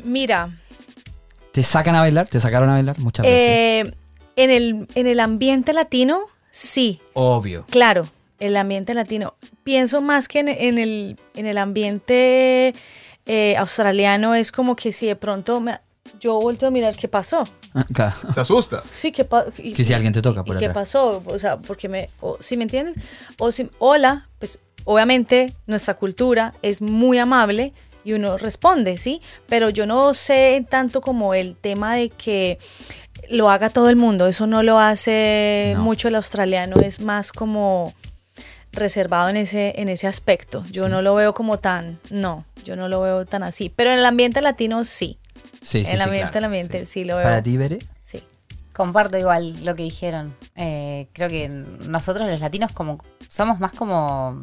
Mira, 0.05 0.51
¿Te 1.53 1.63
sacan 1.63 1.95
a 1.95 2.01
bailar? 2.01 2.29
¿Te 2.29 2.41
sacaron 2.41 2.71
a 2.71 2.73
bailar 2.75 2.99
muchas 2.99 3.27
veces? 3.27 3.47
eh, 3.49 3.93
en, 4.37 4.51
el, 4.51 4.87
en 4.95 5.07
el 5.07 5.21
ambiente 5.21 5.73
latino, 5.75 6.23
sí, 6.51 7.01
Obvio. 7.13 7.67
Claro, 7.69 8.07
el 8.39 8.57
ambiente 8.57 8.95
latino. 8.95 9.35
Pienso 9.65 10.01
más 10.01 10.29
que 10.29 10.41
en, 10.41 10.49
en 10.49 10.79
el, 10.79 11.19
en 11.35 11.47
el 11.47 11.59
ambiente 11.59 12.75
eh, 13.27 13.57
australiano 13.57 14.35
es 14.35 14.51
como 14.51 14.77
que 14.77 14.93
si 14.93 15.07
de 15.07 15.17
pronto 15.17 15.61
me- 15.61 15.79
yo 16.19 16.41
vuelto 16.41 16.67
a 16.67 16.71
mirar 16.71 16.97
qué 16.97 17.07
pasó. 17.09 17.45
Ah, 17.75 17.85
claro. 17.93 18.15
¿Te 18.35 18.41
asustas? 18.41 18.83
Sí, 18.91 19.13
¿qué 19.13 19.25
pasó? 19.25 19.53
Que 19.53 19.85
si 19.85 19.93
alguien 19.93 20.13
te 20.13 20.23
toca 20.23 20.43
por 20.45 20.57
¿Y 20.57 20.59
qué 20.59 20.67
atrás. 20.67 20.75
pasó? 20.89 21.23
O 21.27 21.39
sea, 21.39 21.59
porque 21.59 21.89
me... 21.89 22.09
O, 22.21 22.37
¿Sí 22.41 22.57
me 22.57 22.65
entiendes? 22.65 22.97
O 23.39 23.53
si, 23.53 23.69
hola, 23.79 24.29
pues 24.39 24.59
obviamente 24.85 25.53
nuestra 25.67 25.95
cultura 25.95 26.55
es 26.63 26.81
muy 26.83 27.19
amable 27.19 27.73
y 28.05 28.13
uno 28.15 28.37
responde, 28.39 28.99
¿sí? 28.99 29.21
Pero 29.49 29.71
yo 29.71 29.87
no 29.87 30.15
sé 30.15 30.65
tanto 30.69 31.01
como 31.01 31.35
el 31.35 31.57
tema 31.57 31.95
de 31.97 32.11
que 32.11 32.59
lo 33.31 33.51
haga 33.51 33.71
todo 33.71 33.89
el 33.89 33.97
mundo. 33.97 34.27
Eso 34.27 34.47
no 34.47 34.63
lo 34.63 34.79
hace 34.79 35.73
No. 35.77 35.83
mucho 35.83 36.09
el 36.09 36.15
australiano. 36.17 36.77
Es 36.83 37.01
más 37.01 37.33
como 37.33 37.93
reservado 38.73 39.29
en 39.29 39.37
ese, 39.37 39.75
en 39.77 39.89
ese 39.89 40.07
aspecto. 40.07 40.65
Yo 40.71 40.89
no 40.89 41.03
lo 41.03 41.15
veo 41.15 41.35
como 41.35 41.59
tan... 41.59 42.01
No, 42.11 42.45
yo 42.65 42.75
no 42.77 42.89
lo 42.89 43.01
veo 43.03 43.27
tan 43.27 43.43
así. 43.43 43.69
Pero 43.75 43.91
en 43.93 43.99
el 43.99 44.07
ambiente 44.07 44.41
latino 44.41 44.85
sí. 44.85 45.19
Sí, 45.63 45.85
sí, 45.85 45.91
el 45.91 45.99
sí, 45.99 46.03
ambiente, 46.03 46.31
claro, 46.31 46.39
el 46.39 46.45
ambiente, 46.47 46.79
sí. 46.81 46.87
sí, 46.87 47.05
lo 47.05 47.17
veo. 47.17 47.25
Para 47.25 47.43
ti, 47.43 47.57
Bere. 47.57 47.79
Sí. 48.03 48.23
Comparto 48.73 49.19
igual 49.19 49.65
lo 49.65 49.75
que 49.77 49.83
dijeron. 49.85 50.35
Eh, 50.57 51.07
creo 51.13 51.29
que 51.29 51.49
nosotros 51.49 52.29
los 52.29 52.41
latinos 52.41 52.73
como 52.73 52.99
somos 53.29 53.61
más 53.61 53.73
como 53.73 54.43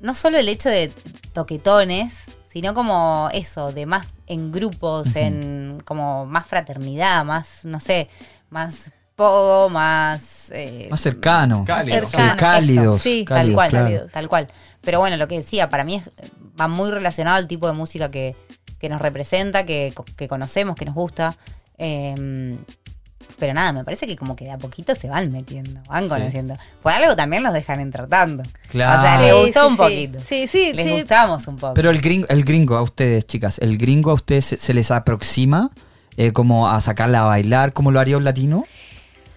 no 0.00 0.14
solo 0.14 0.38
el 0.38 0.48
hecho 0.48 0.68
de 0.68 0.92
toquetones, 1.32 2.24
sino 2.48 2.74
como 2.74 3.28
eso, 3.32 3.72
de 3.72 3.86
más 3.86 4.14
en 4.26 4.50
grupos, 4.52 5.14
en 5.16 5.78
como 5.84 6.26
más 6.26 6.46
fraternidad, 6.46 7.24
más, 7.24 7.64
no 7.64 7.78
sé, 7.80 8.08
más 8.50 8.90
pogo, 9.14 9.68
más... 9.68 10.50
eh, 10.52 10.86
Más 10.90 11.00
cercano. 11.00 11.64
Cálido. 11.66 12.00
Cercano, 12.08 12.36
cálidos. 12.36 12.96
eso, 12.96 13.02
sí, 13.02 13.24
tal 13.26 13.52
cual, 13.52 13.70
claro. 13.70 14.06
tal 14.12 14.28
cual. 14.28 14.48
Pero 14.80 15.00
bueno, 15.00 15.16
lo 15.16 15.26
que 15.26 15.38
decía, 15.38 15.68
para 15.68 15.82
mí 15.84 15.96
es, 15.96 16.10
va 16.58 16.68
muy 16.68 16.90
relacionado 16.90 17.36
al 17.36 17.48
tipo 17.48 17.66
de 17.66 17.72
música 17.72 18.10
que, 18.10 18.36
que 18.78 18.88
nos 18.88 19.00
representa, 19.00 19.66
que, 19.66 19.92
que 20.16 20.28
conocemos, 20.28 20.76
que 20.76 20.84
nos 20.84 20.94
gusta. 20.94 21.36
Eh, 21.78 22.56
pero 23.38 23.54
nada, 23.54 23.72
me 23.72 23.84
parece 23.84 24.06
que 24.06 24.16
como 24.16 24.34
que 24.36 24.44
de 24.44 24.50
a 24.52 24.58
poquito 24.58 24.94
se 24.94 25.08
van 25.08 25.30
metiendo, 25.32 25.80
van 25.88 26.08
conociendo. 26.08 26.56
Por 26.82 26.92
algo 26.92 27.14
también 27.16 27.42
los 27.42 27.52
dejan 27.52 27.80
entratando. 27.80 28.42
Claro. 28.68 29.00
O 29.00 29.04
sea, 29.04 29.18
Sí, 29.18 29.24
les 29.24 29.34
gustó 29.34 29.60
sí, 29.60 29.66
un 29.66 29.70
sí. 29.72 29.76
poquito. 29.78 30.18
Sí, 30.22 30.46
sí, 30.46 30.72
Les 30.74 30.84
sí. 30.84 30.90
gustamos 30.92 31.46
un 31.46 31.56
poco. 31.56 31.74
Pero 31.74 31.90
el 31.90 32.00
gringo, 32.00 32.26
el 32.28 32.44
gringo 32.44 32.76
a 32.76 32.82
ustedes, 32.82 33.26
chicas, 33.26 33.58
el 33.60 33.78
gringo 33.78 34.10
a 34.10 34.14
ustedes 34.14 34.44
se, 34.44 34.58
se 34.58 34.74
les 34.74 34.90
aproxima 34.90 35.70
eh, 36.16 36.32
como 36.32 36.68
a 36.68 36.80
sacarla 36.80 37.20
a 37.20 37.24
bailar, 37.26 37.72
como 37.72 37.90
lo 37.92 38.00
haría 38.00 38.16
un 38.16 38.24
latino, 38.24 38.64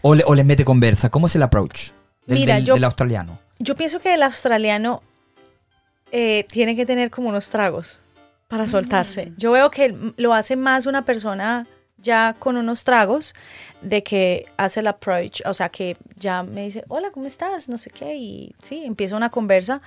o, 0.02 0.16
le- 0.16 0.24
o 0.26 0.34
les 0.34 0.46
mete 0.46 0.66
conversa. 0.66 1.10
¿Cómo 1.10 1.28
es 1.28 1.36
el 1.36 1.44
approach 1.44 1.92
del, 2.26 2.40
Mira, 2.40 2.56
del- 2.56 2.66
yo- 2.66 2.74
del 2.74 2.84
australiano? 2.86 3.40
Yo 3.60 3.76
pienso 3.76 4.00
que 4.00 4.14
el 4.16 4.24
australiano 4.24 5.04
eh, 6.12 6.46
tiene 6.52 6.76
que 6.76 6.86
tener 6.86 7.10
como 7.12 7.30
unos 7.30 7.50
tragos 7.50 8.00
para 8.48 8.68
soltarse. 8.68 9.32
Yo 9.38 9.52
veo 9.52 9.72
que 9.72 9.96
lo 10.18 10.34
hace 10.34 10.56
más 10.56 10.86
una 10.86 11.06
persona 11.06 11.68
ya 11.98 12.36
con 12.38 12.58
unos 12.58 12.84
tragos 12.84 13.34
de 13.82 14.04
que 14.04 14.46
hace 14.58 14.82
el 14.82 14.88
approach, 14.88 15.42
o 15.46 15.54
sea, 15.54 15.70
que 15.70 15.98
ya 16.18 16.44
me 16.44 16.66
dice, 16.66 16.84
hola, 16.88 17.10
¿cómo 17.12 17.26
estás? 17.26 17.68
No 17.68 17.78
sé 17.78 17.90
qué, 17.90 18.16
y 18.16 18.56
sí, 18.62 18.84
empieza 18.86 19.16
una 19.16 19.30
conversa. 19.30 19.82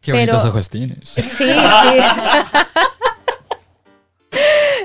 Qué 0.00 0.12
Pero- 0.12 0.32
bonitos 0.32 0.44
ojos 0.44 0.68
tienes. 0.68 1.08
Sí, 1.10 1.22
sí. 1.24 1.50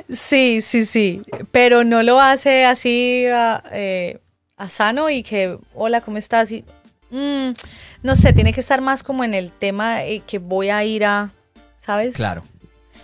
sí, 0.09 0.61
sí, 0.61 0.85
sí. 0.85 1.21
Pero 1.51 1.83
no 1.83 2.03
lo 2.03 2.19
hace 2.19 2.65
así 2.65 3.25
a, 3.27 3.63
eh, 3.71 4.19
a 4.57 4.69
sano 4.69 5.09
y 5.09 5.23
que, 5.23 5.57
hola, 5.73 6.01
¿cómo 6.01 6.17
estás? 6.17 6.51
Y, 6.51 6.63
mm, 7.09 7.51
no 8.03 8.15
sé, 8.15 8.33
tiene 8.33 8.53
que 8.53 8.59
estar 8.61 8.81
más 8.81 9.03
como 9.03 9.23
en 9.23 9.33
el 9.33 9.51
tema 9.51 10.03
eh, 10.05 10.21
que 10.25 10.39
voy 10.39 10.69
a 10.69 10.83
ir 10.83 11.05
a, 11.05 11.31
¿sabes? 11.79 12.15
Claro. 12.15 12.43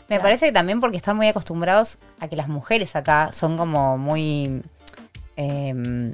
Me 0.10 0.20
parece 0.20 0.46
que 0.46 0.52
también 0.52 0.80
porque 0.80 0.98
están 0.98 1.18
muy 1.18 1.28
acostumbrados 1.28 1.98
a 2.20 2.28
que 2.28 2.36
las 2.36 2.48
mujeres 2.48 2.96
acá 2.96 3.32
son 3.34 3.58
como 3.58 3.98
muy 3.98 4.62
eh, 5.38 6.14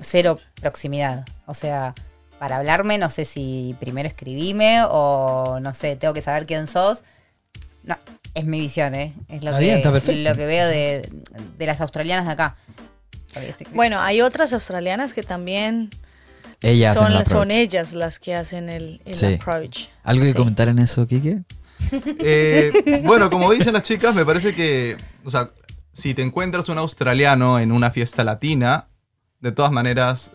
cero 0.00 0.38
proximidad. 0.60 1.26
O 1.46 1.54
sea, 1.54 1.94
para 2.38 2.56
hablarme 2.56 2.96
no 2.96 3.10
sé 3.10 3.24
si 3.26 3.76
primero 3.80 4.08
escribime 4.08 4.82
o 4.88 5.58
no 5.60 5.74
sé, 5.74 5.96
tengo 5.96 6.14
que 6.14 6.22
saber 6.22 6.46
quién 6.46 6.66
sos. 6.66 7.02
No, 7.82 7.96
es 8.34 8.44
mi 8.44 8.60
visión, 8.60 8.94
¿eh? 8.94 9.14
Es 9.28 9.42
lo, 9.44 9.56
que, 9.58 9.82
lo 10.22 10.34
que 10.34 10.46
veo 10.46 10.66
de, 10.68 11.08
de 11.58 11.66
las 11.66 11.80
australianas 11.80 12.26
de 12.26 12.32
acá. 12.32 12.56
Bueno, 13.74 14.00
hay 14.00 14.20
otras 14.22 14.52
australianas 14.52 15.14
que 15.14 15.22
también 15.22 15.88
Ellas 16.62 16.96
el 17.00 17.24
son, 17.26 17.50
ellas 17.50 17.92
las 17.94 18.18
que 18.18 18.34
hacen 18.34 18.68
el, 18.68 19.00
el 19.04 19.14
Sí. 19.14 19.34
approach. 19.34 19.86
¿Algo 20.02 20.22
que 20.24 20.30
Sí. 20.30 20.34
comentar 20.36 20.68
en 20.68 20.78
eso, 20.78 21.06
Kike? 21.06 21.42
Eh, 21.92 23.02
bueno, 23.06 23.30
como 23.30 23.50
dicen 23.52 23.72
las 23.72 23.82
chicas, 23.82 24.14
me 24.14 24.24
parece 24.26 24.54
que, 24.54 24.96
o 25.24 25.30
sea, 25.30 25.50
si 25.92 26.14
te 26.14 26.22
encuentras 26.22 26.68
un 26.68 26.78
australiano 26.78 27.58
en 27.58 27.72
una 27.72 27.90
fiesta 27.90 28.24
latina, 28.24 28.86
de 29.40 29.52
todas 29.52 29.72
maneras 29.72 30.32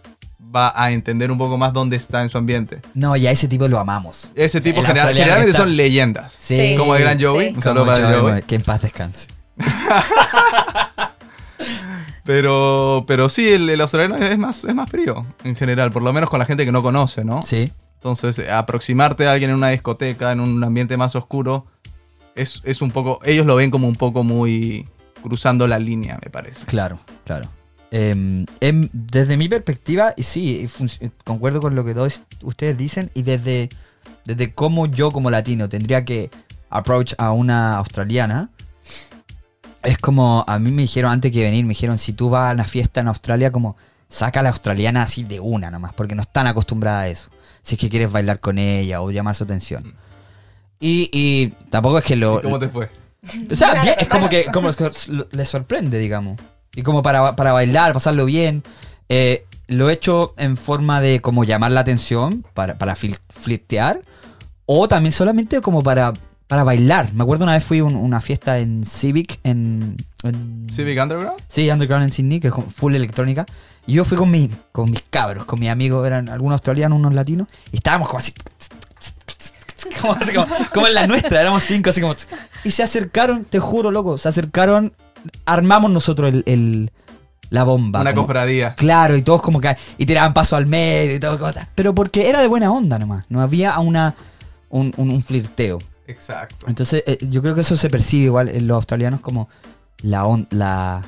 va 0.55 0.71
a 0.75 0.91
entender 0.91 1.31
un 1.31 1.37
poco 1.37 1.57
más 1.57 1.73
dónde 1.73 1.95
está 1.97 2.21
en 2.23 2.29
su 2.29 2.37
ambiente. 2.37 2.81
No, 2.93 3.15
ya 3.15 3.31
ese 3.31 3.47
tipo 3.47 3.67
lo 3.67 3.79
amamos. 3.79 4.29
Ese 4.35 4.61
tipo 4.61 4.79
El 4.81 4.85
general- 4.87 5.07
australiano 5.09 5.13
generalmente 5.41 5.51
está- 5.51 5.63
son 5.63 5.75
leyendas. 5.77 6.31
Sí. 6.31 6.75
Como 6.77 6.95
el 6.95 7.01
gran 7.01 7.19
Joey. 7.21 7.49
Sí. 7.49 7.55
Un 7.55 7.63
saludo 7.63 7.85
para 7.85 8.19
Joey, 8.19 8.41
Que 8.43 8.55
en 8.55 8.61
paz 8.61 8.81
descanse. 8.81 9.27
Pero, 12.23 13.05
pero 13.07 13.29
sí, 13.29 13.47
el, 13.49 13.69
el 13.69 13.79
australiano 13.81 14.17
es 14.17 14.37
más, 14.37 14.63
es 14.63 14.73
más 14.73 14.89
frío 14.89 15.27
en 15.43 15.55
general, 15.55 15.91
por 15.91 16.01
lo 16.01 16.11
menos 16.11 16.27
con 16.29 16.39
la 16.39 16.45
gente 16.45 16.65
que 16.65 16.71
no 16.71 16.81
conoce, 16.81 17.23
¿no? 17.23 17.43
Sí. 17.43 17.71
Entonces, 17.97 18.49
aproximarte 18.49 19.27
a 19.27 19.31
alguien 19.33 19.51
en 19.51 19.57
una 19.57 19.69
discoteca, 19.69 20.31
en 20.31 20.39
un 20.39 20.63
ambiente 20.63 20.97
más 20.97 21.15
oscuro, 21.15 21.67
es, 22.33 22.61
es 22.65 22.81
un 22.81 22.89
poco. 22.89 23.19
Ellos 23.25 23.45
lo 23.45 23.55
ven 23.55 23.69
como 23.69 23.87
un 23.87 23.95
poco 23.95 24.23
muy 24.23 24.87
cruzando 25.26 25.67
la 25.67 25.80
línea, 25.80 26.19
me 26.23 26.30
parece. 26.30 26.65
Claro, 26.65 26.99
claro. 27.26 27.49
Eh, 27.91 28.45
em, 28.59 28.89
desde 28.93 29.38
mi 29.38 29.49
perspectiva, 29.49 30.13
y 30.15 30.23
sí, 30.23 30.69
eh, 30.99 31.09
concuerdo 31.23 31.59
con 31.61 31.76
lo 31.76 31.84
que 31.84 31.93
todos 31.93 32.21
ustedes 32.43 32.78
dicen, 32.78 33.09
y 33.13 33.23
desde, 33.23 33.69
desde 34.26 34.53
cómo 34.53 34.86
yo 34.86 35.11
como 35.11 35.32
latino 35.32 35.69
tendría 35.69 36.05
que 36.05 36.30
approach 36.69 37.13
a 37.17 37.32
una 37.32 37.78
australiana, 37.78 38.49
es 39.84 39.97
como, 39.97 40.43
a 40.47 40.59
mí 40.59 40.71
me 40.71 40.84
dijeron 40.84 41.11
antes 41.11 41.32
que 41.32 41.43
venir, 41.43 41.63
me 41.63 41.69
dijeron, 41.69 41.97
si 41.97 42.13
tú 42.13 42.30
vas 42.30 42.51
a 42.51 42.53
una 42.53 42.65
fiesta 42.65 43.01
en 43.01 43.07
Australia, 43.07 43.51
como 43.51 43.78
saca 44.07 44.39
a 44.39 44.43
la 44.43 44.49
australiana 44.49 45.03
así 45.03 45.23
de 45.23 45.39
una 45.39 45.71
nomás, 45.71 45.93
porque 45.93 46.15
no 46.15 46.21
están 46.21 46.47
acostumbradas 46.47 47.03
a 47.03 47.07
eso. 47.07 47.30
Si 47.61 47.76
es 47.76 47.82
que 47.82 47.89
quieres 47.89 48.11
bailar 48.11 48.39
con 48.39 48.59
ella 48.59 49.01
o 49.01 49.09
llamar 49.09 49.36
su 49.36 49.43
atención. 49.43 49.95
Y, 50.80 51.09
y 51.11 51.47
tampoco 51.69 51.97
es 51.97 52.03
que 52.03 52.15
lo... 52.15 52.41
¿Cómo 52.41 52.59
te 52.59 52.69
fue? 52.69 52.89
O 53.51 53.55
sea, 53.55 53.82
bien, 53.82 53.95
es 53.99 54.07
como 54.07 54.30
que 54.30 54.45
como 54.53 54.69
les 55.32 55.49
sorprende, 55.49 55.99
digamos. 55.99 56.39
Y 56.76 56.82
como 56.82 57.01
para, 57.01 57.36
para 57.36 57.53
bailar, 57.53 57.93
pasarlo 57.93 58.26
bien. 58.26 58.63
Eh, 59.09 59.45
lo 59.67 59.89
he 59.89 59.93
hecho 59.93 60.34
en 60.38 60.57
forma 60.57 61.01
de 61.01 61.21
como 61.21 61.43
llamar 61.43 61.71
la 61.71 61.80
atención, 61.82 62.45
para, 62.53 62.78
para 62.78 62.95
fil- 62.95 63.17
flirtear. 63.30 64.01
O 64.65 64.88
también 64.88 65.11
solamente 65.13 65.61
como 65.61 65.82
para, 65.84 66.11
para 66.47 66.63
bailar. 66.63 67.13
Me 67.13 67.23
acuerdo 67.23 67.43
una 67.43 67.53
vez 67.53 67.63
fui 67.63 67.80
a 67.80 67.84
un- 67.84 67.95
una 67.95 68.19
fiesta 68.21 68.59
en 68.59 68.86
Civic, 68.86 69.39
en, 69.43 69.95
en- 70.23 70.67
Civic 70.69 71.01
Underground. 71.01 71.39
Sí, 71.49 71.69
Underground 71.69 72.03
en 72.05 72.11
Sydney, 72.11 72.39
que 72.39 72.47
es 72.47 72.53
como 72.53 72.69
full 72.69 72.95
electrónica. 72.95 73.45
Y 73.88 73.93
yo 73.93 74.03
fui 74.05 74.17
con, 74.17 74.32
mi, 74.32 74.49
con 74.71 74.89
mis 74.89 75.03
cabros, 75.09 75.45
con 75.45 75.59
mis 75.59 75.69
amigos, 75.69 76.05
eran 76.07 76.28
algunos 76.30 76.53
australianos, 76.55 76.97
unos 76.97 77.13
latinos. 77.13 77.47
Y 77.71 77.76
estábamos 77.78 78.07
como 78.07 78.17
así. 78.19 78.34
Como, 80.01 80.13
así 80.13 80.33
como, 80.33 80.47
como 80.73 80.88
en 80.88 80.93
la 80.93 81.07
nuestra, 81.07 81.41
éramos 81.41 81.63
cinco, 81.63 81.89
así 81.89 82.01
como. 82.01 82.15
Y 82.63 82.71
se 82.71 82.83
acercaron, 82.83 83.45
te 83.45 83.59
juro, 83.59 83.91
loco, 83.91 84.17
se 84.17 84.27
acercaron. 84.29 84.93
Armamos 85.45 85.89
nosotros 85.91 86.33
el, 86.33 86.43
el- 86.45 86.91
la 87.49 87.63
bomba. 87.63 88.01
Una 88.01 88.13
como- 88.13 88.27
cofradía. 88.27 88.73
Claro, 88.75 89.15
y 89.15 89.21
todos 89.21 89.41
como 89.41 89.61
que. 89.61 89.75
Y 89.97 90.05
tiraban 90.05 90.33
paso 90.33 90.55
al 90.55 90.65
medio 90.67 91.15
y 91.15 91.19
todo. 91.19 91.38
como 91.39 91.53
tal. 91.53 91.67
Pero 91.75 91.93
porque 91.95 92.29
era 92.29 92.41
de 92.41 92.47
buena 92.47 92.71
onda 92.71 92.97
nomás. 92.99 93.25
No 93.29 93.41
había 93.41 93.77
una, 93.79 94.15
un, 94.69 94.93
un- 94.97 95.11
un 95.11 95.21
flirteo. 95.23 95.79
Exacto. 96.07 96.65
Entonces, 96.67 97.03
eh, 97.07 97.17
yo 97.29 97.41
creo 97.41 97.55
que 97.55 97.61
eso 97.61 97.77
se 97.77 97.89
percibe 97.89 98.25
igual 98.25 98.49
en 98.49 98.67
los 98.67 98.75
australianos 98.75 99.21
como 99.21 99.49
la, 100.01 100.25
on- 100.25 100.47
la, 100.51 101.01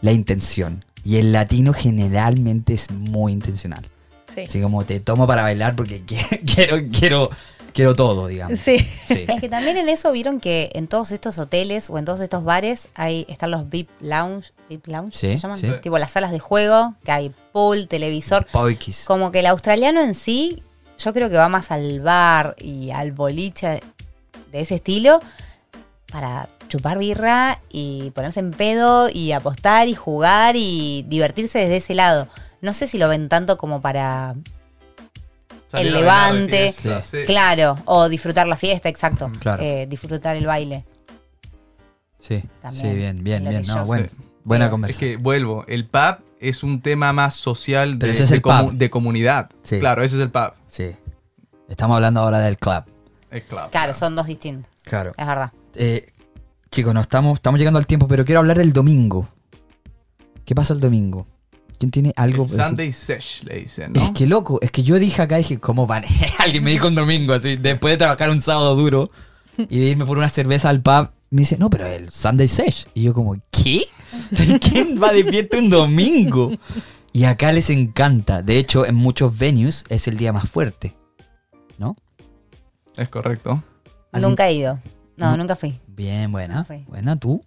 la 0.00 0.12
intención. 0.12 0.84
Y 1.04 1.16
el 1.16 1.32
latino 1.32 1.72
generalmente 1.74 2.72
es 2.74 2.90
muy 2.90 3.32
intencional. 3.32 3.86
Sí. 4.34 4.40
Así 4.48 4.60
como 4.60 4.84
te 4.84 4.98
tomo 5.00 5.26
para 5.26 5.42
bailar 5.42 5.76
porque 5.76 6.04
qui- 6.04 6.40
quiero, 6.54 6.78
quiero, 6.90 7.30
quiero 7.74 7.94
todo, 7.94 8.26
digamos. 8.28 8.58
Sí. 8.58 8.78
Sí. 9.06 9.26
Es 9.28 9.40
que 9.40 9.48
también 9.50 9.76
en 9.76 9.88
eso 9.90 10.10
vieron 10.12 10.40
que 10.40 10.70
en 10.74 10.88
todos 10.88 11.10
estos 11.12 11.38
hoteles 11.38 11.90
o 11.90 11.98
en 11.98 12.06
todos 12.06 12.20
estos 12.20 12.42
bares 12.44 12.88
hay, 12.94 13.26
están 13.28 13.50
los 13.50 13.68
VIP 13.68 13.90
Lounge, 14.00 14.52
VIP 14.70 14.86
Lounge, 14.86 15.14
Sí, 15.16 15.28
¿se 15.28 15.36
llaman? 15.38 15.58
sí. 15.58 15.70
Tipo 15.82 15.98
las 15.98 16.12
salas 16.12 16.30
de 16.30 16.38
juego, 16.38 16.94
que 17.04 17.12
hay 17.12 17.34
pool, 17.52 17.86
televisor. 17.88 18.46
Poikis. 18.50 19.04
Como 19.04 19.30
que 19.30 19.40
el 19.40 19.46
australiano 19.46 20.00
en 20.00 20.14
sí, 20.14 20.62
yo 20.98 21.12
creo 21.12 21.28
que 21.28 21.36
va 21.36 21.48
más 21.50 21.70
al 21.70 22.00
bar 22.00 22.54
y 22.58 22.90
al 22.92 23.12
boliche 23.12 23.80
de 24.52 24.60
ese 24.60 24.76
estilo 24.76 25.20
para 26.10 26.48
chupar 26.68 26.98
birra 26.98 27.60
y 27.70 28.10
ponerse 28.12 28.40
en 28.40 28.52
pedo 28.52 29.08
y 29.12 29.32
apostar 29.32 29.88
y 29.88 29.94
jugar 29.94 30.54
y 30.56 31.04
divertirse 31.08 31.58
desde 31.58 31.76
ese 31.78 31.94
lado. 31.94 32.28
No 32.60 32.72
sé 32.72 32.86
si 32.86 32.98
lo 32.98 33.08
ven 33.08 33.28
tanto 33.28 33.58
como 33.58 33.80
para 33.80 34.36
Salir 35.76 35.88
el 35.88 36.00
levante, 36.00 36.72
fiesta, 36.72 37.02
sí. 37.02 37.18
Claro, 37.26 37.76
o 37.86 38.08
disfrutar 38.08 38.46
la 38.46 38.56
fiesta, 38.56 38.88
exacto. 38.88 39.30
Claro. 39.40 39.62
Eh, 39.62 39.86
disfrutar 39.88 40.36
el 40.36 40.46
baile. 40.46 40.84
Sí, 42.20 42.42
También, 42.62 42.86
sí, 42.90 42.96
bien, 42.96 43.22
bien, 43.24 43.48
bien. 43.48 43.62
No, 43.66 43.84
bueno, 43.84 44.08
Sí. 44.08 44.16
buena 44.44 44.64
Pero- 44.64 44.64
Es 44.66 44.70
conversación. 44.70 45.10
que 45.10 45.16
vuelvo, 45.18 45.64
el 45.68 45.86
pub 45.86 46.16
es 46.40 46.62
un 46.62 46.80
tema 46.80 47.12
más 47.12 47.34
social 47.34 47.98
de, 47.98 48.10
ese 48.10 48.22
es 48.24 48.30
de 48.30 48.36
el 48.36 48.42
comu- 48.42 48.70
pub. 48.70 48.72
de 48.74 48.90
comunidad. 48.90 49.50
Sí. 49.62 49.78
Claro, 49.78 50.02
ese 50.02 50.16
es 50.16 50.22
el 50.22 50.30
pub. 50.30 50.52
Sí. 50.68 50.92
Estamos 51.68 51.94
hablando 51.96 52.20
ahora 52.20 52.40
del 52.40 52.56
club. 52.56 52.84
El 53.30 53.42
club. 53.42 53.70
Claro, 53.70 53.92
son 53.94 54.14
dos 54.16 54.26
distintos. 54.26 54.70
Claro. 54.84 55.12
Es 55.16 55.26
verdad. 55.26 55.52
Eh, 55.74 56.12
chicos, 56.70 56.94
no 56.94 57.00
estamos, 57.00 57.34
estamos 57.34 57.58
llegando 57.58 57.78
al 57.78 57.86
tiempo, 57.86 58.06
pero 58.08 58.24
quiero 58.24 58.38
hablar 58.40 58.56
del 58.58 58.72
domingo. 58.72 59.28
¿Qué 60.44 60.54
pasa 60.54 60.72
el 60.74 60.80
domingo? 60.80 61.26
¿Quién 61.78 61.90
tiene 61.90 62.12
algo? 62.16 62.44
El? 62.44 62.50
Sunday 62.50 62.92
Sesh, 62.92 63.42
le 63.44 63.60
dicen, 63.60 63.92
¿no? 63.92 64.02
Es 64.02 64.10
que 64.12 64.26
loco, 64.26 64.58
es 64.62 64.70
que 64.70 64.82
yo 64.82 64.98
dije 64.98 65.20
acá, 65.22 65.36
dije, 65.36 65.58
¿cómo 65.58 65.86
van? 65.86 66.04
Alguien 66.38 66.62
me 66.64 66.70
dijo 66.70 66.88
un 66.88 66.94
domingo, 66.94 67.34
así, 67.34 67.56
después 67.56 67.94
de 67.94 67.98
trabajar 67.98 68.30
un 68.30 68.40
sábado 68.40 68.74
duro 68.76 69.10
y 69.56 69.78
de 69.80 69.86
irme 69.86 70.06
por 70.06 70.18
una 70.18 70.28
cerveza 70.28 70.68
al 70.68 70.80
pub, 70.82 71.10
me 71.30 71.40
dice, 71.40 71.56
no, 71.58 71.68
pero 71.70 71.86
el 71.86 72.10
Sunday 72.10 72.46
Sesh. 72.48 72.86
Y 72.94 73.02
yo 73.02 73.14
como, 73.14 73.36
¿qué? 73.50 73.82
¿Quién 74.60 75.02
va 75.02 75.12
de 75.12 75.24
fiesta 75.24 75.58
un 75.58 75.68
domingo? 75.70 76.52
Y 77.12 77.24
acá 77.24 77.52
les 77.52 77.70
encanta. 77.70 78.42
De 78.42 78.58
hecho, 78.58 78.86
en 78.86 78.94
muchos 78.94 79.36
venues 79.36 79.84
es 79.88 80.06
el 80.08 80.16
día 80.16 80.32
más 80.32 80.48
fuerte. 80.48 80.94
¿No? 81.78 81.96
Es 82.96 83.08
correcto. 83.08 83.62
¿Alguien- 84.12 84.30
Nunca 84.30 84.48
he 84.48 84.54
ido. 84.54 84.78
No, 85.16 85.30
No. 85.32 85.36
nunca 85.38 85.56
fui. 85.56 85.78
Bien, 85.88 86.30
buena. 86.32 86.66
Buena, 86.88 87.16
tú. 87.16 87.40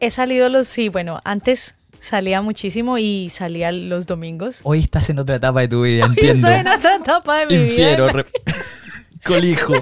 He 0.00 0.10
salido 0.10 0.48
los, 0.48 0.68
sí, 0.68 0.88
bueno, 0.90 1.20
antes 1.24 1.74
salía 2.00 2.40
muchísimo 2.42 2.98
y 2.98 3.28
salía 3.28 3.72
los 3.72 4.06
domingos. 4.06 4.60
Hoy 4.64 4.80
estás 4.80 5.10
en 5.10 5.18
otra 5.18 5.36
etapa 5.36 5.60
de 5.60 5.68
tu 5.68 5.82
vida, 5.82 6.04
Hoy 6.06 6.10
entiendo. 6.10 6.48
Estoy 6.48 6.60
en 6.60 6.68
otra 6.68 6.96
etapa 6.96 7.38
de 7.38 7.46
mi 7.46 7.54
Infiero, 7.62 8.04
vida. 8.06 8.12
re- 8.22 8.26
colijo. 9.24 9.74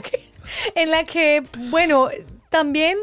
En 0.75 0.91
la 0.91 1.05
que, 1.05 1.43
bueno, 1.71 2.09
también, 2.51 2.97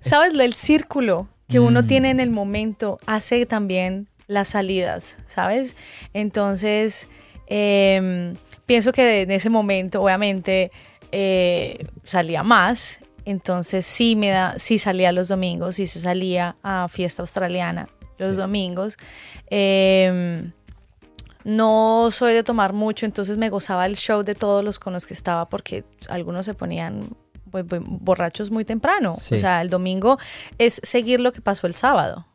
¿sabes? 0.00 0.32
El 0.38 0.54
círculo 0.54 1.28
que 1.48 1.60
uno 1.60 1.82
Mm. 1.82 1.86
tiene 1.86 2.10
en 2.10 2.20
el 2.20 2.30
momento 2.30 2.98
hace 3.06 3.44
también 3.46 4.08
las 4.28 4.48
salidas, 4.48 5.16
¿sabes? 5.26 5.74
Entonces, 6.14 7.08
em, 7.48 8.34
pienso 8.66 8.92
que 8.92 9.22
en 9.22 9.30
ese 9.32 9.50
momento, 9.50 10.02
obviamente, 10.02 10.70
eh, 11.12 11.86
salía 12.04 12.42
más. 12.44 13.00
Entonces 13.24 13.84
sí 13.84 14.14
me 14.16 14.28
da, 14.28 14.54
sí 14.58 14.78
salía 14.78 15.10
los 15.12 15.28
domingos, 15.28 15.76
sí 15.76 15.86
se 15.86 16.00
salía 16.00 16.56
a 16.62 16.86
fiesta 16.88 17.22
australiana 17.22 17.88
los 18.20 18.36
Sí. 18.36 18.40
domingos. 18.42 18.96
Em, 19.48 20.52
no 21.44 22.10
soy 22.10 22.34
de 22.34 22.42
tomar 22.44 22.72
mucho, 22.72 23.06
entonces 23.06 23.36
me 23.36 23.48
gozaba 23.50 23.86
el 23.86 23.96
show 23.96 24.22
de 24.22 24.34
todos 24.34 24.62
los 24.64 24.78
con 24.78 24.92
los 24.92 25.06
que 25.06 25.14
estaba 25.14 25.48
porque 25.48 25.84
algunos 26.08 26.46
se 26.46 26.54
ponían 26.54 27.08
borrachos 27.52 28.50
muy 28.50 28.64
temprano. 28.64 29.16
Sí. 29.20 29.34
O 29.34 29.38
sea, 29.38 29.60
el 29.62 29.70
domingo 29.70 30.18
es 30.58 30.80
seguir 30.84 31.20
lo 31.20 31.32
que 31.32 31.40
pasó 31.40 31.66
el 31.66 31.74
sábado. 31.74 32.26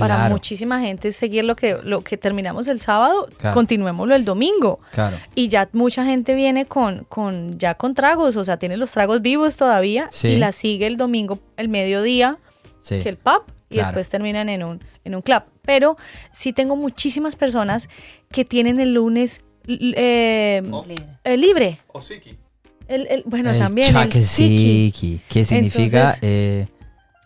Para 0.00 0.28
muchísima 0.28 0.80
gente 0.80 1.08
es 1.08 1.16
seguir 1.16 1.44
lo 1.44 1.54
que, 1.54 1.78
lo 1.84 2.02
que 2.02 2.16
terminamos 2.16 2.66
el 2.66 2.80
sábado, 2.80 3.28
Claro. 3.38 3.54
continuémoslo 3.54 4.16
el 4.16 4.24
domingo. 4.24 4.80
claro. 4.92 5.16
Y 5.36 5.46
ya 5.46 5.68
mucha 5.72 6.04
gente 6.04 6.34
viene 6.34 6.66
con, 6.66 7.04
con 7.04 7.56
ya 7.58 7.74
con 7.76 7.94
tragos, 7.94 8.34
o 8.34 8.42
sea, 8.44 8.56
tiene 8.56 8.76
los 8.76 8.90
tragos 8.92 9.22
vivos 9.22 9.56
todavía 9.56 10.08
Sí. 10.10 10.28
y 10.28 10.36
la 10.38 10.50
sigue 10.50 10.88
el 10.88 10.96
domingo, 10.96 11.38
el 11.56 11.68
mediodía, 11.68 12.38
Sí. 12.82 12.98
que 13.00 13.08
el 13.10 13.16
pub, 13.16 13.44
y 13.68 13.74
Claro. 13.74 13.88
después 13.88 14.08
terminan 14.10 14.48
en 14.48 14.62
un, 14.62 14.80
en 15.04 15.14
un 15.14 15.22
club. 15.22 15.42
Pero 15.62 15.96
sí 16.32 16.52
tengo 16.52 16.76
muchísimas 16.76 17.34
personas 17.36 17.88
que 18.30 18.44
tienen 18.44 18.78
el 18.80 18.94
lunes 18.94 19.42
eh, 19.68 20.62
Libre. 20.64 20.96
eh, 21.24 21.36
libre. 21.36 21.78
O 21.92 22.00
Siki. 22.00 22.36
El, 22.88 23.06
el- 23.08 23.22
bueno, 23.26 23.50
el 23.50 23.58
también 23.58 23.96
el 23.96 24.12
siki. 24.22 25.20
¿Qué 25.28 25.44
significa 25.44 25.98
Entonces, 26.00 26.20
eh, 26.22 26.68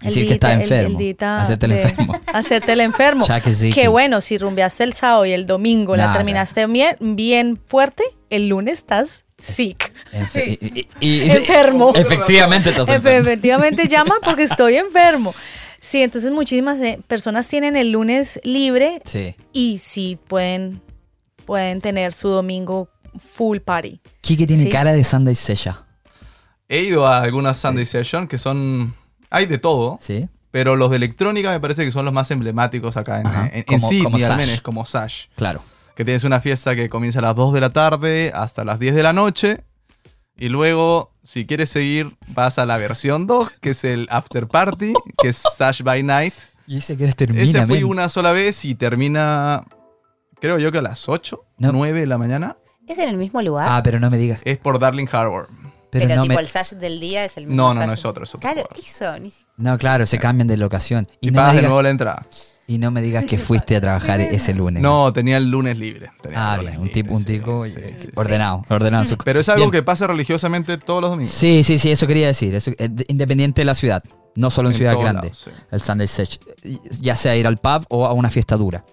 El 0.01 0.07
decir 0.09 0.27
que 0.27 0.33
dita- 0.35 0.55
el- 0.55 0.63
enfermo? 0.63 0.99
hacerte 1.43 1.67
el 1.67 1.73
enfermo. 1.73 2.21
Hacerte 2.33 2.73
el 2.73 2.81
enfermo. 2.81 3.27
Que 3.75 3.89
bueno, 3.89 4.23
si 4.23 4.39
rumbeaste 4.39 4.85
el 4.85 4.95
sábado 4.95 5.27
y 5.27 5.33
el 5.33 5.47
domingo 5.47 5.97
la 5.97 6.05
Nada. 6.07 6.17
terminaste 6.17 6.67
bien, 6.67 6.97
bien 7.01 7.61
fuerte, 7.67 8.05
el 8.31 8.49
lunes 8.49 8.75
estás 8.79 9.27
sick. 9.37 9.93
Enfe- 10.13 10.59
y- 10.63 10.89
y- 11.01 11.23
y- 11.27 11.31
Enfermo. 11.31 11.93
Efectivamente 11.95 12.71
estás 12.71 12.89
enfermo. 12.89 13.21
Efectivamente 13.29 13.87
llaman 13.87 14.19
porque 14.25 14.45
estoy 14.45 14.77
enfermo. 14.77 15.35
Sí, 15.81 16.03
entonces 16.03 16.31
muchísimas 16.31 16.79
personas 17.07 17.49
tienen 17.49 17.75
el 17.77 17.91
lunes 17.93 18.39
libre 18.45 19.01
Sí. 19.07 19.35
y 19.53 19.79
sí 19.79 20.19
pueden, 20.29 20.81
pueden 21.47 21.81
tener 21.81 22.13
su 22.13 22.29
domingo 22.29 22.89
full 23.35 23.59
party. 23.59 24.01
Kike 24.21 24.47
tiene 24.47 24.65
Sí. 24.65 24.69
cara 24.69 24.93
de 24.93 25.03
Sunday 25.03 25.35
Sesha. 25.35 25.87
He 26.69 26.81
ido 26.83 27.07
a 27.07 27.23
algunas 27.23 27.57
Sunday 27.57 27.87
Session 27.87 28.29
que 28.29 28.39
son... 28.39 28.95
Hay 29.31 29.47
de 29.47 29.59
todo, 29.59 29.99
¿Sí? 30.03 30.29
pero 30.51 30.77
los 30.77 30.91
de 30.91 30.97
electrónica 30.97 31.51
me 31.51 31.61
parece 31.61 31.85
que 31.85 31.93
son 31.93 32.05
los 32.05 32.13
más 32.13 32.31
emblemáticos 32.31 32.97
acá 32.97 33.21
en, 33.21 33.27
Ajá, 33.27 33.47
en, 33.47 33.59
en 33.59 33.63
como- 33.65 33.81
Sydney, 33.89 34.03
como 34.05 34.17
al 34.17 34.23
Sash. 34.23 34.37
menos, 34.37 34.61
como 34.61 34.85
Sash. 34.85 35.27
Claro. 35.37 35.63
Que 35.97 36.05
tienes 36.05 36.25
una 36.25 36.41
fiesta 36.41 36.75
que 36.77 36.89
comienza 36.89 37.19
a 37.21 37.23
las 37.23 37.35
2 37.37 37.53
de 37.55 37.61
la 37.61 37.73
tarde 37.73 38.33
hasta 38.35 38.65
las 38.65 38.79
10 38.79 38.95
de 38.95 39.03
la 39.03 39.13
noche. 39.13 39.65
Y 40.37 40.49
luego, 40.49 41.10
si 41.23 41.47
quieres 41.47 41.71
seguir, 41.71 42.17
vas 42.29 42.59
a 42.59 42.67
la 42.67 42.77
versión 42.79 43.27
2, 43.27 43.51
que 43.61 43.71
es 43.71 43.85
el 43.85 44.07
After 44.11 44.47
Party, 44.49 44.93
que 45.23 45.29
es 45.29 45.37
Sash 45.37 45.83
by 45.83 46.03
Night. 46.03 46.35
Y 46.67 46.79
ese 46.79 46.97
que 46.97 47.13
termina. 47.13 47.43
Ese 47.45 47.67
fui 47.67 47.83
una 47.83 48.09
sola 48.09 48.33
vez 48.33 48.65
y 48.65 48.75
termina, 48.75 49.63
creo 50.41 50.59
yo 50.59 50.71
que 50.73 50.79
a 50.79 50.83
las 50.83 51.09
8, 51.09 51.45
No. 51.59 51.73
9 51.73 52.01
de 52.01 52.07
la 52.07 52.19
mañana. 52.19 52.57
¿Es 52.87 52.99
en 52.99 53.09
el 53.09 53.17
mismo 53.17 53.41
lugar? 53.43 53.69
Ah, 53.71 53.83
pero 53.83 54.01
no 54.01 54.11
me 54.11 54.19
digas. 54.19 54.41
Es 54.45 54.59
por 54.59 54.79
Darling 54.79 55.07
Harbour. 55.11 55.49
Pero, 55.91 56.07
pero 56.07 56.17
no, 56.17 56.23
tipo 56.23 56.35
me- 56.37 56.41
el 56.41 56.47
sash 56.47 56.71
del 56.75 57.01
día 57.01 57.25
es 57.25 57.37
el 57.37 57.47
mismo 57.47 57.57
No, 57.63 57.75
no, 57.75 57.85
no, 57.87 57.93
es 57.93 58.05
otro, 58.05 58.23
es 58.25 58.31
otro 58.31 58.41
Claro, 58.41 58.63
lugar. 58.63 58.79
eso. 58.79 59.19
Ni 59.19 59.31
si- 59.31 59.45
no, 59.57 59.77
claro, 59.79 60.07
se 60.07 60.19
cambian 60.19 60.47
de 60.47 60.57
locación. 60.57 61.09
Y, 61.21 61.29
Y 61.29 61.31
no, 61.33 61.37
pagas 61.37 61.57
de 61.57 61.63
nuevo 61.63 61.83
la 61.83 61.91
entrada. 61.91 62.27
Y 62.71 62.79
no 62.79 62.93
me 62.93 63.03
digas 63.03 63.25
que 63.25 63.37
fuiste 63.37 63.75
a 63.75 63.81
trabajar 63.81 64.21
ese 64.21 64.55
lunes. 64.55 64.81
No, 64.81 65.13
tenía 65.13 65.39
el 65.39 65.51
lunes 65.51 65.77
libre. 65.77 66.13
tenía 66.23 66.53
Ah, 66.53 66.57
bien, 66.59 66.79
un 66.79 66.89
tipo, 66.93 67.09
libre, 67.09 67.15
un 67.17 67.21
sí, 67.21 67.33
tico 67.33 67.65
sí, 67.65 67.71
sí, 67.73 67.81
sí. 68.05 68.09
ordenado, 68.15 68.63
ordenado. 68.69 69.17
Pero 69.25 69.41
es 69.41 69.49
algo 69.49 69.63
Bien. 69.65 69.71
que 69.73 69.83
pasa 69.83 70.07
religiosamente 70.07 70.79
todos 70.79 71.01
los 71.01 71.11
domingos. 71.11 71.35
Sí, 71.35 71.65
sí, 71.65 71.81
sí, 71.81 71.91
eso 71.91 72.07
quería 72.07 72.29
decir. 72.29 72.55
Eso, 72.55 72.71
eh, 72.79 72.89
de- 72.89 73.05
independiente 73.09 73.63
de 73.63 73.65
la 73.65 73.75
ciudad, 73.75 74.05
no 74.37 74.51
solo 74.51 74.69
en, 74.69 74.75
En 74.75 74.77
ciudades 74.79 74.99
todos 75.01 75.11
grandes. 75.13 75.47
lados, 75.47 75.59
sí. 75.59 75.65
El 75.73 75.81
Sunday 75.83 76.07
Sesh. 76.07 76.39
Ya 77.01 77.17
sea 77.17 77.37
ir 77.37 77.47
al 77.49 77.59
pub 77.59 77.85
o 77.89 78.07
a 78.07 78.13
una 78.13 78.31
fiesta 78.31 78.57
dura. 78.57 78.85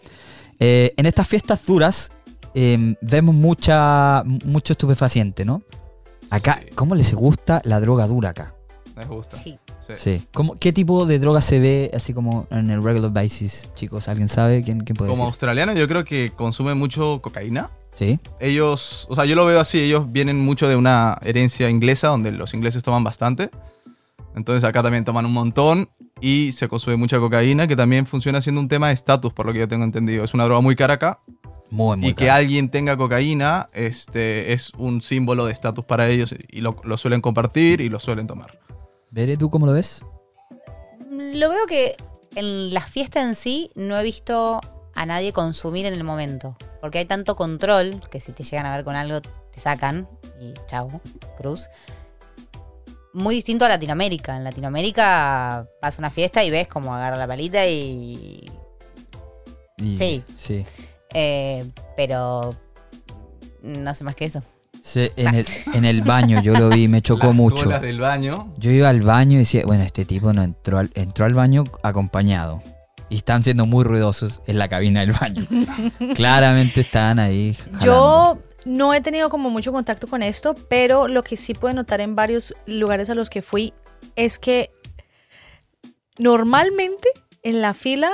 Eh, 0.60 0.94
en 0.98 1.06
estas 1.06 1.28
fiestas 1.28 1.64
duras 1.66 2.10
eh, 2.56 2.96
vemos 3.02 3.36
mucha, 3.36 4.24
mucho 4.26 4.74
estupefaciente, 4.74 5.46
¿no? 5.46 5.62
Acá, 6.32 6.60
Sí. 6.64 6.70
¿cómo 6.74 6.96
les 6.96 7.14
gusta 7.14 7.62
la 7.64 7.80
droga 7.80 8.08
dura 8.08 8.30
acá? 8.30 8.56
Me 8.96 9.06
gusta. 9.06 9.38
Sí. 9.38 9.60
Sí. 9.88 9.94
Sí. 9.96 10.28
¿Cómo- 10.34 10.56
¿Qué 10.60 10.74
tipo 10.74 11.06
de 11.06 11.20
droga 11.20 11.42
se 11.42 11.60
ve 11.60 11.92
así 11.94 12.14
como 12.14 12.48
en 12.52 12.70
el 12.70 12.84
regular 12.84 13.12
basis, 13.12 13.72
chicos? 13.76 14.08
¿Alguien 14.08 14.28
sabe? 14.30 14.64
¿Quién, 14.64 14.82
quién 14.82 14.96
puede 14.96 15.10
Como 15.10 15.24
decir? 15.24 15.30
australiano, 15.32 15.74
yo 15.74 15.88
creo 15.88 16.04
que 16.04 16.32
consume 16.36 16.74
mucho 16.74 17.20
cocaína. 17.22 17.70
Sí. 17.96 18.20
Ellos, 18.40 19.08
o 19.10 19.16
sea, 19.16 19.26
yo 19.26 19.36
lo 19.36 19.46
veo 19.46 19.60
así, 19.60 19.80
ellos 19.80 20.12
vienen 20.12 20.40
mucho 20.40 20.68
de 20.68 20.76
una 20.76 21.18
herencia 21.24 21.70
inglesa, 21.70 22.10
donde 22.10 22.32
los 22.32 22.54
ingleses 22.54 22.84
toman 22.84 23.04
bastante. 23.04 23.50
Entonces 24.36 24.64
acá 24.64 24.84
también 24.84 25.04
toman 25.04 25.26
un 25.26 25.34
montón 25.34 25.90
y 26.22 26.52
se 26.52 26.68
consume 26.68 26.96
mucha 26.96 27.18
cocaína, 27.20 27.66
que 27.68 27.76
también 27.76 28.06
funciona 28.06 28.40
siendo 28.42 28.62
un 28.62 28.68
tema 28.68 28.90
de 28.90 28.94
estatus, 28.94 29.34
por 29.34 29.46
lo 29.48 29.54
que 29.54 29.60
yo 29.60 29.68
tengo 29.68 29.84
entendido. 29.84 30.24
Es 30.24 30.34
una 30.34 30.44
droga 30.44 30.62
muy 30.62 30.76
cara 30.76 30.96
acá. 30.96 31.20
Muy, 31.70 31.98
muy 31.98 32.10
y 32.10 32.14
que 32.14 32.30
alguien 32.30 32.70
tenga 32.70 32.96
cocaína 32.96 33.68
este, 33.74 34.54
es 34.54 34.72
un 34.78 35.02
símbolo 35.02 35.46
de 35.46 35.52
estatus 35.54 35.84
para 35.84 36.08
ellos 36.08 36.34
y 36.50 36.62
lo, 36.62 36.78
lo 36.84 36.98
suelen 36.98 37.20
compartir 37.20 37.82
y 37.82 37.90
lo 37.90 38.00
suelen 38.00 38.26
tomar. 38.28 38.58
Bere, 39.12 39.38
¿tú 39.38 39.49
cómo 39.49 39.66
lo 39.66 39.74
ves? 39.74 40.03
Lo 41.10 41.49
veo 41.49 41.66
que 41.68 41.95
en 42.36 42.74
la 42.74 42.82
fiesta 42.82 43.22
en 43.22 43.36
sí 43.36 43.72
no 43.76 43.97
he 43.97 44.03
visto 44.03 44.62
a 44.93 45.05
nadie 45.05 45.34
consumir 45.34 45.86
en 45.86 45.93
el 45.93 46.03
momento. 46.03 46.58
Porque 46.82 46.99
hay 46.99 47.05
tanto 47.05 47.36
control 47.36 48.01
que 48.10 48.20
si 48.20 48.32
te 48.32 48.43
llegan 48.43 48.66
a 48.66 48.76
ver 48.76 48.84
con 48.86 48.95
algo 48.95 49.22
te 49.22 49.60
sacan 49.60 50.08
y 50.39 50.53
chau, 50.68 51.01
cruz. 51.38 51.70
Muy 53.14 53.36
distinto 53.36 53.66
a 53.66 53.70
Latinoamérica. 53.70 54.36
En 54.38 54.43
Latinoamérica 54.43 55.68
vas 55.82 55.97
a 55.97 56.01
una 56.01 56.12
fiesta 56.12 56.43
y 56.43 56.51
ves 56.51 56.68
como 56.68 56.93
agarra 56.93 57.18
la 57.18 57.28
palita 57.28 57.66
y... 57.68 58.45
Y- 59.78 59.97
Sí. 59.97 60.24
Sí. 60.36 60.66
eh, 61.14 61.70
pero 61.95 62.49
no 63.62 63.95
sé 63.95 64.03
más 64.03 64.16
que 64.16 64.26
eso. 64.26 64.41
Sí, 64.88 65.10
en, 65.18 65.36
el, 65.36 65.46
en 65.74 65.84
el 65.84 66.02
baño 66.02 66.42
yo 66.42 66.54
lo 66.54 66.70
vi, 66.70 66.88
me 66.88 67.02
chocó 67.02 67.28
Las 67.28 67.36
mucho. 67.36 67.68
del 67.80 68.00
baño. 68.00 68.54
Yo 68.58 68.72
iba 68.72 68.88
al 68.88 69.02
baño 69.02 69.36
y 69.36 69.40
decía, 69.40 69.64
bueno, 69.66 69.84
este 69.84 70.06
tipo 70.06 70.32
no 70.32 70.42
entró 70.44 70.78
al, 70.78 70.90
entró 70.96 71.26
al 71.26 71.34
baño 71.34 71.66
acompañado. 71.84 72.64
Y 73.10 73.18
están 73.18 73.44
siendo 73.44 73.66
muy 73.66 73.84
ruidosos 73.84 74.42
en 74.48 74.58
la 74.58 74.70
cabina 74.70 75.02
del 75.02 75.12
baño. 75.12 75.44
Claramente 76.16 76.80
estaban 76.82 77.20
ahí. 77.20 77.54
jalando. 77.54 77.86
Yo 77.86 78.38
no 78.64 78.94
he 78.94 79.02
tenido 79.02 79.30
como 79.30 79.50
mucho 79.50 79.74
contacto 79.74 80.08
con 80.08 80.24
esto, 80.24 80.56
pero 80.70 81.10
lo 81.10 81.22
que 81.22 81.36
sí 81.36 81.54
pude 81.54 81.74
notar 81.74 82.00
en 82.00 82.16
varios 82.16 82.54
lugares 82.66 83.10
a 83.10 83.14
los 83.16 83.30
que 83.30 83.42
fui 83.42 83.74
es 84.16 84.40
que 84.40 84.72
normalmente 86.18 87.10
en 87.44 87.62
la 87.62 87.74
fila 87.74 88.10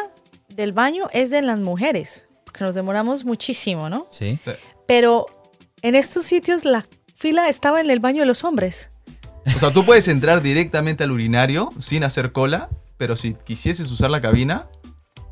del 0.50 0.74
baño 0.74 1.08
es 1.14 1.30
de 1.30 1.44
las 1.44 1.60
mujeres, 1.60 2.28
porque 2.46 2.64
nos 2.64 2.74
demoramos 2.74 3.26
muchísimo, 3.26 3.90
¿no? 3.90 4.08
Sí. 4.12 4.40
Sí. 4.44 4.52
Pero 4.88 5.28
en 5.84 5.96
estos 5.96 6.26
sitios 6.26 6.66
la 6.66 6.86
fila 7.16 7.48
estaba 7.50 7.80
en 7.82 7.92
el 7.92 8.00
baño 8.00 8.22
de 8.22 8.26
los 8.26 8.44
hombres. 8.44 8.90
O 9.46 9.60
sea, 9.60 9.72
tú 9.72 9.86
puedes 9.86 10.08
entrar 10.08 10.42
directamente 10.42 11.04
al 11.04 11.12
urinario 11.12 11.70
sin 11.80 12.04
hacer 12.04 12.32
cola, 12.32 12.70
pero 12.98 13.16
si 13.16 13.34
quisieses 13.36 13.92
usar 13.92 14.10
la 14.10 14.22
cabina, 14.22 14.68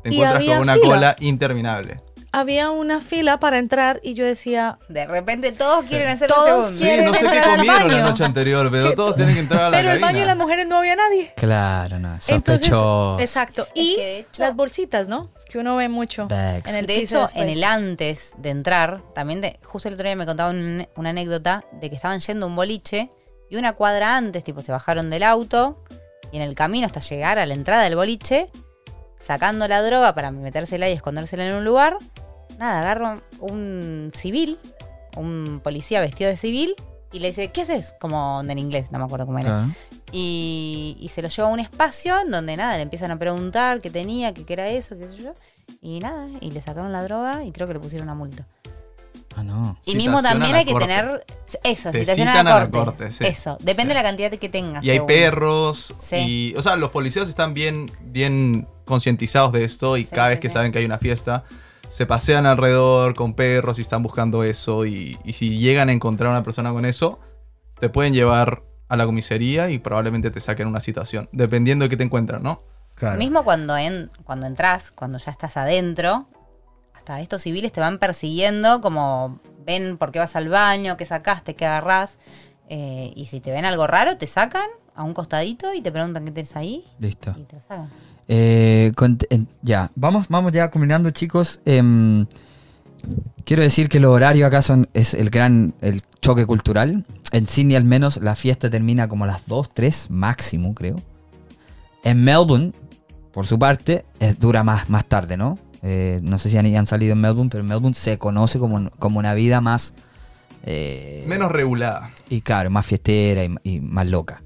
te 0.02 0.10
Y 0.10 0.14
encuentras 0.14 0.44
con 0.44 0.58
una 0.58 0.74
fila. 0.74 0.86
cola 0.86 1.16
interminable. 1.20 2.00
Había 2.34 2.70
una 2.70 3.00
fila 3.00 3.38
para 3.38 3.58
entrar 3.58 4.00
y 4.02 4.14
yo 4.14 4.24
decía, 4.24 4.78
De 4.88 5.06
repente 5.06 5.52
todos 5.52 5.86
quieren 5.86 6.08
hacer 6.08 6.28
Todos 6.28 6.46
un 6.70 6.74
segundo. 6.74 6.78
Sí, 6.78 6.84
Quieren 6.84 7.04
no 7.04 7.12
sé 7.14 7.20
qué 7.20 7.26
entrar 7.26 7.44
al 7.50 7.56
comieron 7.58 7.92
la 7.92 8.00
noche 8.02 8.24
anterior, 8.24 8.70
pero 8.70 8.94
todos 8.94 9.16
tienen 9.16 9.34
que 9.34 9.40
entrar 9.42 9.60
a 9.64 9.70
la 9.70 9.76
pero 9.76 9.90
el 9.90 10.00
cabina. 10.00 10.06
baño 10.06 10.18
de 10.20 10.26
las 10.26 10.36
mujeres 10.38 10.66
no 10.66 10.76
había 10.78 10.96
nadie. 10.96 11.32
Claro, 11.36 11.98
no. 11.98 12.14
Entonces, 12.28 12.68
Sospechoso. 12.68 13.16
exacto. 13.20 13.62
Es 13.74 13.82
Y 13.84 13.96
que 13.96 14.02
de 14.02 14.18
hecho- 14.20 14.42
las 14.42 14.56
bolsitas, 14.56 15.08
¿no? 15.08 15.30
Que 15.50 15.58
uno 15.58 15.76
ve 15.76 15.90
mucho. 15.90 16.26
Bags. 16.28 16.70
En 16.70 16.76
el 16.76 16.86
de 16.86 17.00
piso 17.00 17.16
hecho, 17.16 17.20
después. 17.26 17.42
en 17.42 17.48
el 17.50 17.64
antes 17.64 18.32
de 18.38 18.48
entrar, 18.48 19.02
también 19.14 19.42
de- 19.42 19.60
justo 19.64 19.88
el 19.88 19.94
otro 19.94 20.06
día 20.06 20.16
me 20.16 20.24
contaban 20.24 20.56
un- 20.56 20.88
una 20.96 21.10
anécdota 21.10 21.64
de 21.72 21.90
que 21.90 21.96
estaban 21.96 22.18
yendo 22.20 22.46
a 22.46 22.48
un 22.48 22.56
boliche 22.56 23.10
y 23.50 23.56
una 23.56 23.74
cuadra 23.74 24.16
antes, 24.16 24.42
tipo, 24.42 24.62
se 24.62 24.72
bajaron 24.72 25.10
del 25.10 25.22
auto 25.24 25.84
y 26.32 26.36
en 26.38 26.42
el 26.44 26.54
camino 26.54 26.86
hasta 26.86 27.00
llegar 27.00 27.38
a 27.38 27.44
la 27.44 27.52
entrada 27.52 27.82
del 27.82 27.94
boliche, 27.96 28.48
sacando 29.18 29.68
la 29.68 29.82
droga 29.82 30.14
para 30.14 30.30
metérsela 30.30 30.88
y 30.88 30.92
escondérsela 30.92 31.44
en 31.46 31.52
un 31.54 31.64
lugar, 31.66 31.98
nada, 32.58 32.80
agarra 32.80 33.22
un 33.40 34.10
civil, 34.14 34.58
un 35.16 35.60
policía 35.62 36.00
vestido 36.00 36.30
de 36.30 36.36
civil 36.36 36.74
y 37.12 37.18
le 37.20 37.28
dice, 37.28 37.50
¿qué 37.52 37.62
haces? 37.62 37.94
Como 38.00 38.42
en 38.46 38.58
inglés, 38.58 38.90
no 38.92 38.98
me 38.98 39.04
acuerdo 39.04 39.26
cómo 39.26 39.38
era. 39.38 39.68
Y, 40.12 40.96
y 41.00 41.08
se 41.08 41.22
lo 41.22 41.28
lleva 41.28 41.48
a 41.48 41.50
un 41.52 41.60
espacio 41.60 42.18
en 42.20 42.30
donde 42.30 42.56
nada, 42.56 42.76
le 42.76 42.82
empiezan 42.82 43.10
a 43.10 43.18
preguntar 43.18 43.80
qué 43.80 43.90
tenía, 43.90 44.32
qué, 44.34 44.44
qué 44.44 44.52
era 44.54 44.68
eso, 44.68 44.96
qué 44.98 45.08
sé 45.08 45.16
yo. 45.16 45.34
Y 45.80 46.00
nada, 46.00 46.26
y 46.40 46.50
le 46.50 46.60
sacaron 46.62 46.92
la 46.92 47.02
droga 47.02 47.44
y 47.44 47.52
creo 47.52 47.66
que 47.66 47.74
le 47.74 47.80
pusieron 47.80 48.08
una 48.08 48.14
multa. 48.14 48.46
Ah, 49.34 49.42
no. 49.42 49.78
Y 49.86 49.96
mismo 49.96 50.20
también 50.22 50.54
hay 50.54 50.66
que 50.66 50.72
corte. 50.72 50.86
tener 50.88 51.24
eso, 51.64 51.90
Te 51.90 52.00
citación 52.00 52.28
a 52.28 52.34
la 52.34 52.40
a 52.40 52.44
la 52.44 52.70
corte. 52.70 52.78
corte, 53.06 53.12
sí. 53.12 53.24
Eso, 53.24 53.56
depende 53.60 53.82
Sí. 53.82 53.88
de 53.88 53.94
la 53.94 54.02
cantidad 54.02 54.30
que 54.30 54.48
tengas. 54.50 54.84
Y 54.84 54.90
hay 54.90 55.00
perros. 55.00 55.94
Sí. 55.98 56.16
Y, 56.16 56.54
o 56.56 56.62
sea, 56.62 56.76
los 56.76 56.90
policías 56.90 57.26
están 57.28 57.54
bien, 57.54 57.90
bien 58.02 58.68
concientizados 58.84 59.52
de 59.52 59.64
esto 59.64 59.96
y 59.96 60.04
cada 60.04 60.28
vez 60.28 60.38
que 60.40 60.50
saben 60.50 60.70
que 60.70 60.78
hay 60.80 60.84
una 60.84 60.98
fiesta, 60.98 61.44
se 61.92 62.06
pasean 62.06 62.46
alrededor 62.46 63.14
con 63.14 63.34
perros 63.34 63.78
y 63.78 63.82
están 63.82 64.02
buscando 64.02 64.44
eso. 64.44 64.86
Y, 64.86 65.18
y 65.24 65.34
si 65.34 65.58
llegan 65.58 65.90
a 65.90 65.92
encontrar 65.92 66.28
a 66.28 66.30
una 66.32 66.42
persona 66.42 66.72
con 66.72 66.86
eso, 66.86 67.20
te 67.80 67.90
pueden 67.90 68.14
llevar 68.14 68.62
a 68.88 68.96
la 68.96 69.04
comisaría 69.04 69.68
y 69.70 69.78
probablemente 69.78 70.30
te 70.30 70.40
saquen 70.40 70.68
una 70.68 70.80
citación, 70.80 71.28
dependiendo 71.32 71.84
de 71.84 71.88
qué 71.90 71.96
te 71.98 72.04
encuentran, 72.04 72.42
¿no? 72.42 72.62
Claro. 72.94 73.18
Mismo 73.18 73.44
cuando, 73.44 73.76
en, 73.76 74.10
cuando 74.24 74.46
entras, 74.46 74.90
cuando 74.90 75.18
ya 75.18 75.30
estás 75.30 75.56
adentro, 75.58 76.28
hasta 76.94 77.20
estos 77.20 77.42
civiles 77.42 77.72
te 77.72 77.80
van 77.80 77.98
persiguiendo, 77.98 78.80
como 78.80 79.40
ven 79.66 79.98
por 79.98 80.12
qué 80.12 80.18
vas 80.18 80.34
al 80.36 80.48
baño, 80.48 80.96
qué 80.96 81.04
sacaste, 81.06 81.54
qué 81.56 81.66
agarrás. 81.66 82.18
eh, 82.68 83.12
y 83.14 83.26
si 83.26 83.40
te 83.40 83.50
ven 83.50 83.64
algo 83.66 83.86
raro, 83.86 84.16
te 84.16 84.26
sacan 84.26 84.66
a 84.94 85.02
un 85.04 85.12
costadito 85.14 85.74
y 85.74 85.80
te 85.82 85.90
preguntan 85.92 86.24
qué 86.24 86.30
tenés 86.30 86.56
ahí 86.56 86.84
Listo. 86.98 87.34
y 87.36 87.44
te 87.44 87.56
lo 87.56 87.62
sacan. 87.62 87.90
Eh, 88.34 88.92
ya, 89.60 89.90
vamos, 89.94 90.28
vamos 90.28 90.52
ya 90.52 90.70
combinando, 90.70 91.10
chicos. 91.10 91.60
Em, 91.66 92.24
quiero 93.44 93.62
decir 93.62 93.90
que 93.90 94.00
los 94.00 94.10
horarios 94.10 94.46
acá 94.46 94.62
son 94.62 94.88
es 94.94 95.12
el 95.12 95.28
gran 95.28 95.74
el 95.82 96.02
choque 96.22 96.46
cultural. 96.46 97.04
En 97.32 97.46
Sydney 97.46 97.76
al 97.76 97.84
menos 97.84 98.16
la 98.22 98.34
fiesta 98.34 98.70
termina 98.70 99.06
como 99.06 99.24
a 99.24 99.26
las 99.26 99.46
2, 99.46 99.68
3 99.74 100.06
máximo, 100.08 100.74
creo. 100.74 100.96
En 102.04 102.24
Melbourne, 102.24 102.72
por 103.34 103.44
su 103.46 103.58
parte, 103.58 104.06
es, 104.18 104.38
dura 104.38 104.64
más, 104.64 104.88
más 104.88 105.04
tarde, 105.04 105.36
¿no? 105.36 105.58
Eh, 105.82 106.20
no 106.22 106.38
sé 106.38 106.48
si 106.48 106.56
han, 106.56 106.64
han 106.74 106.86
salido 106.86 107.12
en 107.12 107.20
Melbourne, 107.20 107.50
pero 107.50 107.62
Melbourne 107.64 107.94
se 107.94 108.16
conoce 108.16 108.58
como, 108.58 108.88
como 108.98 109.18
una 109.18 109.34
vida 109.34 109.60
más... 109.60 109.92
eh, 110.64 111.22
Menos 111.28 111.52
regulada. 111.52 112.12
y 112.30 112.40
claro, 112.40 112.70
más 112.70 112.86
fiestera 112.86 113.44
y, 113.44 113.54
y 113.62 113.80
más 113.80 114.06
loca. 114.06 114.42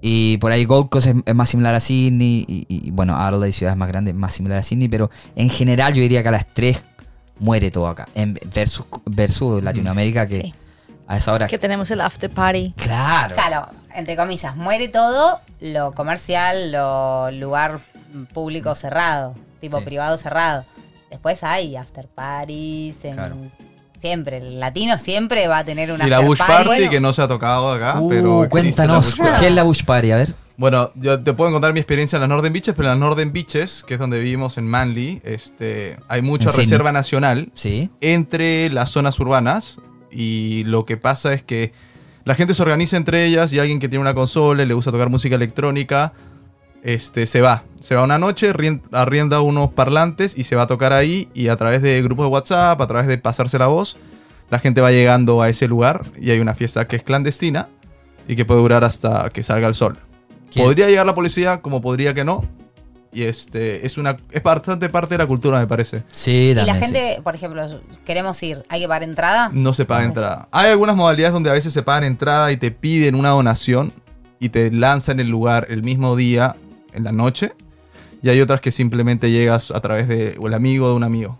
Y 0.00 0.36
por 0.38 0.52
ahí 0.52 0.64
Gold 0.64 0.88
Coast 0.88 1.06
es, 1.08 1.16
es 1.24 1.34
más 1.34 1.48
similar 1.48 1.74
a 1.74 1.80
Sydney. 1.80 2.44
Y, 2.48 2.66
y, 2.68 2.90
bueno, 2.90 3.16
Adelaide, 3.16 3.52
ciudades 3.52 3.76
más 3.76 3.88
grandes, 3.88 4.14
más 4.14 4.34
similar 4.34 4.58
a 4.58 4.62
Sydney. 4.62 4.88
Pero 4.88 5.10
en 5.36 5.50
general 5.50 5.94
yo 5.94 6.02
diría 6.02 6.22
que 6.22 6.28
a 6.28 6.32
las 6.32 6.46
3 6.54 6.82
muere 7.40 7.70
todo 7.70 7.88
acá. 7.88 8.08
En, 8.14 8.38
versus, 8.54 8.86
versus 9.06 9.62
Latinoamérica, 9.62 10.26
que 10.26 10.40
Sí. 10.40 10.54
a 11.06 11.16
esa 11.16 11.32
hora... 11.32 11.46
Que 11.48 11.58
tenemos 11.58 11.90
el 11.90 12.00
after 12.00 12.30
party. 12.30 12.74
Claro. 12.76 13.34
Claro, 13.34 13.68
entre 13.94 14.16
comillas, 14.16 14.54
muere 14.56 14.88
todo 14.88 15.40
lo 15.60 15.92
comercial, 15.92 16.70
lo 16.72 17.30
lugar 17.32 17.80
público 18.32 18.74
cerrado, 18.74 19.34
tipo 19.60 19.78
Sí. 19.78 19.84
privado 19.84 20.16
cerrado. 20.18 20.64
Después 21.10 21.42
hay 21.44 21.76
after 21.76 22.06
parties, 22.08 23.04
en- 23.04 23.14
Claro. 23.14 23.36
Siempre, 24.00 24.38
el 24.38 24.60
latino 24.60 24.98
siempre 24.98 25.46
va 25.48 25.58
a 25.58 25.64
tener 25.64 25.92
una 25.92 26.06
Y 26.06 26.10
la 26.10 26.20
Bush 26.20 26.38
party. 26.38 26.52
Party, 26.52 26.66
Bueno, 26.68 26.90
que 26.90 27.00
no 27.00 27.12
se 27.12 27.22
ha 27.22 27.28
tocado 27.28 27.72
acá, 27.72 28.00
Uh, 28.00 28.08
pero 28.08 28.46
cuéntanos. 28.48 29.14
¿qué 29.40 29.48
es 29.48 29.54
la 29.54 29.62
Bush 29.64 29.84
Party? 29.84 30.10
A 30.12 30.16
ver. 30.16 30.34
Bueno, 30.56 30.90
yo 30.96 31.22
te 31.22 31.32
puedo 31.34 31.52
contar 31.52 31.72
mi 31.72 31.78
experiencia 31.78 32.16
en 32.16 32.20
las 32.22 32.28
Northern 32.28 32.52
Beaches, 32.52 32.74
pero 32.76 32.88
en 32.88 32.92
las 32.92 32.98
Northern 32.98 33.32
Beaches, 33.32 33.84
que 33.86 33.94
es 33.94 34.00
donde 34.00 34.18
vivimos 34.18 34.58
en 34.58 34.66
Manly, 34.66 35.20
este, 35.24 35.98
hay 36.08 36.20
mucha 36.20 36.50
reserva 36.50 36.90
nacional 36.90 37.50
Sí. 37.54 37.90
entre 38.00 38.68
las 38.70 38.90
zonas 38.90 39.20
urbanas 39.20 39.78
y 40.10 40.64
lo 40.64 40.84
que 40.84 40.96
pasa 40.96 41.32
es 41.32 41.44
que 41.44 41.72
la 42.24 42.34
gente 42.34 42.54
se 42.54 42.62
organiza 42.62 42.96
entre 42.96 43.24
ellas 43.24 43.52
y 43.52 43.58
alguien 43.60 43.78
que 43.78 43.88
tiene 43.88 44.00
una 44.02 44.14
consola 44.14 44.64
y 44.64 44.66
le 44.66 44.74
gusta 44.74 44.90
tocar 44.90 45.08
música 45.10 45.36
electrónica, 45.36 46.12
este, 46.82 47.26
se 47.26 47.40
va. 47.40 47.64
Se 47.80 47.94
va 47.94 48.02
una 48.04 48.18
noche, 48.18 48.52
rien- 48.52 48.82
arrienda 48.92 49.40
unos 49.40 49.70
parlantes 49.72 50.36
y 50.36 50.44
se 50.44 50.56
va 50.56 50.62
a 50.62 50.66
tocar 50.66 50.92
ahí 50.92 51.28
y 51.34 51.48
a 51.48 51.56
través 51.56 51.82
de 51.82 52.00
grupos 52.02 52.26
de 52.26 52.30
WhatsApp, 52.30 52.80
a 52.80 52.86
través 52.86 53.06
de 53.08 53.18
pasarse 53.18 53.58
la 53.58 53.66
voz, 53.66 53.96
la 54.50 54.58
gente 54.58 54.80
va 54.80 54.90
llegando 54.90 55.42
a 55.42 55.48
ese 55.48 55.68
lugar 55.68 56.04
y 56.20 56.30
hay 56.30 56.40
una 56.40 56.54
fiesta 56.54 56.86
que 56.88 56.96
es 56.96 57.02
clandestina 57.02 57.68
y 58.26 58.34
que 58.36 58.44
puede 58.44 58.60
durar 58.60 58.84
hasta 58.84 59.28
que 59.30 59.42
salga 59.42 59.68
el 59.68 59.74
sol. 59.74 59.96
¿Quién? 60.50 60.64
Podría 60.64 60.88
llegar 60.88 61.06
la 61.06 61.14
policía, 61.14 61.60
como 61.60 61.80
podría 61.80 62.14
que 62.14 62.24
no. 62.24 62.44
Y 63.10 63.22
este 63.22 63.86
es 63.86 63.96
una 63.96 64.16
es 64.30 64.42
bastante 64.42 64.88
parte 64.90 65.14
de 65.14 65.18
la 65.18 65.26
cultura, 65.26 65.58
me 65.58 65.66
parece. 65.66 66.02
Sí, 66.10 66.50
Y 66.50 66.54
la 66.54 66.74
sí. 66.74 66.80
gente, 66.80 67.20
por 67.24 67.34
ejemplo, 67.34 67.66
queremos 68.04 68.42
ir, 68.42 68.62
¿hay 68.68 68.80
que 68.82 68.88
pagar 68.88 69.02
entrada? 69.02 69.50
No 69.52 69.72
se 69.72 69.84
paga 69.86 70.00
No 70.00 70.04
sé. 70.04 70.08
entrada. 70.20 70.48
Hay 70.52 70.70
algunas 70.70 70.94
modalidades 70.94 71.32
donde 71.32 71.48
a 71.50 71.54
veces 71.54 71.72
se 71.72 71.82
pagan 71.82 72.04
entrada 72.04 72.52
y 72.52 72.56
te 72.58 72.70
piden 72.70 73.14
una 73.14 73.30
donación 73.30 73.92
y 74.40 74.50
te 74.50 74.70
lanzan 74.70 75.20
el 75.20 75.28
lugar 75.28 75.66
el 75.70 75.82
mismo 75.82 76.16
día 76.16 76.54
en 76.98 77.04
la 77.04 77.12
noche. 77.12 77.52
Y 78.22 78.28
hay 78.28 78.40
otras 78.40 78.60
que 78.60 78.72
simplemente 78.72 79.30
llegas 79.30 79.70
a 79.70 79.80
través 79.80 80.08
de 80.08 80.36
o 80.38 80.48
el 80.48 80.54
amigo 80.54 80.88
de 80.88 80.94
un 80.94 81.04
amigo. 81.04 81.38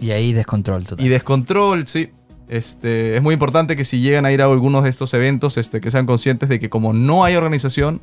Y 0.00 0.12
ahí 0.12 0.32
descontrol 0.32 0.84
total. 0.86 1.04
Y 1.04 1.08
descontrol, 1.08 1.86
sí. 1.86 2.10
Este, 2.48 3.16
es 3.16 3.22
muy 3.22 3.34
importante 3.34 3.76
que 3.76 3.84
si 3.84 4.00
llegan 4.00 4.26
a 4.26 4.32
ir 4.32 4.42
a 4.42 4.46
algunos 4.46 4.84
de 4.84 4.90
estos 4.90 5.14
eventos, 5.14 5.56
este, 5.58 5.80
que 5.80 5.90
sean 5.90 6.06
conscientes 6.06 6.48
de 6.48 6.58
que 6.60 6.68
como 6.70 6.92
no 6.92 7.24
hay 7.24 7.36
organización, 7.36 8.00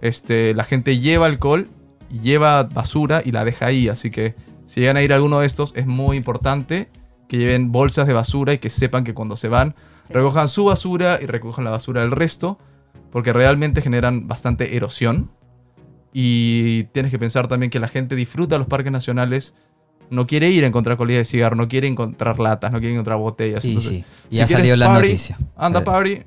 este, 0.00 0.54
la 0.54 0.64
gente 0.64 0.98
lleva 0.98 1.26
alcohol, 1.26 1.68
lleva 2.10 2.62
basura 2.64 3.22
y 3.24 3.32
la 3.32 3.44
deja 3.44 3.66
ahí. 3.66 3.88
Así 3.88 4.10
que 4.10 4.34
si 4.64 4.80
llegan 4.80 4.96
a 4.96 5.02
ir 5.02 5.12
a 5.12 5.16
alguno 5.16 5.40
de 5.40 5.46
estos, 5.46 5.72
es 5.76 5.86
muy 5.86 6.16
importante 6.16 6.88
que 7.28 7.38
lleven 7.38 7.72
bolsas 7.72 8.06
de 8.06 8.12
basura 8.12 8.52
y 8.52 8.58
que 8.58 8.70
sepan 8.70 9.04
que 9.04 9.14
cuando 9.14 9.36
se 9.36 9.48
van, 9.48 9.74
Sí. 10.06 10.12
recojan 10.14 10.48
su 10.48 10.64
basura 10.66 11.18
y 11.20 11.26
recojan 11.26 11.64
la 11.64 11.72
basura 11.72 12.02
del 12.02 12.12
resto, 12.12 12.58
porque 13.10 13.32
realmente 13.32 13.82
generan 13.82 14.28
bastante 14.28 14.76
erosión. 14.76 15.30
Y 16.18 16.84
tienes 16.92 17.10
que 17.12 17.18
pensar 17.18 17.46
también 17.46 17.68
que 17.68 17.78
la 17.78 17.88
gente 17.88 18.16
disfruta 18.16 18.56
los 18.56 18.66
parques 18.66 18.90
nacionales, 18.90 19.52
no 20.08 20.26
quiere 20.26 20.48
ir 20.48 20.64
a 20.64 20.66
encontrar 20.66 20.96
colillas 20.96 21.18
de 21.20 21.24
cigarro, 21.26 21.56
no 21.56 21.68
quiere 21.68 21.88
encontrar 21.88 22.38
latas, 22.40 22.72
no 22.72 22.78
quiere 22.78 22.94
encontrar 22.94 23.18
botellas. 23.18 23.60
Sí, 23.62 23.68
Entonces, 23.68 23.90
sí. 23.92 24.04
si 24.30 24.36
Ya 24.36 24.46
salió 24.46 24.76
la 24.76 24.86
party, 24.86 25.08
noticia. 25.08 25.38
Anda 25.58 25.80
Eh, 25.80 25.84
party, 25.84 26.22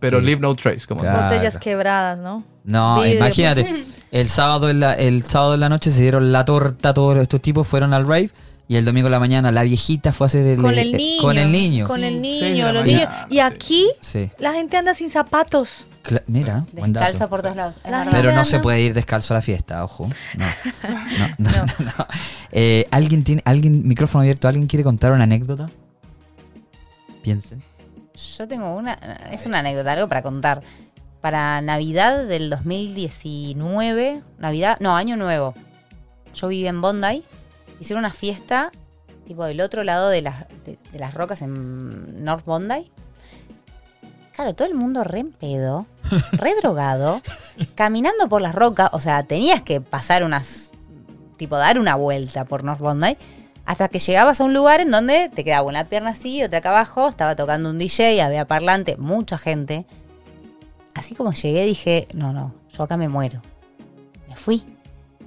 pero 0.00 0.20
Sí. 0.20 0.24
leave 0.24 0.40
no 0.40 0.54
trace, 0.54 0.86
como 0.86 1.02
Claro. 1.02 1.24
Botellas 1.24 1.58
quebradas, 1.58 2.18
¿no? 2.18 2.44
No, 2.64 3.04
imagínate. 3.06 3.84
El 4.10 4.30
sábado, 4.30 4.70
en 4.70 4.80
la, 4.80 4.94
el 4.94 5.22
sábado 5.24 5.52
en 5.52 5.60
la 5.60 5.68
noche 5.68 5.90
se 5.90 6.00
dieron 6.00 6.32
la 6.32 6.46
torta, 6.46 6.94
todos 6.94 7.18
estos 7.18 7.42
tipos 7.42 7.66
fueron 7.66 7.92
al 7.92 8.06
rave. 8.06 8.30
Y 8.68 8.76
el 8.76 8.84
domingo 8.86 9.08
en 9.08 9.12
la 9.12 9.18
mañana 9.20 9.52
la 9.52 9.62
viejita 9.64 10.12
fue 10.12 10.24
a 10.24 10.28
hacer 10.28 10.46
el, 10.46 10.60
Con 10.62 10.72
el 10.78 10.94
eh, 10.94 10.96
niño. 10.96 11.22
Con 11.22 11.36
el 11.38 11.52
niño. 11.52 11.86
Con 11.86 12.02
el 12.02 12.22
niño, 12.22 12.72
los 12.72 12.84
niños. 12.84 13.08
Y 13.28 13.40
aquí 13.40 13.86
Sí. 14.00 14.30
la 14.38 14.54
gente 14.54 14.76
anda 14.78 14.94
sin 14.94 15.10
zapatos. 15.10 15.86
Cla- 16.06 16.22
Mira, 16.26 16.64
buen 16.72 16.92
dato. 16.92 17.04
Descalza 17.06 17.28
por 17.28 17.42
todos 17.42 17.56
lados. 17.56 17.80
La. 17.84 18.08
Pero 18.10 18.32
no 18.32 18.44
se 18.44 18.60
puede 18.60 18.80
ir 18.80 18.94
descalzo 18.94 19.34
a 19.34 19.38
la 19.38 19.42
fiesta, 19.42 19.84
ojo. 19.84 20.08
No. 20.36 20.44
No, 21.38 21.50
no, 21.50 21.50
no, 21.50 21.84
no. 21.98 22.06
Eh, 22.52 22.86
¿Alguien 22.90 23.24
tiene, 23.24 23.42
alguien, 23.44 23.86
micrófono 23.86 24.22
abierto, 24.22 24.46
¿alguien 24.48 24.66
quiere 24.66 24.84
contar 24.84 25.12
una 25.12 25.24
anécdota? 25.24 25.68
Piensen. 27.22 27.62
Yo 28.38 28.46
tengo 28.48 28.74
una, 28.74 28.94
es 29.32 29.44
una 29.46 29.58
anécdota, 29.58 29.92
algo 29.92 30.08
para 30.08 30.22
contar. 30.22 30.62
Para 31.20 31.60
Navidad 31.60 32.24
del 32.26 32.50
2019, 32.50 34.22
Navidad, 34.38 34.76
no, 34.80 34.96
Año 34.96 35.16
Nuevo, 35.16 35.54
yo 36.34 36.48
vivía 36.48 36.70
en 36.70 36.80
Bondi, 36.80 37.24
hicieron 37.80 38.04
una 38.04 38.12
fiesta 38.12 38.70
tipo 39.26 39.44
del 39.44 39.60
otro 39.60 39.82
lado 39.82 40.08
de 40.08 40.22
las, 40.22 40.44
de, 40.64 40.78
de 40.92 40.98
las 40.98 41.12
rocas 41.14 41.42
en 41.42 42.24
North 42.24 42.44
Bondi. 42.44 42.90
Claro, 44.36 44.54
todo 44.54 44.68
el 44.68 44.74
mundo 44.74 45.02
re 45.02 45.20
en 45.20 45.32
pedo, 45.32 45.86
re 46.32 46.54
drogado, 46.60 47.22
caminando 47.74 48.28
por 48.28 48.42
las 48.42 48.54
rocas, 48.54 48.90
o 48.92 49.00
sea, 49.00 49.22
tenías 49.22 49.62
que 49.62 49.80
pasar 49.80 50.24
unas, 50.24 50.72
tipo 51.38 51.56
dar 51.56 51.78
una 51.78 51.94
vuelta 51.94 52.44
por 52.44 52.62
North 52.62 52.80
Bondi, 52.80 53.16
hasta 53.64 53.88
que 53.88 53.98
llegabas 53.98 54.42
a 54.42 54.44
un 54.44 54.52
lugar 54.52 54.82
en 54.82 54.90
donde 54.90 55.30
te 55.34 55.42
quedaba 55.42 55.66
una 55.66 55.86
pierna 55.86 56.10
así 56.10 56.36
y 56.36 56.42
otra 56.44 56.58
acá 56.58 56.68
abajo, 56.68 57.08
estaba 57.08 57.34
tocando 57.34 57.70
un 57.70 57.78
DJ, 57.78 58.20
había 58.20 58.46
parlante, 58.46 58.98
mucha 58.98 59.38
gente. 59.38 59.86
Así 60.94 61.14
como 61.14 61.32
llegué 61.32 61.64
dije, 61.64 62.06
no, 62.12 62.34
no, 62.34 62.54
yo 62.76 62.82
acá 62.82 62.98
me 62.98 63.08
muero. 63.08 63.40
Me 64.28 64.36
fui. 64.36 64.64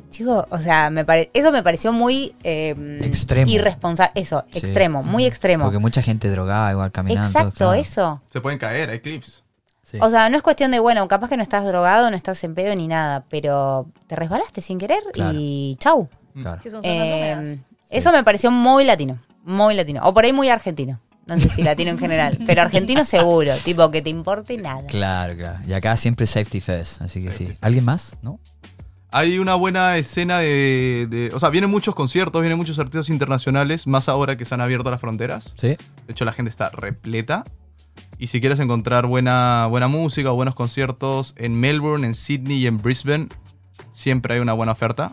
Chico, 0.10 0.48
o 0.50 0.58
sea, 0.60 0.90
me 0.90 1.06
pare- 1.06 1.30
eso 1.34 1.52
me 1.52 1.62
pareció 1.64 1.94
muy 1.94 2.34
eh, 2.44 3.00
Extremo. 3.04 3.52
irresponsable. 3.52 4.12
Eso, 4.16 4.44
Sí. 4.52 4.58
extremo, 4.60 5.04
muy 5.04 5.26
extremo. 5.26 5.66
Porque 5.66 5.78
mucha 5.80 6.02
gente 6.02 6.30
drogada 6.30 6.72
igual 6.72 6.92
caminando. 6.92 7.28
Exacto, 7.30 7.52
claro. 7.58 7.74
eso. 7.74 8.22
Se 8.32 8.42
pueden 8.42 8.58
caer, 8.60 8.90
hay 8.90 9.00
clips. 9.02 9.44
Sí. 9.84 9.98
O 10.02 10.10
sea, 10.10 10.30
no 10.30 10.38
es 10.38 10.44
cuestión 10.44 10.72
de, 10.72 10.80
bueno, 10.80 11.08
capaz 11.08 11.30
que 11.30 11.38
no 11.38 11.44
estás 11.44 11.66
drogado, 11.66 12.10
no 12.12 12.16
estás 12.18 12.44
en 12.44 12.54
pedo 12.56 12.76
ni 12.76 12.88
nada, 12.88 13.24
pero 13.30 13.88
te 14.08 14.16
resbalaste 14.16 14.62
sin 14.62 14.78
querer 14.78 15.02
Claro. 15.14 15.32
y 15.36 15.78
chau. 15.80 16.10
Claro. 16.40 16.62
Son 16.64 16.72
zonas 16.72 16.86
Eh, 16.86 17.36
húmedas. 17.38 17.60
Eso 17.90 18.12
me 18.12 18.24
pareció 18.24 18.52
muy 18.52 18.86
latino, 18.86 19.18
muy 19.44 19.74
latino. 19.76 20.02
O 20.06 20.14
por 20.14 20.26
ahí 20.26 20.34
muy 20.34 20.50
argentino. 20.50 21.00
No 21.26 21.38
sé 21.38 21.50
si 21.50 21.62
latino 21.64 21.92
en 21.92 22.00
general, 22.00 22.38
pero 22.48 22.62
argentino 22.64 23.06
seguro, 23.06 23.56
tipo 23.64 23.90
que 23.92 24.02
te 24.02 24.10
importe 24.10 24.58
nada. 24.58 24.86
Claro, 24.88 25.36
claro. 25.36 25.60
Y 25.68 25.74
acá 25.74 25.96
siempre 25.98 26.26
safety 26.26 26.60
first, 26.62 27.02
así 27.04 27.22
que 27.24 27.32
sí. 27.32 27.54
¿Alguien 27.62 27.86
más? 27.86 28.16
¿No? 28.24 28.40
Hay 29.12 29.40
una 29.40 29.56
buena 29.56 29.98
escena 29.98 30.38
de, 30.40 31.08
de- 31.10 31.32
O 31.34 31.40
sea, 31.40 31.50
vienen 31.50 31.70
muchos 31.72 31.96
conciertos, 31.96 32.42
vienen 32.42 32.58
muchos 32.58 32.78
artistas 32.78 33.10
internacionales, 33.10 33.88
más 33.88 34.08
ahora 34.08 34.38
que 34.38 34.46
se 34.46 34.54
han 34.54 34.62
abierto 34.62 34.92
las 34.92 35.02
fronteras. 35.02 35.54
Sí. 35.58 35.70
De 35.70 35.78
hecho, 36.10 36.26
la 36.26 36.32
gente 36.32 36.50
está 36.50 36.70
repleta. 36.70 37.44
Y 38.20 38.28
si 38.28 38.40
quieres 38.40 38.60
encontrar 38.60 39.08
buena, 39.08 39.66
buena 39.70 39.88
música 39.88 40.32
o 40.32 40.36
buenos 40.36 40.54
conciertos 40.54 41.34
en 41.38 41.54
Melbourne, 41.60 42.06
en 42.06 42.14
Sydney 42.16 42.58
y 42.58 42.68
en 42.68 42.78
Brisbane, 42.78 43.28
siempre 43.92 44.36
hay 44.36 44.40
una 44.42 44.54
buena 44.54 44.74
oferta. 44.74 45.10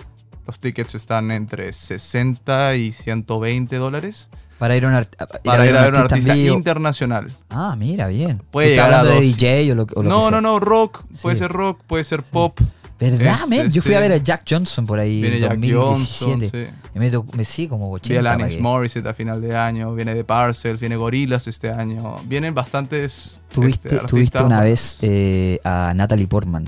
Los 0.46 0.60
tickets 0.60 0.94
están 0.94 1.30
entre 1.30 1.72
60 1.72 2.76
y 2.76 2.92
120 2.92 3.76
dólares 3.76 4.28
Para 4.58 4.76
ir 4.76 4.84
a 4.84 4.88
un, 4.88 4.94
art- 4.94 5.14
ir 5.20 5.26
para 5.42 5.66
ir 5.66 5.76
a 5.76 5.80
ver 5.82 5.90
un 5.92 5.96
en 5.96 6.02
artista 6.02 6.36
internacional. 6.36 7.32
Ah, 7.50 7.74
mira, 7.78 8.08
bien. 8.08 8.42
Puede 8.50 8.68
¿Tú 8.68 8.70
estás 8.72 8.84
llegar 8.86 8.92
a 8.92 8.98
hablando 9.00 9.20
de 9.20 9.26
dos. 9.26 9.36
DJ 9.36 9.72
o 9.72 9.74
lo, 9.74 9.82
o 9.94 10.02
lo 10.02 10.08
No, 10.08 10.18
que 10.18 10.24
no, 10.24 10.30
sea? 10.30 10.40
no, 10.42 10.60
rock. 10.60 11.04
Puede 11.22 11.36
Sí. 11.36 11.40
ser 11.40 11.50
rock, 11.52 11.80
puede 11.86 12.04
ser 12.04 12.22
pop. 12.22 12.58
¿Verdad, 12.98 13.34
Este, 13.42 13.46
men? 13.50 13.70
Yo 13.70 13.82
fui 13.82 13.94
a 13.94 14.00
ver 14.00 14.12
a 14.12 14.16
Jack 14.16 14.44
Johnson 14.48 14.86
por 14.86 14.98
ahí 14.98 15.24
en 15.24 15.38
Jack 15.40 15.50
2017. 15.58 15.74
Johnson, 15.76 16.50
sí. 16.50 16.88
Y 16.94 16.98
me, 17.36 17.44
sí, 17.44 17.68
como 17.68 17.90
80. 17.92 18.08
Viene 18.22 18.28
Alanis. 18.44 18.60
Morissette 18.60 19.06
a 19.06 19.14
final 19.14 19.42
de 19.42 19.54
año, 19.56 19.94
viene 19.94 20.14
de 20.14 20.24
Parcels, 20.24 20.80
viene 20.80 20.96
Gorillaz 20.96 21.46
este 21.46 21.70
año. 21.70 22.16
Vienen 22.24 22.54
bastantes 22.54 23.42
Tuviste, 23.52 23.94
este, 23.94 24.06
tuviste 24.06 24.42
una 24.42 24.62
vez 24.62 24.98
eh, 25.02 25.60
a 25.64 25.92
Natalie 25.94 26.26
Portman. 26.26 26.64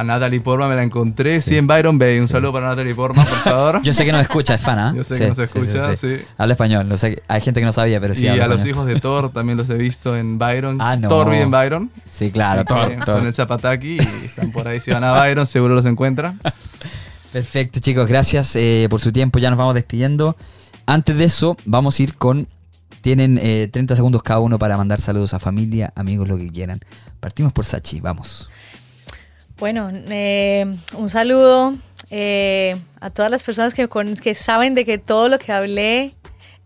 A 0.00 0.04
Natalie 0.04 0.40
Portman 0.40 0.70
me 0.70 0.76
la 0.76 0.82
encontré, 0.82 1.42
Sí. 1.42 1.50
sí, 1.50 1.56
en 1.58 1.66
Byron 1.66 1.98
Bay. 1.98 2.18
Un 2.20 2.26
Sí. 2.26 2.32
saludo 2.32 2.54
para 2.54 2.68
Natalie 2.68 2.94
Portman, 2.94 3.26
por 3.26 3.36
favor. 3.36 3.82
Yo 3.84 3.92
sé 3.92 4.06
que 4.06 4.12
no 4.12 4.18
escucha, 4.20 4.54
es 4.54 4.60
fan, 4.62 4.78
¿ah? 4.78 4.94
Yo 4.96 5.04
sé 5.04 5.16
Sí, 5.16 5.20
que 5.22 5.28
no 5.28 5.34
se 5.34 5.46
sí, 5.46 5.52
sí, 5.52 5.58
escucha, 5.60 5.96
sí. 5.96 6.16
Habla 6.38 6.54
español, 6.54 6.88
no 6.88 6.96
sé, 6.96 7.22
hay 7.28 7.40
gente 7.42 7.60
que 7.60 7.66
no 7.66 7.72
sabía, 7.72 8.00
pero 8.00 8.14
sí 8.14 8.24
y 8.24 8.28
habla 8.28 8.46
a 8.46 8.48
los 8.48 8.64
hijos 8.64 8.86
de 8.86 8.98
Thor 8.98 9.30
también 9.34 9.58
los 9.58 9.68
he 9.68 9.74
visto 9.74 10.16
en 10.16 10.38
Byron. 10.38 10.80
Ah, 10.80 10.96
no. 10.96 11.08
Thor 11.08 11.34
en 11.34 11.50
Byron. 11.50 11.90
Sí, 12.10 12.30
claro. 12.30 12.64
Con 13.04 13.26
el 13.26 13.34
Zapataki 13.34 13.96
y 13.96 14.24
están 14.24 14.50
por 14.52 14.66
ahí. 14.66 14.80
Si 14.80 14.90
van 14.90 15.04
a 15.04 15.12
Byron, 15.12 15.46
seguro 15.46 15.74
los 15.74 15.84
encuentran. 15.84 16.40
Perfecto, 17.32 17.78
chicos, 17.80 18.06
gracias 18.08 18.56
eh, 18.56 18.86
por 18.90 19.00
su 19.00 19.12
tiempo. 19.12 19.38
Ya 19.38 19.50
nos 19.50 19.58
vamos 19.58 19.74
despidiendo. 19.74 20.36
Antes 20.86 21.16
de 21.18 21.24
eso, 21.26 21.56
vamos 21.64 21.98
a 22.00 22.02
ir 22.02 22.16
con. 22.16 22.48
Tienen 23.02 23.38
eh, 23.42 23.68
30 23.72 23.96
segundos 23.96 24.22
cada 24.22 24.40
uno 24.40 24.58
para 24.58 24.76
mandar 24.76 25.00
saludos 25.00 25.32
a 25.34 25.38
familia, 25.38 25.92
amigos, 25.94 26.26
lo 26.28 26.36
que 26.36 26.48
quieran. 26.50 26.80
Partimos 27.20 27.52
por 27.52 27.64
Sachi, 27.64 28.00
vamos. 28.00 28.50
Bueno, 29.60 29.90
eh, 30.08 30.66
un 30.96 31.08
saludo 31.10 31.74
eh, 32.10 32.76
a 33.00 33.10
todas 33.10 33.30
las 33.30 33.42
personas 33.42 33.74
que, 33.74 33.88
con- 33.88 34.16
que 34.16 34.34
saben 34.34 34.74
de 34.74 34.84
que 34.84 34.96
todo 34.98 35.28
lo 35.28 35.38
que 35.38 35.52
hablé 35.52 36.12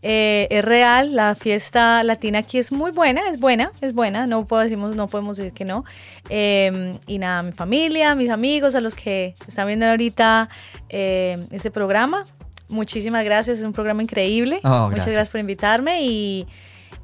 eh, 0.03 0.47
es 0.51 0.65
real. 0.65 1.15
La 1.17 1.35
fiesta 1.35 2.05
latina 2.05 2.39
aquí 2.39 2.59
es 2.59 2.71
muy 2.71 2.93
buena, 2.93 3.23
es 3.29 3.39
buena, 3.41 3.73
es 3.81 3.95
buena. 3.95 4.27
No, 4.29 4.47
puedo 4.47 4.63
decimos, 4.63 4.95
no 4.95 5.09
podemos 5.09 5.37
decir 5.37 5.53
que 5.53 5.65
no. 5.65 5.85
Eh, 6.29 6.97
y 7.09 7.19
nada, 7.19 7.43
mi 7.43 7.53
familia, 7.53 8.15
mis 8.15 8.31
amigos, 8.31 8.77
a 8.77 8.81
los 8.81 8.95
que 8.95 9.35
están 9.49 9.67
viendo 9.67 9.87
ahorita 9.87 10.49
eh, 10.89 11.45
este 11.51 11.73
programa. 11.73 12.27
Muchísimas 12.69 13.25
gracias, 13.25 13.59
es 13.59 13.65
un 13.65 13.73
programa 13.73 14.03
increíble. 14.05 14.61
Oh, 14.63 14.69
Muchas 14.69 14.91
gracias. 14.91 15.07
gracias 15.15 15.29
por 15.31 15.41
invitarme 15.41 16.03
y, 16.03 16.47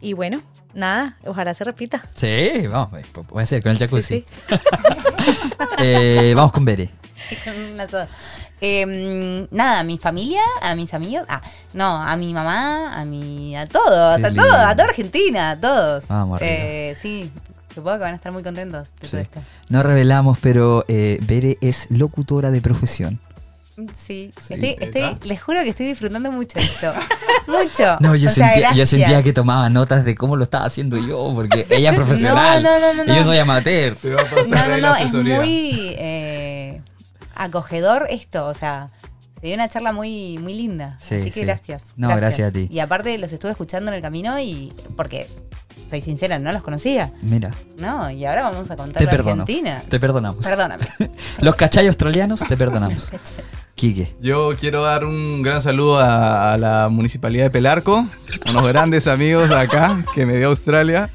y 0.01 0.13
bueno, 0.13 0.41
nada, 0.75 1.17
ojalá 1.27 1.55
se 1.55 1.65
repita. 1.65 2.03
Sí, 2.15 2.67
vamos, 2.69 2.93
eh, 2.99 3.05
pu- 3.13 3.25
puede 3.25 3.47
ser 3.47 3.63
con 3.63 3.73
el 3.73 3.79
jacuzzi. 3.79 4.25
Sí, 4.25 4.25
Eh, 5.79 6.33
vamos 6.37 6.53
con 6.53 6.65
Bere. 6.65 6.91
Con 7.45 7.55
una 7.57 7.87
soda. 7.87 8.09
Eh, 8.61 9.47
nada, 9.53 9.81
a 9.81 9.85
mi 9.85 9.99
familia, 9.99 10.43
a 10.63 10.75
mis 10.75 10.93
amigos, 10.95 11.25
ah, 11.29 11.41
no, 11.75 11.87
a 12.03 12.17
mi 12.17 12.35
mamá, 12.35 12.99
a 12.99 13.05
mi, 13.05 13.55
a 13.57 13.67
todos, 13.69 14.19
Qué 14.19 14.27
a 14.27 14.29
lindo. 14.31 14.43
todos, 14.43 14.57
a 14.57 14.73
toda 14.75 14.89
Argentina, 14.89 15.51
a 15.53 15.61
todos. 15.61 16.09
Vamos 16.09 16.37
arriba. 16.41 16.53
Eh, 16.53 16.97
sí, 17.01 17.31
supongo 17.75 17.99
que 17.99 18.03
van 18.05 18.13
a 18.15 18.17
estar 18.17 18.33
muy 18.33 18.43
contentos 18.43 18.91
de 19.01 19.07
Sí. 19.07 19.11
todo 19.13 19.21
esto. 19.21 19.41
No 19.69 19.83
revelamos, 19.83 20.39
pero 20.41 20.85
eh, 20.89 21.19
Bere 21.23 21.57
es 21.61 21.87
locutora 21.91 22.51
de 22.51 22.61
profesión. 22.61 23.21
Sí, 23.89 24.33
Sí, 24.47 24.55
estoy, 24.55 24.77
estoy, 24.81 25.19
les 25.29 25.43
juro 25.43 25.63
que 25.63 25.71
estoy 25.71 25.87
disfrutando 25.87 26.31
mucho 26.33 26.59
esto. 26.59 26.93
mucho. 27.47 27.97
No, 28.01 28.15
yo, 28.15 28.29
O 28.29 28.33
sea, 28.33 28.49
sentía, 28.49 28.71
yo 28.71 28.77
gracias. 28.77 28.89
sentía 28.91 29.23
que 29.23 29.33
tomaba 29.33 29.69
notas 29.71 30.05
de 30.05 30.15
cómo 30.15 30.37
lo 30.37 30.45
estaba 30.45 30.67
haciendo 30.67 30.97
yo, 30.99 31.33
porque 31.35 31.67
ella 31.71 31.91
es 31.91 31.97
profesional. 31.97 32.63
No, 32.63 32.79
no, 32.81 32.95
no, 32.95 33.05
no, 33.05 33.13
Y 33.13 33.17
yo 33.17 33.25
soy 33.25 33.39
amateur. 33.39 33.95
Te 33.97 34.15
va 34.15 34.23
a 34.23 34.25
pasar 34.25 34.69
No, 34.69 34.77
no, 34.77 34.89
no, 34.89 34.97
es 34.97 35.15
muy 35.15 35.95
eh, 35.99 36.83
acogedor 37.35 38.07
esto, 38.11 38.47
o 38.47 38.55
sea, 38.55 38.89
se 39.41 39.47
dio 39.47 39.55
una 39.55 39.69
charla 39.69 39.93
muy, 39.93 40.39
muy 40.39 40.55
linda. 40.55 40.99
Sí, 41.01 41.15
así 41.17 41.25
que 41.31 41.41
sí. 41.41 41.47
gracias. 41.47 41.83
No, 41.97 42.09
gracias 42.09 42.49
a 42.49 42.53
ti. 42.53 42.69
Y 42.71 42.81
aparte 42.81 43.17
los 43.19 43.33
estuve 43.33 43.53
escuchando 43.53 43.91
en 43.91 43.97
el 43.97 44.03
camino 44.03 44.39
y 44.39 44.73
porque 44.97 45.27
soy 45.91 46.01
sincera, 46.01 46.39
no 46.39 46.53
los 46.53 46.63
conocía. 46.63 47.13
Mira, 47.23 47.51
No, 47.79 48.11
y 48.11 48.25
ahora 48.25 48.43
vamos 48.43 48.71
a 48.71 48.77
contar 48.77 49.03
te 49.03 49.09
perdono. 49.09 49.43
Argentina. 49.43 49.83
Te 49.89 49.99
perdonamos. 50.01 50.45
Perdóname. 50.47 50.87
Los 51.41 51.57
cachayos 51.57 51.89
australianos, 51.89 52.41
te 52.47 52.57
perdonamos. 52.57 53.11
Quique. 53.75 54.15
Yo 54.21 54.53
quiero 54.61 54.83
dar 54.83 55.05
un 55.05 55.43
gran 55.43 55.63
saludo 55.63 55.99
a, 55.99 56.53
a 56.53 56.59
la 56.59 56.89
municipalidad 56.91 57.45
de 57.45 57.51
Pelarco, 57.51 58.07
unos 58.49 58.69
grandes 58.69 59.07
amigos 59.09 59.49
de 59.49 59.57
acá 59.59 60.05
que 60.15 60.27
me 60.27 60.37
dio 60.37 60.49
Australia, 60.49 61.11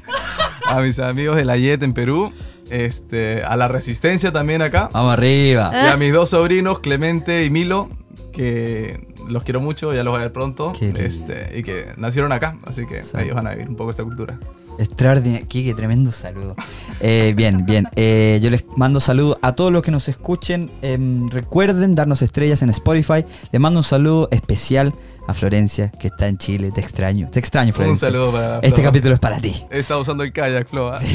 a 0.68 0.80
mis 0.80 0.98
amigos 0.98 1.36
de 1.36 1.44
la 1.44 1.56
YET 1.56 1.82
en 1.84 1.92
Perú, 1.92 2.32
este, 2.70 3.44
a 3.44 3.56
la 3.56 3.68
Resistencia 3.68 4.32
también 4.32 4.62
acá, 4.62 4.90
Vamos 4.92 5.12
arriba. 5.12 5.70
y 5.72 5.86
a 5.86 5.96
mis 5.96 6.12
dos 6.12 6.30
sobrinos, 6.30 6.80
Clemente 6.80 7.44
y 7.44 7.50
Milo, 7.50 7.88
que 8.32 9.06
los 9.28 9.44
quiero 9.44 9.60
mucho, 9.60 9.94
ya 9.94 10.02
los 10.02 10.10
voy 10.12 10.18
a 10.20 10.24
ver 10.24 10.32
pronto, 10.32 10.72
este, 10.80 11.52
y 11.56 11.62
que 11.62 11.92
nacieron 11.96 12.32
acá, 12.32 12.56
así 12.66 12.84
que 12.86 13.02
Sí. 13.04 13.12
ellos 13.20 13.34
van 13.36 13.46
a 13.46 13.50
vivir 13.50 13.68
un 13.68 13.76
poco 13.76 13.92
esta 13.92 14.02
cultura. 14.02 14.38
Extraordinario. 14.78 15.46
Quique, 15.48 15.74
tremendo 15.74 16.12
saludo. 16.12 16.54
Eh, 17.00 17.32
bien, 17.36 17.64
bien. 17.66 17.88
Eh, 17.96 18.38
yo 18.42 18.50
les 18.50 18.64
mando 18.76 19.00
saludos 19.00 19.38
a 19.42 19.52
todos 19.52 19.72
los 19.72 19.82
que 19.82 19.90
nos 19.90 20.08
escuchen. 20.08 20.70
Em, 20.82 21.28
recuerden 21.28 21.94
darnos 21.94 22.22
estrellas 22.22 22.62
en 22.62 22.70
Spotify. 22.70 23.24
Les 23.52 23.60
mando 23.60 23.80
un 23.80 23.84
saludo 23.84 24.28
especial 24.30 24.92
a 25.28 25.34
Florencia, 25.34 25.90
que 25.90 26.08
está 26.08 26.28
en 26.28 26.38
Chile. 26.38 26.70
Te 26.72 26.80
extraño. 26.80 27.28
Te 27.30 27.38
extraño, 27.40 27.68
Un 27.70 27.74
Florencia. 27.74 28.06
saludo 28.08 28.32
para 28.32 28.56
Este 28.58 28.80
Flo. 28.80 28.84
capítulo 28.84 29.14
es 29.14 29.20
para 29.20 29.40
ti. 29.40 29.64
Estado 29.70 30.00
usando 30.00 30.22
el 30.22 30.32
kayak, 30.32 30.68
Flo. 30.68 30.88
¿ah? 30.92 30.98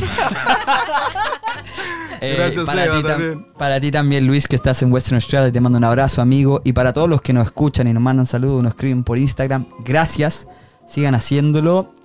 Eh, 2.24 2.36
Gracias, 2.38 2.66
para, 2.66 2.84
Seba, 2.84 2.98
ti 2.98 3.02
tam- 3.04 3.08
también. 3.10 3.48
para 3.58 3.80
ti 3.82 3.90
también, 3.92 4.28
Luis, 4.28 4.48
que 4.48 4.56
estás 4.56 4.84
en 4.84 4.92
Western 4.92 5.16
Australia, 5.16 5.52
te 5.52 5.60
mando 5.60 5.80
un 5.80 5.84
abrazo, 5.84 6.22
amigo. 6.22 6.62
Y 6.64 6.72
para 6.74 6.94
todos 6.94 7.10
los 7.10 7.20
que 7.24 7.34
nos 7.34 7.46
escuchan 7.46 7.88
y 7.88 7.94
nos 7.94 8.04
mandan 8.04 8.28
saludos, 8.28 8.62
nos 8.62 8.74
escriben 8.74 9.04
por 9.04 9.18
Instagram, 9.18 9.66
gracias. 9.84 10.48
Sigan 10.88 11.16
haciéndolo 11.16 11.96